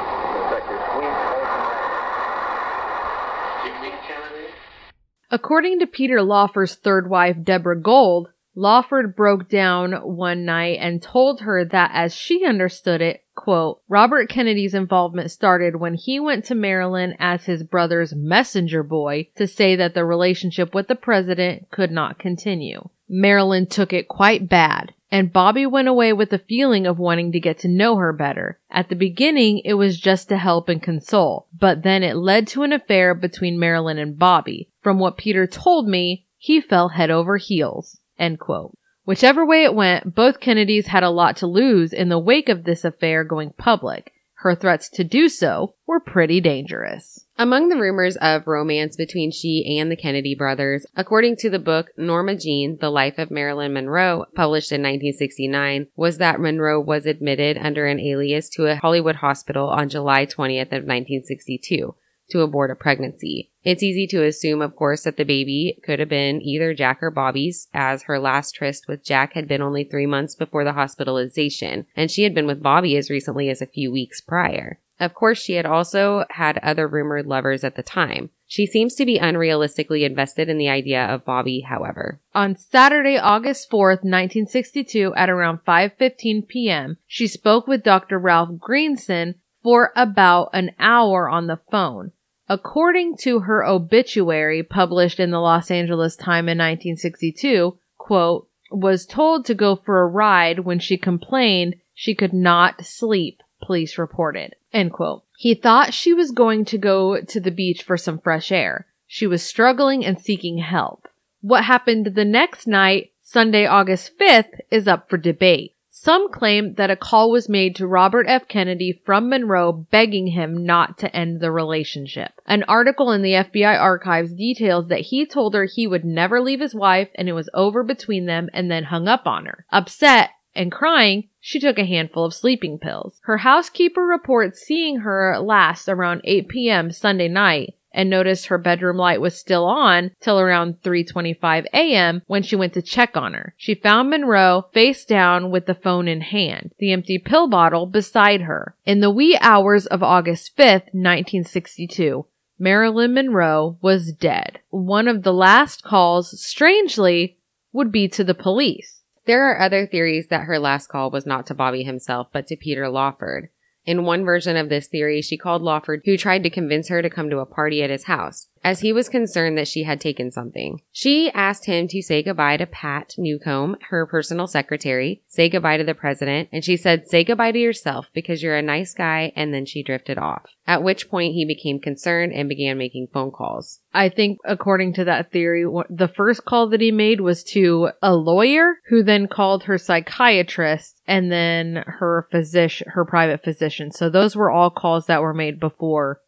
According 5.31 5.79
to 5.79 5.87
Peter 5.87 6.21
Lawford's 6.21 6.75
third 6.75 7.09
wife, 7.09 7.37
Deborah 7.41 7.79
Gould, 7.79 8.29
Lawford 8.55 9.15
broke 9.15 9.49
down 9.49 9.93
one 9.93 10.45
night 10.45 10.77
and 10.79 11.01
told 11.01 11.41
her 11.41 11.65
that 11.65 11.89
as 11.93 12.13
she 12.13 12.45
understood 12.45 13.01
it, 13.01 13.23
quote, 13.35 13.81
Robert 13.87 14.29
Kennedy's 14.29 14.75
involvement 14.75 15.31
started 15.31 15.77
when 15.77 15.95
he 15.95 16.19
went 16.19 16.45
to 16.45 16.55
Marilyn 16.55 17.15
as 17.19 17.45
his 17.45 17.63
brother's 17.63 18.13
messenger 18.13 18.83
boy 18.83 19.29
to 19.37 19.47
say 19.47 19.75
that 19.77 19.95
the 19.95 20.05
relationship 20.05 20.75
with 20.75 20.87
the 20.87 20.95
president 20.95 21.71
could 21.71 21.89
not 21.89 22.19
continue. 22.19 22.89
Marilyn 23.15 23.67
took 23.67 23.93
it 23.93 24.07
quite 24.07 24.49
bad, 24.49 24.91
and 25.11 25.31
Bobby 25.31 25.67
went 25.67 25.87
away 25.87 26.13
with 26.13 26.31
the 26.31 26.39
feeling 26.39 26.87
of 26.87 26.97
wanting 26.97 27.31
to 27.31 27.39
get 27.39 27.59
to 27.59 27.67
know 27.67 27.97
her 27.97 28.11
better. 28.11 28.59
At 28.71 28.89
the 28.89 28.95
beginning, 28.95 29.59
it 29.59 29.75
was 29.75 29.99
just 29.99 30.29
to 30.29 30.37
help 30.37 30.67
and 30.67 30.81
console, 30.81 31.45
but 31.55 31.83
then 31.83 32.01
it 32.01 32.15
led 32.15 32.47
to 32.47 32.63
an 32.63 32.73
affair 32.73 33.13
between 33.13 33.59
Marilyn 33.59 33.99
and 33.99 34.17
Bobby. 34.17 34.67
From 34.81 34.97
what 34.97 35.17
Peter 35.17 35.45
told 35.45 35.87
me, 35.87 36.25
he 36.39 36.59
fell 36.59 36.89
head 36.89 37.11
over 37.11 37.37
heels. 37.37 37.99
End 38.17 38.39
quote. 38.39 38.75
Whichever 39.05 39.45
way 39.45 39.63
it 39.63 39.75
went, 39.75 40.15
both 40.15 40.39
Kennedys 40.39 40.87
had 40.87 41.03
a 41.03 41.11
lot 41.11 41.37
to 41.37 41.45
lose 41.45 41.93
in 41.93 42.09
the 42.09 42.17
wake 42.17 42.49
of 42.49 42.63
this 42.63 42.83
affair 42.83 43.23
going 43.23 43.51
public. 43.51 44.11
Her 44.37 44.55
threats 44.55 44.89
to 44.89 45.03
do 45.03 45.29
so 45.29 45.75
were 45.85 45.99
pretty 45.99 46.41
dangerous. 46.41 47.22
Among 47.35 47.69
the 47.69 47.77
rumors 47.77 48.15
of 48.17 48.45
romance 48.45 48.95
between 48.95 49.31
she 49.31 49.77
and 49.79 49.91
the 49.91 49.95
Kennedy 49.95 50.35
brothers, 50.35 50.85
according 50.95 51.37
to 51.37 51.49
the 51.49 51.57
book 51.57 51.87
Norma 51.97 52.35
Jean, 52.35 52.77
The 52.79 52.91
Life 52.91 53.17
of 53.17 53.31
Marilyn 53.31 53.73
Monroe, 53.73 54.25
published 54.35 54.71
in 54.71 54.81
1969, 54.81 55.87
was 55.95 56.19
that 56.19 56.39
Monroe 56.39 56.79
was 56.79 57.07
admitted 57.07 57.57
under 57.57 57.87
an 57.87 57.99
alias 57.99 58.49
to 58.49 58.67
a 58.67 58.75
Hollywood 58.75 59.15
hospital 59.15 59.67
on 59.69 59.89
July 59.89 60.27
20th 60.27 60.67
of 60.67 60.85
1962 60.85 61.95
to 62.29 62.41
abort 62.41 62.69
a 62.69 62.75
pregnancy. 62.75 63.49
It's 63.63 63.83
easy 63.83 64.05
to 64.07 64.23
assume, 64.23 64.61
of 64.61 64.75
course, 64.75 65.03
that 65.03 65.17
the 65.17 65.23
baby 65.23 65.79
could 65.83 65.99
have 65.99 66.09
been 66.09 66.41
either 66.41 66.73
Jack 66.73 67.01
or 67.01 67.09
Bobby's, 67.09 67.67
as 67.73 68.03
her 68.03 68.19
last 68.19 68.53
tryst 68.53 68.87
with 68.87 69.03
Jack 69.03 69.33
had 69.33 69.47
been 69.47 69.61
only 69.61 69.83
three 69.83 70.05
months 70.05 70.35
before 70.35 70.63
the 70.63 70.73
hospitalization, 70.73 71.87
and 71.95 72.11
she 72.11 72.23
had 72.23 72.35
been 72.35 72.47
with 72.47 72.61
Bobby 72.61 72.95
as 72.95 73.09
recently 73.09 73.49
as 73.49 73.61
a 73.61 73.67
few 73.67 73.91
weeks 73.91 74.21
prior. 74.21 74.79
Of 74.99 75.13
course, 75.13 75.41
she 75.41 75.53
had 75.53 75.65
also 75.65 76.25
had 76.29 76.57
other 76.59 76.87
rumored 76.87 77.25
lovers 77.25 77.63
at 77.63 77.75
the 77.75 77.83
time. 77.83 78.29
She 78.47 78.65
seems 78.65 78.95
to 78.95 79.05
be 79.05 79.19
unrealistically 79.19 80.05
invested 80.05 80.49
in 80.49 80.57
the 80.57 80.69
idea 80.69 81.03
of 81.05 81.25
Bobby, 81.25 81.61
however. 81.61 82.19
On 82.35 82.55
Saturday, 82.55 83.17
August 83.17 83.69
4th, 83.71 84.03
1962 84.03 85.13
at 85.15 85.29
around 85.29 85.59
5:15 85.65 86.47
p.m., 86.47 86.97
she 87.07 87.27
spoke 87.27 87.67
with 87.67 87.83
Dr. 87.83 88.19
Ralph 88.19 88.59
Greenson 88.59 89.35
for 89.63 89.91
about 89.95 90.49
an 90.53 90.71
hour 90.77 91.27
on 91.29 91.47
the 91.47 91.59
phone. 91.71 92.11
According 92.49 93.17
to 93.21 93.39
her 93.39 93.65
obituary 93.65 94.61
published 94.61 95.19
in 95.19 95.31
the 95.31 95.39
Los 95.39 95.71
Angeles 95.71 96.15
Times 96.15 96.49
in 96.51 96.57
1962, 96.57 97.77
quote, 97.97 98.47
was 98.69 99.05
told 99.05 99.45
to 99.45 99.53
go 99.53 99.75
for 99.75 100.01
a 100.01 100.07
ride 100.07 100.59
when 100.59 100.79
she 100.79 100.97
complained 100.97 101.75
she 101.93 102.15
could 102.15 102.33
not 102.33 102.83
sleep, 102.83 103.42
police 103.65 103.97
reported. 103.97 104.55
End 104.71 104.91
quote. 104.91 105.23
He 105.37 105.55
thought 105.55 105.93
she 105.93 106.13
was 106.13 106.31
going 106.31 106.65
to 106.65 106.77
go 106.77 107.21
to 107.21 107.39
the 107.39 107.51
beach 107.51 107.83
for 107.83 107.97
some 107.97 108.19
fresh 108.19 108.51
air. 108.51 108.87
She 109.07 109.27
was 109.27 109.43
struggling 109.43 110.05
and 110.05 110.19
seeking 110.19 110.59
help. 110.59 111.07
What 111.41 111.65
happened 111.65 112.15
the 112.15 112.25
next 112.25 112.67
night, 112.67 113.11
Sunday, 113.21 113.65
August 113.65 114.17
5th, 114.17 114.59
is 114.71 114.87
up 114.87 115.09
for 115.09 115.17
debate. 115.17 115.75
Some 115.89 116.31
claim 116.31 116.73
that 116.73 116.89
a 116.89 116.95
call 116.95 117.31
was 117.31 117.47
made 117.47 117.75
to 117.75 117.87
Robert 117.87 118.25
F. 118.27 118.47
Kennedy 118.47 119.01
from 119.05 119.29
Monroe 119.29 119.71
begging 119.71 120.27
him 120.27 120.65
not 120.65 120.97
to 120.97 121.15
end 121.15 121.39
the 121.39 121.51
relationship. 121.51 122.31
An 122.45 122.63
article 122.63 123.11
in 123.11 123.21
the 123.21 123.33
FBI 123.33 123.79
archives 123.79 124.33
details 124.33 124.87
that 124.87 125.01
he 125.01 125.25
told 125.25 125.53
her 125.53 125.65
he 125.65 125.87
would 125.87 126.03
never 126.03 126.41
leave 126.41 126.59
his 126.59 126.75
wife 126.75 127.09
and 127.15 127.29
it 127.29 127.33
was 127.33 127.49
over 127.53 127.83
between 127.83 128.25
them 128.25 128.49
and 128.53 128.69
then 128.69 128.85
hung 128.85 129.07
up 129.07 129.27
on 129.27 129.45
her. 129.45 129.65
Upset 129.71 130.31
and 130.55 130.71
crying, 130.71 131.29
she 131.39 131.59
took 131.59 131.77
a 131.77 131.85
handful 131.85 132.25
of 132.25 132.33
sleeping 132.33 132.79
pills. 132.79 133.19
Her 133.23 133.37
housekeeper 133.37 134.05
reports 134.05 134.61
seeing 134.61 134.99
her 134.99 135.33
at 135.33 135.43
last 135.43 135.89
around 135.89 136.21
8 136.23 136.47
p.m. 136.47 136.91
Sunday 136.91 137.27
night 137.27 137.75
and 137.93 138.09
noticed 138.09 138.47
her 138.47 138.57
bedroom 138.57 138.97
light 138.97 139.21
was 139.21 139.37
still 139.37 139.65
on 139.65 140.11
till 140.19 140.39
around 140.39 140.81
3:25 140.81 141.65
a.m. 141.73 142.21
when 142.27 142.41
she 142.41 142.55
went 142.55 142.73
to 142.73 142.81
check 142.81 143.15
on 143.15 143.33
her. 143.33 143.53
She 143.57 143.75
found 143.75 144.09
Monroe 144.09 144.65
face 144.73 145.05
down 145.05 145.51
with 145.51 145.65
the 145.67 145.75
phone 145.75 146.07
in 146.07 146.21
hand, 146.21 146.71
the 146.79 146.91
empty 146.91 147.19
pill 147.19 147.47
bottle 147.47 147.85
beside 147.85 148.41
her. 148.41 148.75
In 148.85 148.99
the 148.99 149.11
wee 149.11 149.37
hours 149.39 149.85
of 149.85 150.01
August 150.01 150.57
5th, 150.57 150.89
1962, 150.93 152.25
Marilyn 152.57 153.13
Monroe 153.13 153.77
was 153.81 154.11
dead. 154.11 154.59
One 154.69 155.07
of 155.07 155.23
the 155.23 155.33
last 155.33 155.83
calls, 155.83 156.39
strangely, 156.41 157.37
would 157.71 157.91
be 157.91 158.07
to 158.07 158.23
the 158.23 158.35
police. 158.35 159.02
There 159.25 159.49
are 159.49 159.59
other 159.59 159.87
theories 159.87 160.27
that 160.27 160.43
her 160.43 160.59
last 160.59 160.87
call 160.87 161.09
was 161.09 161.25
not 161.25 161.47
to 161.47 161.53
Bobby 161.53 161.83
himself, 161.83 162.27
but 162.33 162.47
to 162.47 162.57
Peter 162.57 162.89
Lawford. 162.89 163.49
In 163.85 164.05
one 164.05 164.23
version 164.23 164.55
of 164.55 164.69
this 164.69 164.87
theory, 164.87 165.21
she 165.21 165.37
called 165.37 165.61
Lawford, 165.61 166.03
who 166.05 166.17
tried 166.17 166.43
to 166.43 166.49
convince 166.49 166.87
her 166.87 167.01
to 167.01 167.09
come 167.09 167.29
to 167.29 167.39
a 167.39 167.45
party 167.45 167.83
at 167.83 167.89
his 167.89 168.05
house, 168.05 168.47
as 168.63 168.79
he 168.79 168.93
was 168.93 169.09
concerned 169.09 169.57
that 169.57 169.67
she 169.67 169.83
had 169.83 169.99
taken 169.99 170.31
something. 170.31 170.81
She 170.93 171.29
asked 171.31 171.65
him 171.65 171.89
to 171.89 172.01
say 172.01 172.23
goodbye 172.23 172.57
to 172.57 172.65
Pat 172.65 173.15
Newcomb, 173.17 173.75
her 173.89 174.05
personal 174.05 174.47
secretary, 174.47 175.21
say 175.27 175.49
goodbye 175.49 175.77
to 175.77 175.83
the 175.83 175.93
president, 175.93 176.47
and 176.53 176.63
she 176.63 176.77
said, 176.77 177.09
say 177.09 177.25
goodbye 177.25 177.51
to 177.51 177.59
yourself 177.59 178.09
because 178.13 178.41
you're 178.41 178.55
a 178.55 178.61
nice 178.61 178.93
guy, 178.93 179.33
and 179.35 179.53
then 179.53 179.65
she 179.65 179.83
drifted 179.83 180.17
off. 180.17 180.45
At 180.65 180.83
which 180.83 181.09
point 181.09 181.33
he 181.33 181.43
became 181.43 181.79
concerned 181.79 182.31
and 182.31 182.47
began 182.47 182.77
making 182.77 183.07
phone 183.07 183.31
calls. 183.31 183.81
I 183.93 184.07
think, 184.07 184.39
according 184.45 184.93
to 184.93 185.03
that 185.03 185.29
theory, 185.29 185.65
the 185.89 186.07
first 186.07 186.45
call 186.45 186.69
that 186.69 186.79
he 186.79 186.91
made 186.91 187.19
was 187.19 187.43
to 187.45 187.89
a 188.01 188.15
lawyer 188.15 188.79
who 188.87 189.03
then 189.03 189.27
called 189.27 189.63
her 189.63 189.77
psychiatrist 189.77 191.01
and 191.05 191.29
then 191.29 191.83
her 191.85 192.27
physician, 192.31 192.87
her 192.91 193.03
private 193.03 193.43
physician. 193.43 193.91
So 193.91 194.09
those 194.09 194.37
were 194.37 194.49
all 194.49 194.69
calls 194.69 195.07
that 195.07 195.21
were 195.21 195.33
made 195.33 195.59
before 195.59 196.21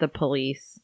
the 0.00 0.08
police. 0.08 0.80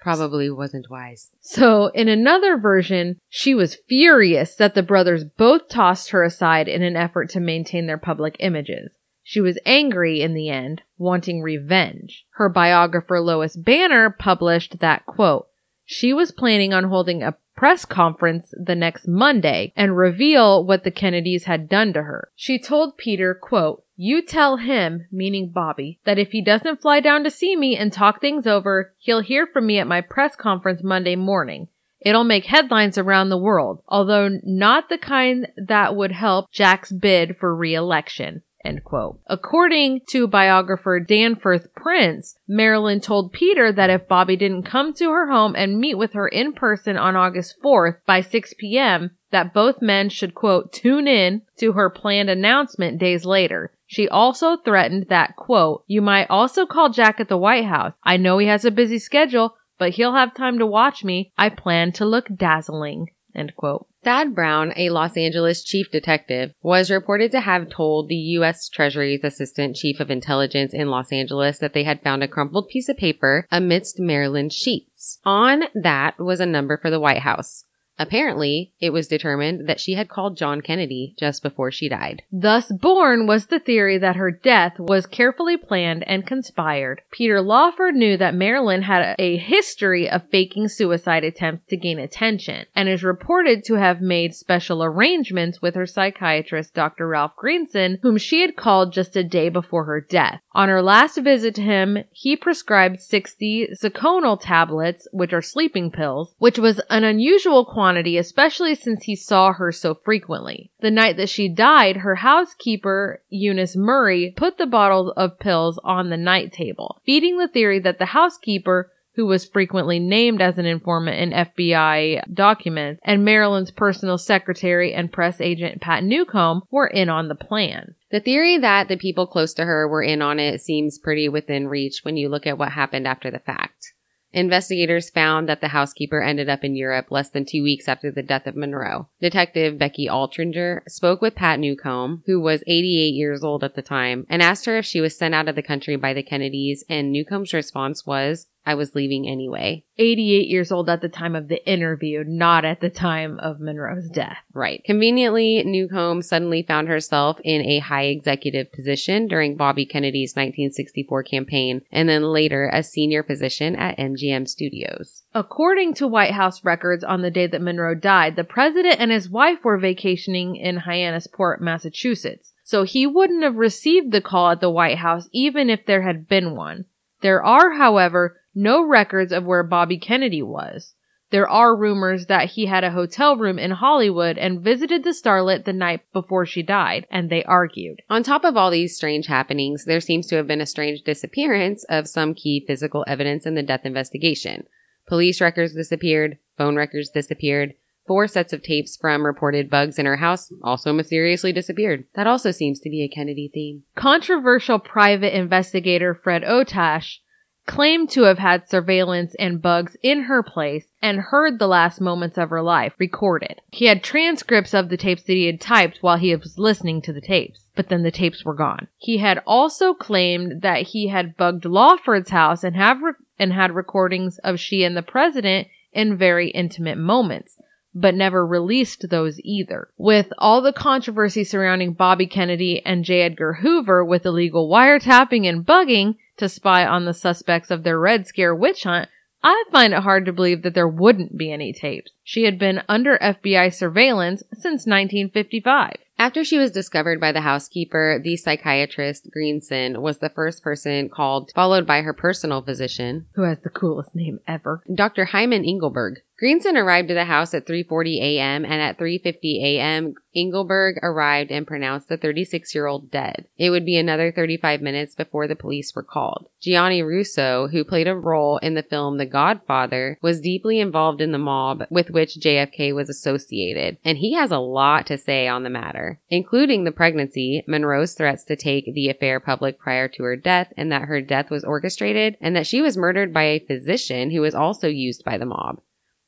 Probably 0.00 0.50
wasn't 0.50 0.90
wise. 0.90 1.30
So, 1.40 1.86
in 1.88 2.08
another 2.08 2.58
version, 2.58 3.18
she 3.28 3.54
was 3.54 3.78
furious 3.88 4.54
that 4.56 4.74
the 4.74 4.82
brothers 4.82 5.24
both 5.24 5.68
tossed 5.68 6.10
her 6.10 6.22
aside 6.22 6.68
in 6.68 6.82
an 6.82 6.96
effort 6.96 7.30
to 7.30 7.40
maintain 7.40 7.86
their 7.86 7.98
public 7.98 8.36
images. 8.38 8.90
She 9.26 9.40
was 9.40 9.58
angry 9.64 10.20
in 10.20 10.34
the 10.34 10.50
end, 10.50 10.82
wanting 10.98 11.40
revenge. 11.40 12.26
Her 12.32 12.50
biographer 12.50 13.20
Lois 13.20 13.56
Banner 13.56 14.10
published 14.10 14.80
that 14.80 15.06
quote, 15.06 15.48
she 15.86 16.12
was 16.12 16.30
planning 16.30 16.72
on 16.72 16.84
holding 16.84 17.22
a 17.22 17.36
press 17.56 17.84
conference 17.84 18.52
the 18.56 18.74
next 18.74 19.08
Monday 19.08 19.72
and 19.76 19.96
reveal 19.96 20.64
what 20.64 20.84
the 20.84 20.90
Kennedys 20.90 21.44
had 21.44 21.68
done 21.68 21.92
to 21.94 22.02
her. 22.02 22.30
She 22.34 22.58
told 22.58 22.98
Peter, 22.98 23.34
quote, 23.34 23.84
you 23.96 24.22
tell 24.22 24.56
him, 24.56 25.06
meaning 25.12 25.50
Bobby, 25.50 26.00
that 26.04 26.18
if 26.18 26.32
he 26.32 26.42
doesn't 26.42 26.82
fly 26.82 27.00
down 27.00 27.22
to 27.24 27.30
see 27.30 27.56
me 27.56 27.76
and 27.76 27.92
talk 27.92 28.20
things 28.20 28.46
over, 28.46 28.92
he'll 28.98 29.20
hear 29.20 29.46
from 29.46 29.66
me 29.66 29.78
at 29.78 29.86
my 29.86 30.00
press 30.00 30.34
conference 30.36 30.82
Monday 30.82 31.16
morning. 31.16 31.68
It'll 32.00 32.24
make 32.24 32.44
headlines 32.44 32.98
around 32.98 33.28
the 33.28 33.38
world, 33.38 33.82
although 33.88 34.28
not 34.42 34.88
the 34.88 34.98
kind 34.98 35.48
that 35.56 35.96
would 35.96 36.12
help 36.12 36.50
Jack's 36.50 36.92
bid 36.92 37.36
for 37.38 37.54
re-election. 37.54 38.42
End 38.64 38.82
quote. 38.82 39.20
According 39.26 40.00
to 40.08 40.26
biographer 40.26 40.98
Danforth 40.98 41.74
Prince, 41.74 42.38
Marilyn 42.48 43.00
told 43.00 43.32
Peter 43.32 43.70
that 43.70 43.90
if 43.90 44.08
Bobby 44.08 44.36
didn't 44.36 44.62
come 44.62 44.94
to 44.94 45.10
her 45.10 45.30
home 45.30 45.54
and 45.54 45.78
meet 45.78 45.96
with 45.96 46.14
her 46.14 46.26
in 46.26 46.54
person 46.54 46.96
on 46.96 47.14
August 47.14 47.56
4th 47.62 47.98
by 48.06 48.22
6 48.22 48.54
p.m., 48.58 49.10
that 49.30 49.52
both 49.52 49.82
men 49.82 50.08
should 50.08 50.34
quote, 50.34 50.72
tune 50.72 51.06
in 51.06 51.42
to 51.58 51.72
her 51.72 51.90
planned 51.90 52.30
announcement 52.30 52.98
days 52.98 53.26
later. 53.26 53.72
She 53.86 54.08
also 54.08 54.56
threatened 54.56 55.08
that 55.08 55.36
quote, 55.36 55.84
you 55.86 56.00
might 56.00 56.30
also 56.30 56.64
call 56.64 56.88
Jack 56.88 57.20
at 57.20 57.28
the 57.28 57.36
White 57.36 57.66
House. 57.66 57.94
I 58.02 58.16
know 58.16 58.38
he 58.38 58.46
has 58.46 58.64
a 58.64 58.70
busy 58.70 58.98
schedule, 58.98 59.56
but 59.78 59.90
he'll 59.90 60.14
have 60.14 60.34
time 60.34 60.58
to 60.58 60.66
watch 60.66 61.04
me. 61.04 61.32
I 61.36 61.50
plan 61.50 61.92
to 61.92 62.06
look 62.06 62.28
dazzling. 62.34 63.10
End 63.34 63.54
quote. 63.56 63.88
Thad 64.04 64.34
Brown, 64.34 64.74
a 64.76 64.90
Los 64.90 65.16
Angeles 65.16 65.64
chief 65.64 65.90
detective, 65.90 66.52
was 66.62 66.90
reported 66.90 67.32
to 67.32 67.40
have 67.40 67.70
told 67.70 68.08
the 68.08 68.14
U.S. 68.14 68.68
Treasury's 68.68 69.24
assistant 69.24 69.76
chief 69.76 69.98
of 69.98 70.10
intelligence 70.10 70.74
in 70.74 70.90
Los 70.90 71.10
Angeles 71.10 71.58
that 71.58 71.72
they 71.72 71.84
had 71.84 72.02
found 72.02 72.22
a 72.22 72.28
crumpled 72.28 72.68
piece 72.68 72.90
of 72.90 72.98
paper 72.98 73.46
amidst 73.50 73.98
Marilyn's 73.98 74.54
sheets. 74.54 75.20
On 75.24 75.64
that 75.74 76.18
was 76.18 76.40
a 76.40 76.46
number 76.46 76.76
for 76.76 76.90
the 76.90 77.00
White 77.00 77.20
House. 77.20 77.64
Apparently, 77.98 78.72
it 78.80 78.90
was 78.90 79.06
determined 79.06 79.68
that 79.68 79.80
she 79.80 79.94
had 79.94 80.08
called 80.08 80.36
John 80.36 80.60
Kennedy 80.60 81.14
just 81.18 81.42
before 81.42 81.70
she 81.70 81.88
died. 81.88 82.22
Thus 82.32 82.70
born 82.70 83.26
was 83.26 83.46
the 83.46 83.60
theory 83.60 83.98
that 83.98 84.16
her 84.16 84.30
death 84.30 84.78
was 84.78 85.06
carefully 85.06 85.56
planned 85.56 86.02
and 86.08 86.26
conspired. 86.26 87.02
Peter 87.12 87.40
Lawford 87.40 87.94
knew 87.94 88.16
that 88.16 88.34
Marilyn 88.34 88.82
had 88.82 89.14
a 89.18 89.36
history 89.36 90.10
of 90.10 90.28
faking 90.30 90.68
suicide 90.68 91.22
attempts 91.22 91.66
to 91.68 91.76
gain 91.76 91.98
attention 91.98 92.66
and 92.74 92.88
is 92.88 93.04
reported 93.04 93.62
to 93.64 93.74
have 93.74 94.00
made 94.00 94.34
special 94.34 94.82
arrangements 94.82 95.62
with 95.62 95.76
her 95.76 95.86
psychiatrist, 95.86 96.74
Dr. 96.74 97.06
Ralph 97.06 97.36
Greenson, 97.36 97.98
whom 98.02 98.18
she 98.18 98.40
had 98.40 98.56
called 98.56 98.92
just 98.92 99.16
a 99.16 99.22
day 99.22 99.48
before 99.48 99.84
her 99.84 100.00
death. 100.00 100.40
On 100.52 100.68
her 100.68 100.82
last 100.82 101.18
visit 101.18 101.54
to 101.56 101.62
him, 101.62 101.98
he 102.10 102.36
prescribed 102.36 103.00
60 103.00 103.70
Seconal 103.80 104.40
tablets, 104.40 105.06
which 105.12 105.32
are 105.32 105.42
sleeping 105.42 105.90
pills, 105.90 106.34
which 106.38 106.58
was 106.58 106.80
an 106.90 107.04
unusual 107.04 107.64
quantity, 107.64 107.83
especially 108.16 108.74
since 108.74 109.04
he 109.04 109.16
saw 109.16 109.52
her 109.52 109.72
so 109.72 109.94
frequently. 109.94 110.70
The 110.80 110.90
night 110.90 111.16
that 111.16 111.28
she 111.28 111.48
died, 111.48 111.98
her 111.98 112.16
housekeeper, 112.16 113.22
Eunice 113.28 113.76
Murray, 113.76 114.32
put 114.36 114.58
the 114.58 114.66
bottle 114.66 115.12
of 115.16 115.38
pills 115.38 115.78
on 115.84 116.10
the 116.10 116.16
night 116.16 116.52
table, 116.52 117.00
feeding 117.04 117.38
the 117.38 117.48
theory 117.48 117.78
that 117.80 117.98
the 117.98 118.06
housekeeper 118.06 118.90
who 119.14 119.26
was 119.26 119.44
frequently 119.44 119.98
named 119.98 120.42
as 120.42 120.58
an 120.58 120.66
informant 120.66 121.18
in 121.18 121.30
FBI 121.30 122.34
documents, 122.34 123.00
and 123.04 123.24
Marilyn's 123.24 123.70
personal 123.70 124.18
secretary 124.18 124.92
and 124.92 125.12
press 125.12 125.40
agent 125.40 125.80
Pat 125.80 126.02
Newcomb 126.02 126.62
were 126.70 126.88
in 126.88 127.08
on 127.08 127.28
the 127.28 127.34
plan. 127.34 127.94
The 128.10 128.20
theory 128.20 128.58
that 128.58 128.88
the 128.88 128.96
people 128.96 129.26
close 129.26 129.54
to 129.54 129.64
her 129.64 129.88
were 129.88 130.02
in 130.02 130.20
on 130.20 130.40
it 130.40 130.60
seems 130.60 130.98
pretty 130.98 131.28
within 131.28 131.68
reach 131.68 132.00
when 132.02 132.16
you 132.16 132.28
look 132.28 132.46
at 132.46 132.58
what 132.58 132.72
happened 132.72 133.06
after 133.06 133.30
the 133.30 133.38
fact. 133.38 133.93
Investigators 134.34 135.10
found 135.10 135.48
that 135.48 135.60
the 135.60 135.68
housekeeper 135.68 136.20
ended 136.20 136.48
up 136.48 136.64
in 136.64 136.74
Europe 136.74 137.06
less 137.10 137.30
than 137.30 137.44
two 137.44 137.62
weeks 137.62 137.88
after 137.88 138.10
the 138.10 138.22
death 138.22 138.48
of 138.48 138.56
Monroe. 138.56 139.08
Detective 139.20 139.78
Becky 139.78 140.08
Altringer 140.08 140.80
spoke 140.88 141.22
with 141.22 141.36
Pat 141.36 141.60
Newcomb, 141.60 142.24
who 142.26 142.40
was 142.40 142.64
88 142.66 143.14
years 143.14 143.44
old 143.44 143.62
at 143.62 143.76
the 143.76 143.82
time, 143.82 144.26
and 144.28 144.42
asked 144.42 144.66
her 144.66 144.76
if 144.76 144.84
she 144.84 145.00
was 145.00 145.16
sent 145.16 145.36
out 145.36 145.48
of 145.48 145.54
the 145.54 145.62
country 145.62 145.94
by 145.94 146.12
the 146.12 146.22
Kennedys, 146.24 146.84
and 146.88 147.12
Newcomb's 147.12 147.54
response 147.54 148.04
was, 148.04 148.48
I 148.66 148.74
was 148.74 148.94
leaving 148.94 149.28
anyway. 149.28 149.84
88 149.98 150.48
years 150.48 150.72
old 150.72 150.88
at 150.88 151.02
the 151.02 151.08
time 151.08 151.36
of 151.36 151.48
the 151.48 151.64
interview, 151.70 152.24
not 152.26 152.64
at 152.64 152.80
the 152.80 152.90
time 152.90 153.38
of 153.40 153.60
Monroe's 153.60 154.08
death. 154.08 154.38
Right. 154.52 154.82
Conveniently, 154.84 155.62
Newcomb 155.64 156.22
suddenly 156.22 156.62
found 156.62 156.88
herself 156.88 157.38
in 157.44 157.60
a 157.62 157.80
high 157.80 158.04
executive 158.04 158.72
position 158.72 159.28
during 159.28 159.56
Bobby 159.56 159.84
Kennedy's 159.84 160.32
1964 160.32 161.22
campaign, 161.24 161.82
and 161.92 162.08
then 162.08 162.22
later 162.22 162.70
a 162.72 162.82
senior 162.82 163.22
position 163.22 163.76
at 163.76 163.98
MGM 163.98 164.48
Studios. 164.48 165.22
According 165.34 165.94
to 165.94 166.08
White 166.08 166.32
House 166.32 166.64
records 166.64 167.04
on 167.04 167.22
the 167.22 167.30
day 167.30 167.46
that 167.46 167.62
Monroe 167.62 167.94
died, 167.94 168.36
the 168.36 168.44
president 168.44 168.96
and 168.98 169.10
his 169.10 169.28
wife 169.28 169.58
were 169.62 169.78
vacationing 169.78 170.56
in 170.56 170.78
Hyannisport, 170.78 171.60
Massachusetts. 171.60 172.52
So 172.64 172.84
he 172.84 173.06
wouldn't 173.06 173.42
have 173.42 173.56
received 173.56 174.10
the 174.10 174.22
call 174.22 174.50
at 174.50 174.60
the 174.60 174.70
White 174.70 174.98
House 174.98 175.28
even 175.32 175.68
if 175.68 175.84
there 175.84 176.02
had 176.02 176.26
been 176.26 176.56
one. 176.56 176.86
There 177.20 177.42
are, 177.42 177.72
however, 177.72 178.40
no 178.54 178.84
records 178.84 179.32
of 179.32 179.44
where 179.44 179.62
Bobby 179.62 179.98
Kennedy 179.98 180.42
was. 180.42 180.94
There 181.30 181.48
are 181.48 181.74
rumors 181.74 182.26
that 182.26 182.50
he 182.50 182.66
had 182.66 182.84
a 182.84 182.92
hotel 182.92 183.36
room 183.36 183.58
in 183.58 183.72
Hollywood 183.72 184.38
and 184.38 184.60
visited 184.60 185.02
the 185.02 185.10
starlet 185.10 185.64
the 185.64 185.72
night 185.72 186.02
before 186.12 186.46
she 186.46 186.62
died, 186.62 187.06
and 187.10 187.28
they 187.28 187.42
argued. 187.42 188.02
On 188.08 188.22
top 188.22 188.44
of 188.44 188.56
all 188.56 188.70
these 188.70 188.94
strange 188.94 189.26
happenings, 189.26 189.84
there 189.84 190.00
seems 190.00 190.28
to 190.28 190.36
have 190.36 190.46
been 190.46 190.60
a 190.60 190.66
strange 190.66 191.02
disappearance 191.02 191.84
of 191.88 192.06
some 192.06 192.34
key 192.34 192.62
physical 192.64 193.04
evidence 193.08 193.46
in 193.46 193.56
the 193.56 193.64
death 193.64 193.84
investigation. 193.84 194.68
Police 195.08 195.40
records 195.40 195.74
disappeared, 195.74 196.38
phone 196.56 196.76
records 196.76 197.10
disappeared, 197.10 197.74
four 198.06 198.28
sets 198.28 198.52
of 198.52 198.62
tapes 198.62 198.96
from 198.96 199.26
reported 199.26 199.68
bugs 199.68 199.98
in 199.98 200.06
her 200.06 200.18
house 200.18 200.52
also 200.62 200.92
mysteriously 200.92 201.52
disappeared. 201.52 202.04
That 202.14 202.26
also 202.26 202.50
seems 202.50 202.80
to 202.80 202.90
be 202.90 203.02
a 203.02 203.08
Kennedy 203.08 203.50
theme. 203.52 203.82
Controversial 203.96 204.78
private 204.78 205.36
investigator 205.36 206.14
Fred 206.14 206.44
Otash 206.44 207.18
claimed 207.66 208.10
to 208.10 208.22
have 208.22 208.38
had 208.38 208.68
surveillance 208.68 209.34
and 209.36 209.62
bugs 209.62 209.96
in 210.02 210.24
her 210.24 210.42
place 210.42 210.86
and 211.00 211.18
heard 211.18 211.58
the 211.58 211.66
last 211.66 212.00
moments 212.00 212.36
of 212.36 212.50
her 212.50 212.62
life 212.62 212.92
recorded. 212.98 213.60
He 213.70 213.86
had 213.86 214.02
transcripts 214.02 214.74
of 214.74 214.88
the 214.88 214.96
tapes 214.96 215.22
that 215.22 215.32
he 215.32 215.46
had 215.46 215.60
typed 215.60 215.98
while 216.00 216.18
he 216.18 216.34
was 216.36 216.58
listening 216.58 217.00
to 217.02 217.12
the 217.12 217.20
tapes, 217.20 217.70
but 217.74 217.88
then 217.88 218.02
the 218.02 218.10
tapes 218.10 218.44
were 218.44 218.54
gone. 218.54 218.88
He 218.98 219.18
had 219.18 219.42
also 219.46 219.94
claimed 219.94 220.62
that 220.62 220.82
he 220.88 221.08
had 221.08 221.36
bugged 221.36 221.64
Lawford's 221.64 222.30
house 222.30 222.64
and 222.64 222.76
have 222.76 223.02
re- 223.02 223.12
and 223.38 223.52
had 223.52 223.74
recordings 223.74 224.38
of 224.38 224.60
she 224.60 224.84
and 224.84 224.96
the 224.96 225.02
president 225.02 225.68
in 225.92 226.16
very 226.16 226.50
intimate 226.50 226.98
moments 226.98 227.56
but 227.94 228.14
never 228.14 228.44
released 228.44 229.08
those 229.08 229.40
either. 229.44 229.88
With 229.96 230.32
all 230.38 230.60
the 230.60 230.72
controversy 230.72 231.44
surrounding 231.44 231.92
Bobby 231.92 232.26
Kennedy 232.26 232.84
and 232.84 233.04
J. 233.04 233.22
Edgar 233.22 233.54
Hoover 233.54 234.04
with 234.04 234.26
illegal 234.26 234.68
wiretapping 234.68 235.48
and 235.48 235.64
bugging 235.64 236.16
to 236.36 236.48
spy 236.48 236.86
on 236.86 237.04
the 237.04 237.14
suspects 237.14 237.70
of 237.70 237.82
their 237.82 237.98
Red 237.98 238.26
Scare 238.26 238.54
witch 238.54 238.84
hunt, 238.84 239.08
I 239.42 239.64
find 239.70 239.92
it 239.92 240.02
hard 240.02 240.24
to 240.26 240.32
believe 240.32 240.62
that 240.62 240.74
there 240.74 240.88
wouldn't 240.88 241.36
be 241.36 241.52
any 241.52 241.72
tapes. 241.72 242.12
She 242.24 242.44
had 242.44 242.58
been 242.58 242.82
under 242.88 243.18
FBI 243.18 243.72
surveillance 243.72 244.42
since 244.52 244.86
1955. 244.86 245.96
After 246.18 246.44
she 246.44 246.58
was 246.58 246.70
discovered 246.70 247.20
by 247.20 247.32
the 247.32 247.40
housekeeper, 247.40 248.20
the 248.22 248.36
psychiatrist 248.36 249.30
Greenson 249.30 250.00
was 250.00 250.18
the 250.18 250.28
first 250.28 250.62
person 250.62 251.08
called, 251.08 251.50
followed 251.54 251.86
by 251.86 252.02
her 252.02 252.12
personal 252.12 252.62
physician, 252.62 253.26
Who 253.34 253.42
has 253.42 253.58
the 253.60 253.68
coolest 253.68 254.14
name 254.14 254.38
ever? 254.46 254.82
Dr. 254.94 255.26
Hyman 255.26 255.64
Engelberg. 255.64 256.20
Greenson 256.36 256.76
arrived 256.76 257.10
at 257.10 257.14
the 257.14 257.24
house 257.24 257.54
at 257.54 257.66
3:40 257.66 258.20
a.m. 258.20 258.64
and 258.64 258.82
at 258.82 258.98
3:50 258.98 259.62
a.m. 259.62 260.14
Engelberg 260.34 260.98
arrived 261.00 261.52
and 261.52 261.66
pronounced 261.66 262.08
the 262.08 262.18
36-year-old 262.18 263.10
dead. 263.10 263.46
It 263.56 263.70
would 263.70 263.86
be 263.86 263.96
another 263.96 264.32
35 264.32 264.80
minutes 264.80 265.14
before 265.14 265.46
the 265.46 265.54
police 265.54 265.94
were 265.94 266.02
called. 266.02 266.48
Gianni 266.60 267.02
Russo, 267.02 267.68
who 267.68 267.84
played 267.84 268.08
a 268.08 268.16
role 268.16 268.58
in 268.58 268.74
the 268.74 268.82
film 268.82 269.16
The 269.16 269.26
Godfather, 269.26 270.18
was 270.22 270.40
deeply 270.40 270.80
involved 270.80 271.20
in 271.20 271.30
the 271.30 271.38
mob 271.38 271.84
with 271.88 272.10
which 272.14 272.38
JFK 272.40 272.94
was 272.94 273.10
associated, 273.10 273.98
and 274.04 274.16
he 274.16 274.32
has 274.34 274.50
a 274.50 274.58
lot 274.58 275.06
to 275.08 275.18
say 275.18 275.46
on 275.46 275.64
the 275.64 275.70
matter, 275.70 276.20
including 276.30 276.84
the 276.84 276.92
pregnancy, 276.92 277.62
Monroe's 277.66 278.14
threats 278.14 278.44
to 278.44 278.56
take 278.56 278.94
the 278.94 279.10
affair 279.10 279.40
public 279.40 279.78
prior 279.78 280.08
to 280.08 280.22
her 280.22 280.36
death, 280.36 280.72
and 280.76 280.90
that 280.90 281.02
her 281.02 281.20
death 281.20 281.50
was 281.50 281.64
orchestrated, 281.64 282.36
and 282.40 282.56
that 282.56 282.66
she 282.66 282.80
was 282.80 282.96
murdered 282.96 283.34
by 283.34 283.42
a 283.42 283.58
physician 283.58 284.30
who 284.30 284.40
was 284.40 284.54
also 284.54 284.88
used 284.88 285.24
by 285.24 285.36
the 285.36 285.44
mob. 285.44 285.80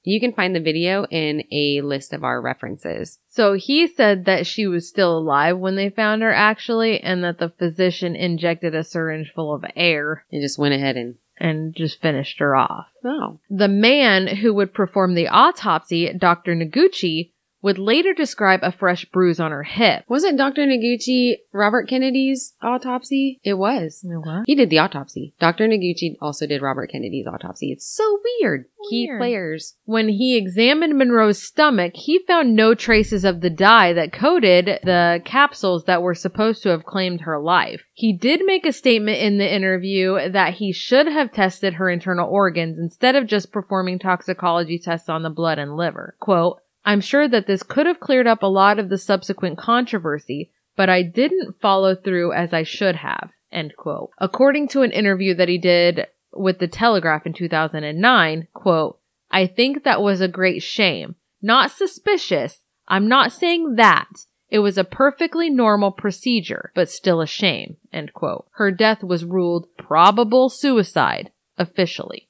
You 0.08 0.20
can 0.20 0.32
find 0.32 0.54
the 0.54 0.60
video 0.60 1.04
in 1.10 1.42
a 1.50 1.80
list 1.80 2.12
of 2.12 2.22
our 2.22 2.40
references. 2.40 3.18
So 3.28 3.54
he 3.54 3.88
said 3.88 4.24
that 4.26 4.46
she 4.46 4.68
was 4.68 4.88
still 4.88 5.18
alive 5.18 5.58
when 5.58 5.74
they 5.74 5.90
found 5.90 6.22
her 6.22 6.32
actually, 6.32 7.00
and 7.00 7.24
that 7.24 7.38
the 7.38 7.48
physician 7.48 8.14
injected 8.14 8.72
a 8.72 8.84
syringe 8.84 9.32
full 9.34 9.52
of 9.52 9.64
air 9.74 10.24
And 10.30 10.40
just 10.42 10.60
went 10.60 10.74
ahead 10.74 10.96
and 10.96 11.16
and 11.38 11.74
just 11.74 12.00
finished 12.00 12.38
her 12.38 12.56
off. 12.56 12.86
oh, 13.04 13.38
The 13.50 13.68
man 13.68 14.26
who 14.26 14.54
would 14.54 14.72
perform 14.74 15.14
the 15.14 15.28
autopsy, 15.28 16.12
Dr. 16.12 16.54
Noguchi, 16.54 17.32
would 17.62 17.78
later 17.78 18.14
describe 18.14 18.60
a 18.62 18.72
fresh 18.72 19.04
bruise 19.06 19.40
on 19.40 19.50
her 19.50 19.62
hip. 19.62 20.04
wasn't 20.08 20.38
Dr. 20.38 20.66
Noguchi 20.66 21.36
Robert 21.52 21.88
Kennedy's 21.88 22.54
autopsy? 22.62 23.40
It 23.42 23.54
was. 23.54 24.00
What? 24.04 24.44
He 24.46 24.54
did 24.54 24.70
the 24.70 24.78
autopsy. 24.78 25.34
Dr. 25.40 25.66
Noguchi 25.66 26.16
also 26.20 26.46
did 26.46 26.62
Robert 26.62 26.90
Kennedy's 26.90 27.26
autopsy. 27.26 27.72
It's 27.72 27.86
so 27.86 28.20
weird. 28.40 28.66
Key 28.90 29.10
players. 29.18 29.74
When 29.84 30.08
he 30.08 30.36
examined 30.36 30.96
Monroe's 30.96 31.42
stomach, 31.42 31.92
he 31.96 32.20
found 32.20 32.54
no 32.54 32.74
traces 32.74 33.24
of 33.24 33.40
the 33.40 33.50
dye 33.50 33.92
that 33.94 34.12
coated 34.12 34.66
the 34.84 35.20
capsules 35.24 35.84
that 35.86 36.02
were 36.02 36.14
supposed 36.14 36.62
to 36.62 36.68
have 36.68 36.84
claimed 36.84 37.22
her 37.22 37.40
life. 37.40 37.82
He 37.94 38.12
did 38.12 38.42
make 38.44 38.64
a 38.64 38.72
statement 38.72 39.18
in 39.18 39.38
the 39.38 39.54
interview 39.54 40.30
that 40.30 40.54
he 40.54 40.72
should 40.72 41.08
have 41.08 41.32
tested 41.32 41.74
her 41.74 41.90
internal 41.90 42.30
organs 42.30 42.78
instead 42.78 43.16
of 43.16 43.26
just 43.26 43.50
performing 43.50 43.98
toxicology 43.98 44.78
tests 44.78 45.08
on 45.08 45.22
the 45.22 45.30
blood 45.30 45.58
and 45.58 45.76
liver. 45.76 46.14
Quote, 46.20 46.60
I'm 46.86 47.00
sure 47.00 47.26
that 47.26 47.48
this 47.48 47.64
could 47.64 47.86
have 47.86 47.98
cleared 47.98 48.28
up 48.28 48.44
a 48.44 48.46
lot 48.46 48.78
of 48.78 48.88
the 48.88 48.96
subsequent 48.96 49.58
controversy, 49.58 50.52
but 50.76 50.88
I 50.88 51.02
didn't 51.02 51.60
follow 51.60 51.96
through 51.96 52.32
as 52.32 52.54
I 52.54 52.62
should 52.62 52.94
have. 52.96 53.30
End 53.50 53.74
quote. 53.76 54.10
According 54.18 54.68
to 54.68 54.82
an 54.82 54.92
interview 54.92 55.34
that 55.34 55.48
he 55.48 55.58
did 55.58 56.06
with 56.32 56.60
the 56.60 56.68
Telegraph 56.68 57.26
in 57.26 57.32
2009, 57.32 58.46
quote, 58.54 59.00
I 59.32 59.48
think 59.48 59.82
that 59.82 60.00
was 60.00 60.20
a 60.20 60.28
great 60.28 60.62
shame. 60.62 61.16
Not 61.42 61.72
suspicious. 61.72 62.60
I'm 62.86 63.08
not 63.08 63.32
saying 63.32 63.74
that. 63.76 64.08
It 64.48 64.60
was 64.60 64.78
a 64.78 64.84
perfectly 64.84 65.50
normal 65.50 65.90
procedure, 65.90 66.70
but 66.76 66.88
still 66.88 67.20
a 67.20 67.26
shame. 67.26 67.78
End 67.92 68.12
quote. 68.12 68.46
Her 68.52 68.70
death 68.70 69.02
was 69.02 69.24
ruled 69.24 69.66
probable 69.76 70.48
suicide, 70.48 71.32
officially. 71.58 72.28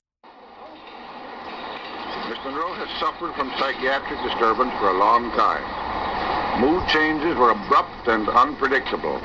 Miss 2.28 2.38
Monroe 2.42 2.72
has 2.72 2.85
suffered 2.98 3.34
from 3.34 3.50
psychiatric 3.58 4.20
disturbance 4.22 4.72
for 4.78 4.90
a 4.90 4.98
long 4.98 5.30
time. 5.32 5.64
Mood 6.60 6.86
changes 6.88 7.36
were 7.36 7.50
abrupt 7.50 8.08
and 8.08 8.28
unpredictable. 8.28 9.16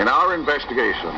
In 0.00 0.08
our 0.08 0.34
investigation, 0.34 1.12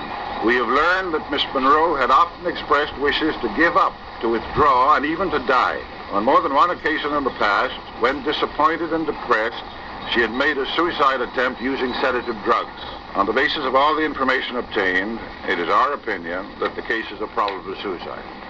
we 0.45 0.57
have 0.57 0.67
learned 0.67 1.15
that 1.15 1.31
Miss 1.31 1.45
Monroe 1.55 1.95
had 1.95 2.11
often 2.11 2.47
expressed 2.47 2.99
wishes 2.99 3.35
to 3.43 3.55
give 3.55 3.77
up, 3.77 3.95
to 4.21 4.29
withdraw, 4.29 4.97
and 4.97 5.07
even 5.07 5.31
to 5.31 5.39
die. 5.47 5.81
On 6.11 6.25
more 6.25 6.43
than 6.43 6.55
one 6.55 6.71
occasion 6.71 7.13
in 7.15 7.23
the 7.23 7.37
past, 7.39 7.75
when 8.03 8.25
disappointed 8.25 8.93
and 8.93 9.07
depressed, 9.07 9.63
she 10.11 10.21
had 10.21 10.33
made 10.33 10.59
a 10.59 10.67
suicide 10.75 11.21
attempt 11.21 11.61
using 11.61 11.95
sedative 12.03 12.37
drugs. 12.43 12.83
On 13.15 13.27
the 13.27 13.33
basis 13.33 13.65
of 13.65 13.77
all 13.77 13.95
the 13.95 14.05
information 14.05 14.57
obtained, 14.57 15.21
it 15.47 15.61
is 15.61 15.69
our 15.69 15.93
opinion 15.93 16.45
that 16.59 16.75
the 16.75 16.83
case 16.83 17.07
is 17.13 17.21
a 17.21 17.29
probable 17.29 17.77
suicide. 17.81 18.42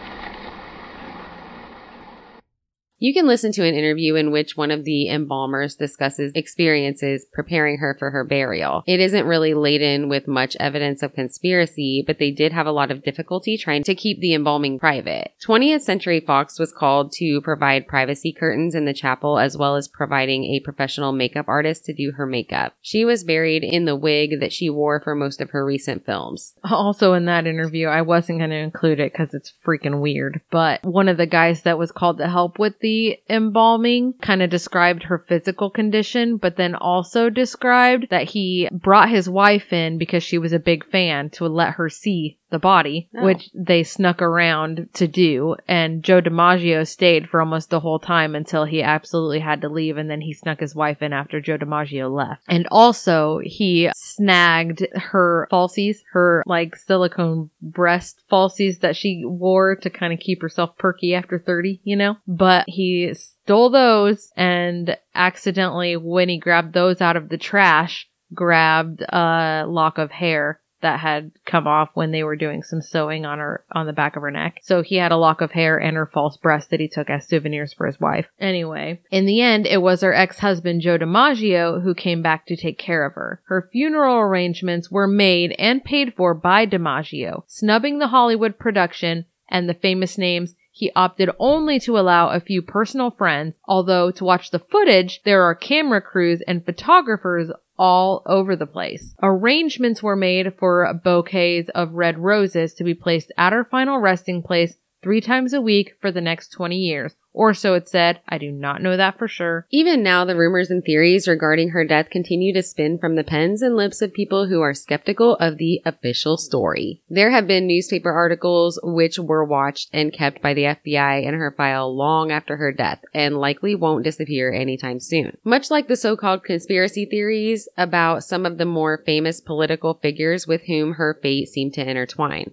You 3.02 3.12
can 3.12 3.26
listen 3.26 3.50
to 3.54 3.66
an 3.66 3.74
interview 3.74 4.14
in 4.14 4.30
which 4.30 4.56
one 4.56 4.70
of 4.70 4.84
the 4.84 5.08
embalmers 5.08 5.74
discusses 5.74 6.30
experiences 6.36 7.26
preparing 7.32 7.78
her 7.78 7.96
for 7.98 8.12
her 8.12 8.22
burial. 8.22 8.84
It 8.86 9.00
isn't 9.00 9.26
really 9.26 9.54
laden 9.54 10.08
with 10.08 10.28
much 10.28 10.56
evidence 10.60 11.02
of 11.02 11.12
conspiracy, 11.12 12.04
but 12.06 12.20
they 12.20 12.30
did 12.30 12.52
have 12.52 12.68
a 12.68 12.70
lot 12.70 12.92
of 12.92 13.02
difficulty 13.02 13.58
trying 13.58 13.82
to 13.82 13.96
keep 13.96 14.20
the 14.20 14.34
embalming 14.34 14.78
private. 14.78 15.32
20th 15.44 15.80
Century 15.80 16.20
Fox 16.20 16.60
was 16.60 16.72
called 16.72 17.10
to 17.14 17.40
provide 17.40 17.88
privacy 17.88 18.32
curtains 18.32 18.72
in 18.72 18.84
the 18.84 18.94
chapel 18.94 19.36
as 19.36 19.56
well 19.56 19.74
as 19.74 19.88
providing 19.88 20.44
a 20.44 20.60
professional 20.60 21.10
makeup 21.10 21.46
artist 21.48 21.84
to 21.86 21.92
do 21.92 22.12
her 22.12 22.24
makeup. 22.24 22.72
She 22.82 23.04
was 23.04 23.24
buried 23.24 23.64
in 23.64 23.84
the 23.84 23.96
wig 23.96 24.38
that 24.38 24.52
she 24.52 24.70
wore 24.70 25.00
for 25.00 25.16
most 25.16 25.40
of 25.40 25.50
her 25.50 25.66
recent 25.66 26.06
films. 26.06 26.54
Also, 26.70 27.14
in 27.14 27.24
that 27.24 27.48
interview, 27.48 27.88
I 27.88 28.02
wasn't 28.02 28.38
going 28.38 28.50
to 28.50 28.56
include 28.56 29.00
it 29.00 29.12
because 29.12 29.34
it's 29.34 29.52
freaking 29.66 30.00
weird, 30.00 30.40
but 30.52 30.84
one 30.84 31.08
of 31.08 31.16
the 31.16 31.26
guys 31.26 31.62
that 31.62 31.78
was 31.78 31.90
called 31.90 32.18
to 32.18 32.28
help 32.28 32.60
with 32.60 32.78
the 32.78 32.91
embalming 33.28 34.14
kind 34.20 34.42
of 34.42 34.50
described 34.50 35.04
her 35.04 35.24
physical 35.28 35.70
condition, 35.70 36.36
but 36.36 36.56
then 36.56 36.74
also 36.74 37.30
described 37.30 38.08
that 38.10 38.30
he 38.30 38.68
brought 38.72 39.10
his 39.10 39.28
wife 39.28 39.72
in 39.72 39.98
because 39.98 40.22
she 40.22 40.38
was 40.38 40.52
a 40.52 40.58
big 40.58 40.84
fan 40.90 41.30
to 41.30 41.46
let 41.46 41.74
her 41.74 41.88
see 41.88 42.38
the 42.52 42.60
body, 42.60 43.08
Oh. 43.16 43.24
which 43.24 43.50
they 43.52 43.82
snuck 43.82 44.22
around 44.22 44.88
to 44.94 45.08
do. 45.08 45.56
And 45.66 46.04
Joe 46.04 46.20
DiMaggio 46.20 46.86
stayed 46.86 47.28
for 47.28 47.40
almost 47.40 47.70
the 47.70 47.80
whole 47.80 47.98
time 47.98 48.36
until 48.36 48.64
he 48.64 48.80
absolutely 48.82 49.40
had 49.40 49.60
to 49.62 49.68
leave. 49.68 49.96
And 49.96 50.08
then 50.08 50.20
he 50.20 50.32
snuck 50.32 50.60
his 50.60 50.76
wife 50.76 51.02
in 51.02 51.12
after 51.12 51.40
Joe 51.40 51.58
DiMaggio 51.58 52.14
left. 52.14 52.42
And 52.48 52.68
also 52.70 53.40
he 53.42 53.90
snagged 53.96 54.86
her 54.94 55.48
falsies, 55.50 55.96
her 56.12 56.44
like 56.46 56.76
silicone 56.76 57.50
breast 57.60 58.22
falsies 58.30 58.80
that 58.80 58.94
she 58.94 59.24
wore 59.24 59.74
to 59.76 59.90
kind 59.90 60.12
of 60.12 60.20
keep 60.20 60.40
herself 60.42 60.76
perky 60.78 61.14
after 61.14 61.38
30, 61.38 61.80
you 61.82 61.96
know? 61.96 62.18
But 62.28 62.64
he 62.68 63.12
stole 63.14 63.70
those 63.70 64.30
and 64.36 64.96
accidentally, 65.14 65.96
when 65.96 66.28
he 66.28 66.38
grabbed 66.38 66.74
those 66.74 67.00
out 67.00 67.16
of 67.16 67.28
the 67.28 67.38
trash, 67.38 68.08
grabbed 68.34 69.02
a 69.02 69.64
lock 69.66 69.98
of 69.98 70.10
hair 70.10 70.60
that 70.82 71.00
had 71.00 71.32
come 71.46 71.66
off 71.66 71.90
when 71.94 72.10
they 72.10 72.22
were 72.22 72.36
doing 72.36 72.62
some 72.62 72.82
sewing 72.82 73.24
on 73.24 73.38
her 73.38 73.64
on 73.72 73.86
the 73.86 73.92
back 73.92 74.16
of 74.16 74.22
her 74.22 74.30
neck. 74.30 74.60
So 74.62 74.82
he 74.82 74.96
had 74.96 75.12
a 75.12 75.16
lock 75.16 75.40
of 75.40 75.52
hair 75.52 75.78
and 75.78 75.96
her 75.96 76.06
false 76.06 76.36
breast 76.36 76.70
that 76.70 76.80
he 76.80 76.88
took 76.88 77.08
as 77.08 77.26
souvenirs 77.26 77.72
for 77.72 77.86
his 77.86 78.00
wife. 78.00 78.26
Anyway, 78.38 79.00
in 79.10 79.26
the 79.26 79.40
end, 79.40 79.66
it 79.66 79.80
was 79.80 80.02
her 80.02 80.14
ex-husband 80.14 80.82
Joe 80.82 80.98
DiMaggio 80.98 81.82
who 81.82 81.94
came 81.94 82.22
back 82.22 82.46
to 82.46 82.56
take 82.56 82.78
care 82.78 83.06
of 83.06 83.14
her. 83.14 83.40
Her 83.46 83.68
funeral 83.72 84.18
arrangements 84.18 84.90
were 84.90 85.08
made 85.08 85.54
and 85.58 85.84
paid 85.84 86.14
for 86.14 86.34
by 86.34 86.66
DiMaggio, 86.66 87.44
snubbing 87.46 87.98
the 87.98 88.08
Hollywood 88.08 88.58
production 88.58 89.26
and 89.48 89.68
the 89.68 89.74
famous 89.74 90.18
names 90.18 90.54
he 90.74 90.90
opted 90.96 91.28
only 91.38 91.78
to 91.80 91.98
allow 91.98 92.30
a 92.30 92.40
few 92.40 92.62
personal 92.62 93.10
friends, 93.10 93.54
although 93.66 94.10
to 94.10 94.24
watch 94.24 94.50
the 94.50 94.58
footage, 94.58 95.20
there 95.22 95.42
are 95.42 95.54
camera 95.54 96.00
crews 96.00 96.40
and 96.48 96.64
photographers 96.64 97.50
all 97.78 98.22
over 98.26 98.56
the 98.56 98.66
place. 98.66 99.14
Arrangements 99.22 100.02
were 100.02 100.16
made 100.16 100.54
for 100.58 100.92
bouquets 101.02 101.70
of 101.74 101.94
red 101.94 102.18
roses 102.18 102.74
to 102.74 102.84
be 102.84 102.94
placed 102.94 103.32
at 103.36 103.52
her 103.52 103.64
final 103.64 103.98
resting 103.98 104.42
place 104.42 104.76
three 105.02 105.20
times 105.20 105.52
a 105.52 105.60
week 105.60 105.94
for 106.00 106.12
the 106.12 106.20
next 106.20 106.50
20 106.50 106.76
years. 106.76 107.14
Or 107.34 107.54
so 107.54 107.74
it 107.74 107.88
said. 107.88 108.20
I 108.28 108.36
do 108.38 108.52
not 108.52 108.82
know 108.82 108.96
that 108.96 109.18
for 109.18 109.26
sure. 109.26 109.66
Even 109.70 110.02
now, 110.02 110.24
the 110.24 110.36
rumors 110.36 110.70
and 110.70 110.84
theories 110.84 111.26
regarding 111.26 111.70
her 111.70 111.84
death 111.84 112.10
continue 112.10 112.52
to 112.52 112.62
spin 112.62 112.98
from 112.98 113.16
the 113.16 113.24
pens 113.24 113.62
and 113.62 113.74
lips 113.74 114.02
of 114.02 114.12
people 114.12 114.48
who 114.48 114.60
are 114.60 114.74
skeptical 114.74 115.36
of 115.36 115.56
the 115.56 115.80
official 115.86 116.36
story. 116.36 117.00
There 117.08 117.30
have 117.30 117.46
been 117.46 117.66
newspaper 117.66 118.12
articles 118.12 118.78
which 118.82 119.18
were 119.18 119.44
watched 119.44 119.88
and 119.92 120.12
kept 120.12 120.42
by 120.42 120.52
the 120.52 120.64
FBI 120.64 121.24
in 121.24 121.34
her 121.34 121.54
file 121.56 121.94
long 121.96 122.30
after 122.30 122.56
her 122.56 122.70
death 122.70 123.00
and 123.14 123.38
likely 123.38 123.74
won't 123.74 124.04
disappear 124.04 124.52
anytime 124.52 125.00
soon. 125.00 125.38
Much 125.42 125.70
like 125.70 125.88
the 125.88 125.96
so-called 125.96 126.44
conspiracy 126.44 127.06
theories 127.06 127.68
about 127.78 128.24
some 128.24 128.44
of 128.44 128.58
the 128.58 128.66
more 128.66 129.02
famous 129.06 129.40
political 129.40 129.94
figures 129.94 130.46
with 130.46 130.62
whom 130.66 130.92
her 130.94 131.18
fate 131.22 131.48
seemed 131.48 131.72
to 131.74 131.88
intertwine. 131.88 132.52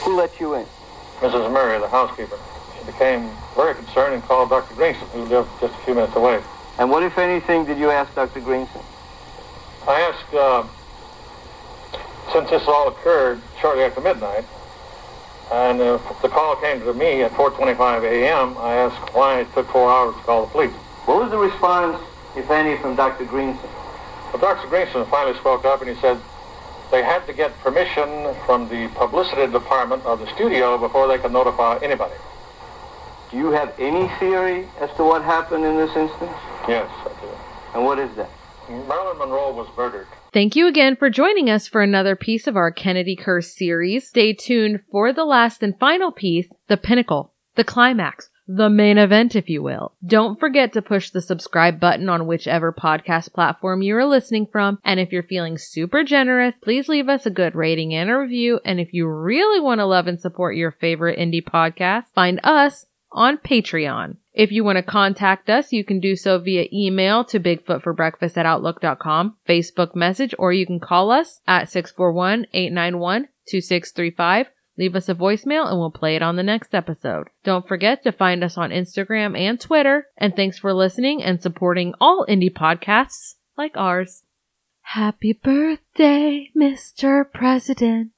Who 0.00 0.16
let 0.16 0.40
you 0.40 0.54
in? 0.54 0.66
Mrs. 1.20 1.52
Murray, 1.52 1.78
the 1.78 1.88
housekeeper. 1.88 2.38
Became 2.86 3.30
very 3.54 3.74
concerned 3.74 4.14
and 4.14 4.22
called 4.24 4.50
Dr. 4.50 4.74
Greenson, 4.74 5.06
who 5.12 5.24
lived 5.24 5.48
just 5.60 5.74
a 5.74 5.84
few 5.84 5.94
minutes 5.94 6.16
away. 6.16 6.42
And 6.78 6.90
what, 6.90 7.02
if 7.02 7.16
anything, 7.18 7.64
did 7.64 7.78
you 7.78 7.90
ask 7.90 8.12
Dr. 8.14 8.40
Greenson? 8.40 8.80
I 9.86 10.00
asked, 10.00 10.34
uh, 10.34 10.66
since 12.32 12.50
this 12.50 12.62
all 12.66 12.88
occurred 12.88 13.40
shortly 13.60 13.84
after 13.84 14.00
midnight, 14.00 14.44
And 15.50 15.80
uh, 15.80 15.98
the 16.20 16.28
call 16.28 16.56
came 16.56 16.80
to 16.80 16.92
me 16.92 17.22
at 17.22 17.32
4:25 17.32 18.04
a.m. 18.04 18.56
I 18.58 18.74
asked 18.74 19.14
why 19.14 19.40
it 19.40 19.48
took 19.54 19.66
four 19.70 19.90
hours 19.90 20.14
to 20.16 20.22
call 20.22 20.44
the 20.44 20.52
police. 20.52 20.74
What 21.06 21.22
was 21.22 21.30
the 21.30 21.38
response, 21.38 21.98
if 22.36 22.50
any, 22.50 22.76
from 22.82 22.96
Dr. 22.96 23.24
Greenson? 23.24 23.68
Well, 24.32 24.38
Dr. 24.40 24.68
Greenson 24.68 25.06
finally 25.06 25.38
spoke 25.38 25.64
up 25.64 25.80
and 25.80 25.88
he 25.88 25.96
said 26.02 26.20
they 26.90 27.02
had 27.02 27.26
to 27.26 27.32
get 27.32 27.58
permission 27.60 28.34
from 28.44 28.68
the 28.68 28.88
publicity 28.94 29.50
department 29.50 30.04
of 30.04 30.20
the 30.20 30.26
studio 30.34 30.76
before 30.76 31.08
they 31.08 31.16
could 31.16 31.32
notify 31.32 31.78
anybody. 31.82 32.14
Do 33.30 33.36
you 33.36 33.50
have 33.50 33.74
any 33.78 34.08
theory 34.18 34.66
as 34.80 34.90
to 34.96 35.04
what 35.04 35.22
happened 35.22 35.64
in 35.64 35.76
this 35.76 35.94
instance? 35.94 36.32
Yes, 36.66 36.90
I 36.90 37.20
do. 37.20 37.28
And 37.74 37.84
what 37.84 37.98
is 37.98 38.14
that? 38.16 38.30
Marilyn 38.68 39.18
Monroe 39.18 39.52
was 39.52 39.68
murdered. 39.76 40.06
Thank 40.32 40.56
you 40.56 40.66
again 40.66 40.96
for 40.96 41.10
joining 41.10 41.48
us 41.48 41.66
for 41.66 41.82
another 41.82 42.16
piece 42.16 42.46
of 42.46 42.56
our 42.56 42.70
Kennedy 42.70 43.16
Curse 43.16 43.54
series. 43.54 44.08
Stay 44.08 44.32
tuned 44.32 44.80
for 44.90 45.12
the 45.12 45.24
last 45.24 45.62
and 45.62 45.78
final 45.78 46.10
piece, 46.10 46.48
the 46.68 46.76
pinnacle, 46.76 47.32
the 47.54 47.64
climax, 47.64 48.30
the 48.46 48.70
main 48.70 48.96
event, 48.96 49.36
if 49.36 49.50
you 49.50 49.62
will. 49.62 49.92
Don't 50.06 50.40
forget 50.40 50.72
to 50.72 50.82
push 50.82 51.10
the 51.10 51.20
subscribe 51.20 51.78
button 51.78 52.08
on 52.08 52.26
whichever 52.26 52.72
podcast 52.72 53.34
platform 53.34 53.82
you 53.82 53.94
are 53.96 54.06
listening 54.06 54.46
from. 54.50 54.78
And 54.84 54.98
if 54.98 55.12
you're 55.12 55.22
feeling 55.22 55.58
super 55.58 56.02
generous, 56.02 56.54
please 56.62 56.88
leave 56.88 57.10
us 57.10 57.26
a 57.26 57.30
good 57.30 57.54
rating 57.54 57.94
and 57.94 58.08
a 58.08 58.16
review. 58.16 58.60
And 58.64 58.80
if 58.80 58.94
you 58.94 59.06
really 59.06 59.60
want 59.60 59.80
to 59.80 59.86
love 59.86 60.06
and 60.06 60.18
support 60.18 60.56
your 60.56 60.72
favorite 60.72 61.18
indie 61.18 61.44
podcast, 61.44 62.04
find 62.14 62.40
us 62.42 62.86
on 63.12 63.38
Patreon. 63.38 64.16
If 64.32 64.50
you 64.52 64.64
want 64.64 64.76
to 64.76 64.82
contact 64.82 65.50
us, 65.50 65.72
you 65.72 65.84
can 65.84 66.00
do 66.00 66.14
so 66.14 66.38
via 66.38 66.68
email 66.72 67.24
to 67.24 67.40
bigfootforbreakfast 67.40 68.36
at 68.36 68.46
outlook.com, 68.46 69.36
Facebook 69.48 69.96
message, 69.96 70.34
or 70.38 70.52
you 70.52 70.66
can 70.66 70.80
call 70.80 71.10
us 71.10 71.40
at 71.46 71.68
641-891-2635. 71.68 74.46
Leave 74.78 74.94
us 74.94 75.08
a 75.08 75.14
voicemail 75.14 75.68
and 75.68 75.78
we'll 75.78 75.90
play 75.90 76.14
it 76.14 76.22
on 76.22 76.36
the 76.36 76.42
next 76.44 76.72
episode. 76.72 77.26
Don't 77.42 77.66
forget 77.66 78.04
to 78.04 78.12
find 78.12 78.44
us 78.44 78.56
on 78.56 78.70
Instagram 78.70 79.36
and 79.36 79.60
Twitter. 79.60 80.06
And 80.16 80.36
thanks 80.36 80.58
for 80.58 80.72
listening 80.72 81.20
and 81.20 81.42
supporting 81.42 81.94
all 82.00 82.24
indie 82.28 82.52
podcasts 82.52 83.34
like 83.56 83.76
ours. 83.76 84.22
Happy 84.82 85.32
birthday, 85.32 86.50
Mr. 86.56 87.24
President. 87.30 88.12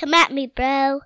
Come 0.00 0.14
at 0.14 0.32
me, 0.32 0.46
bro. 0.46 1.02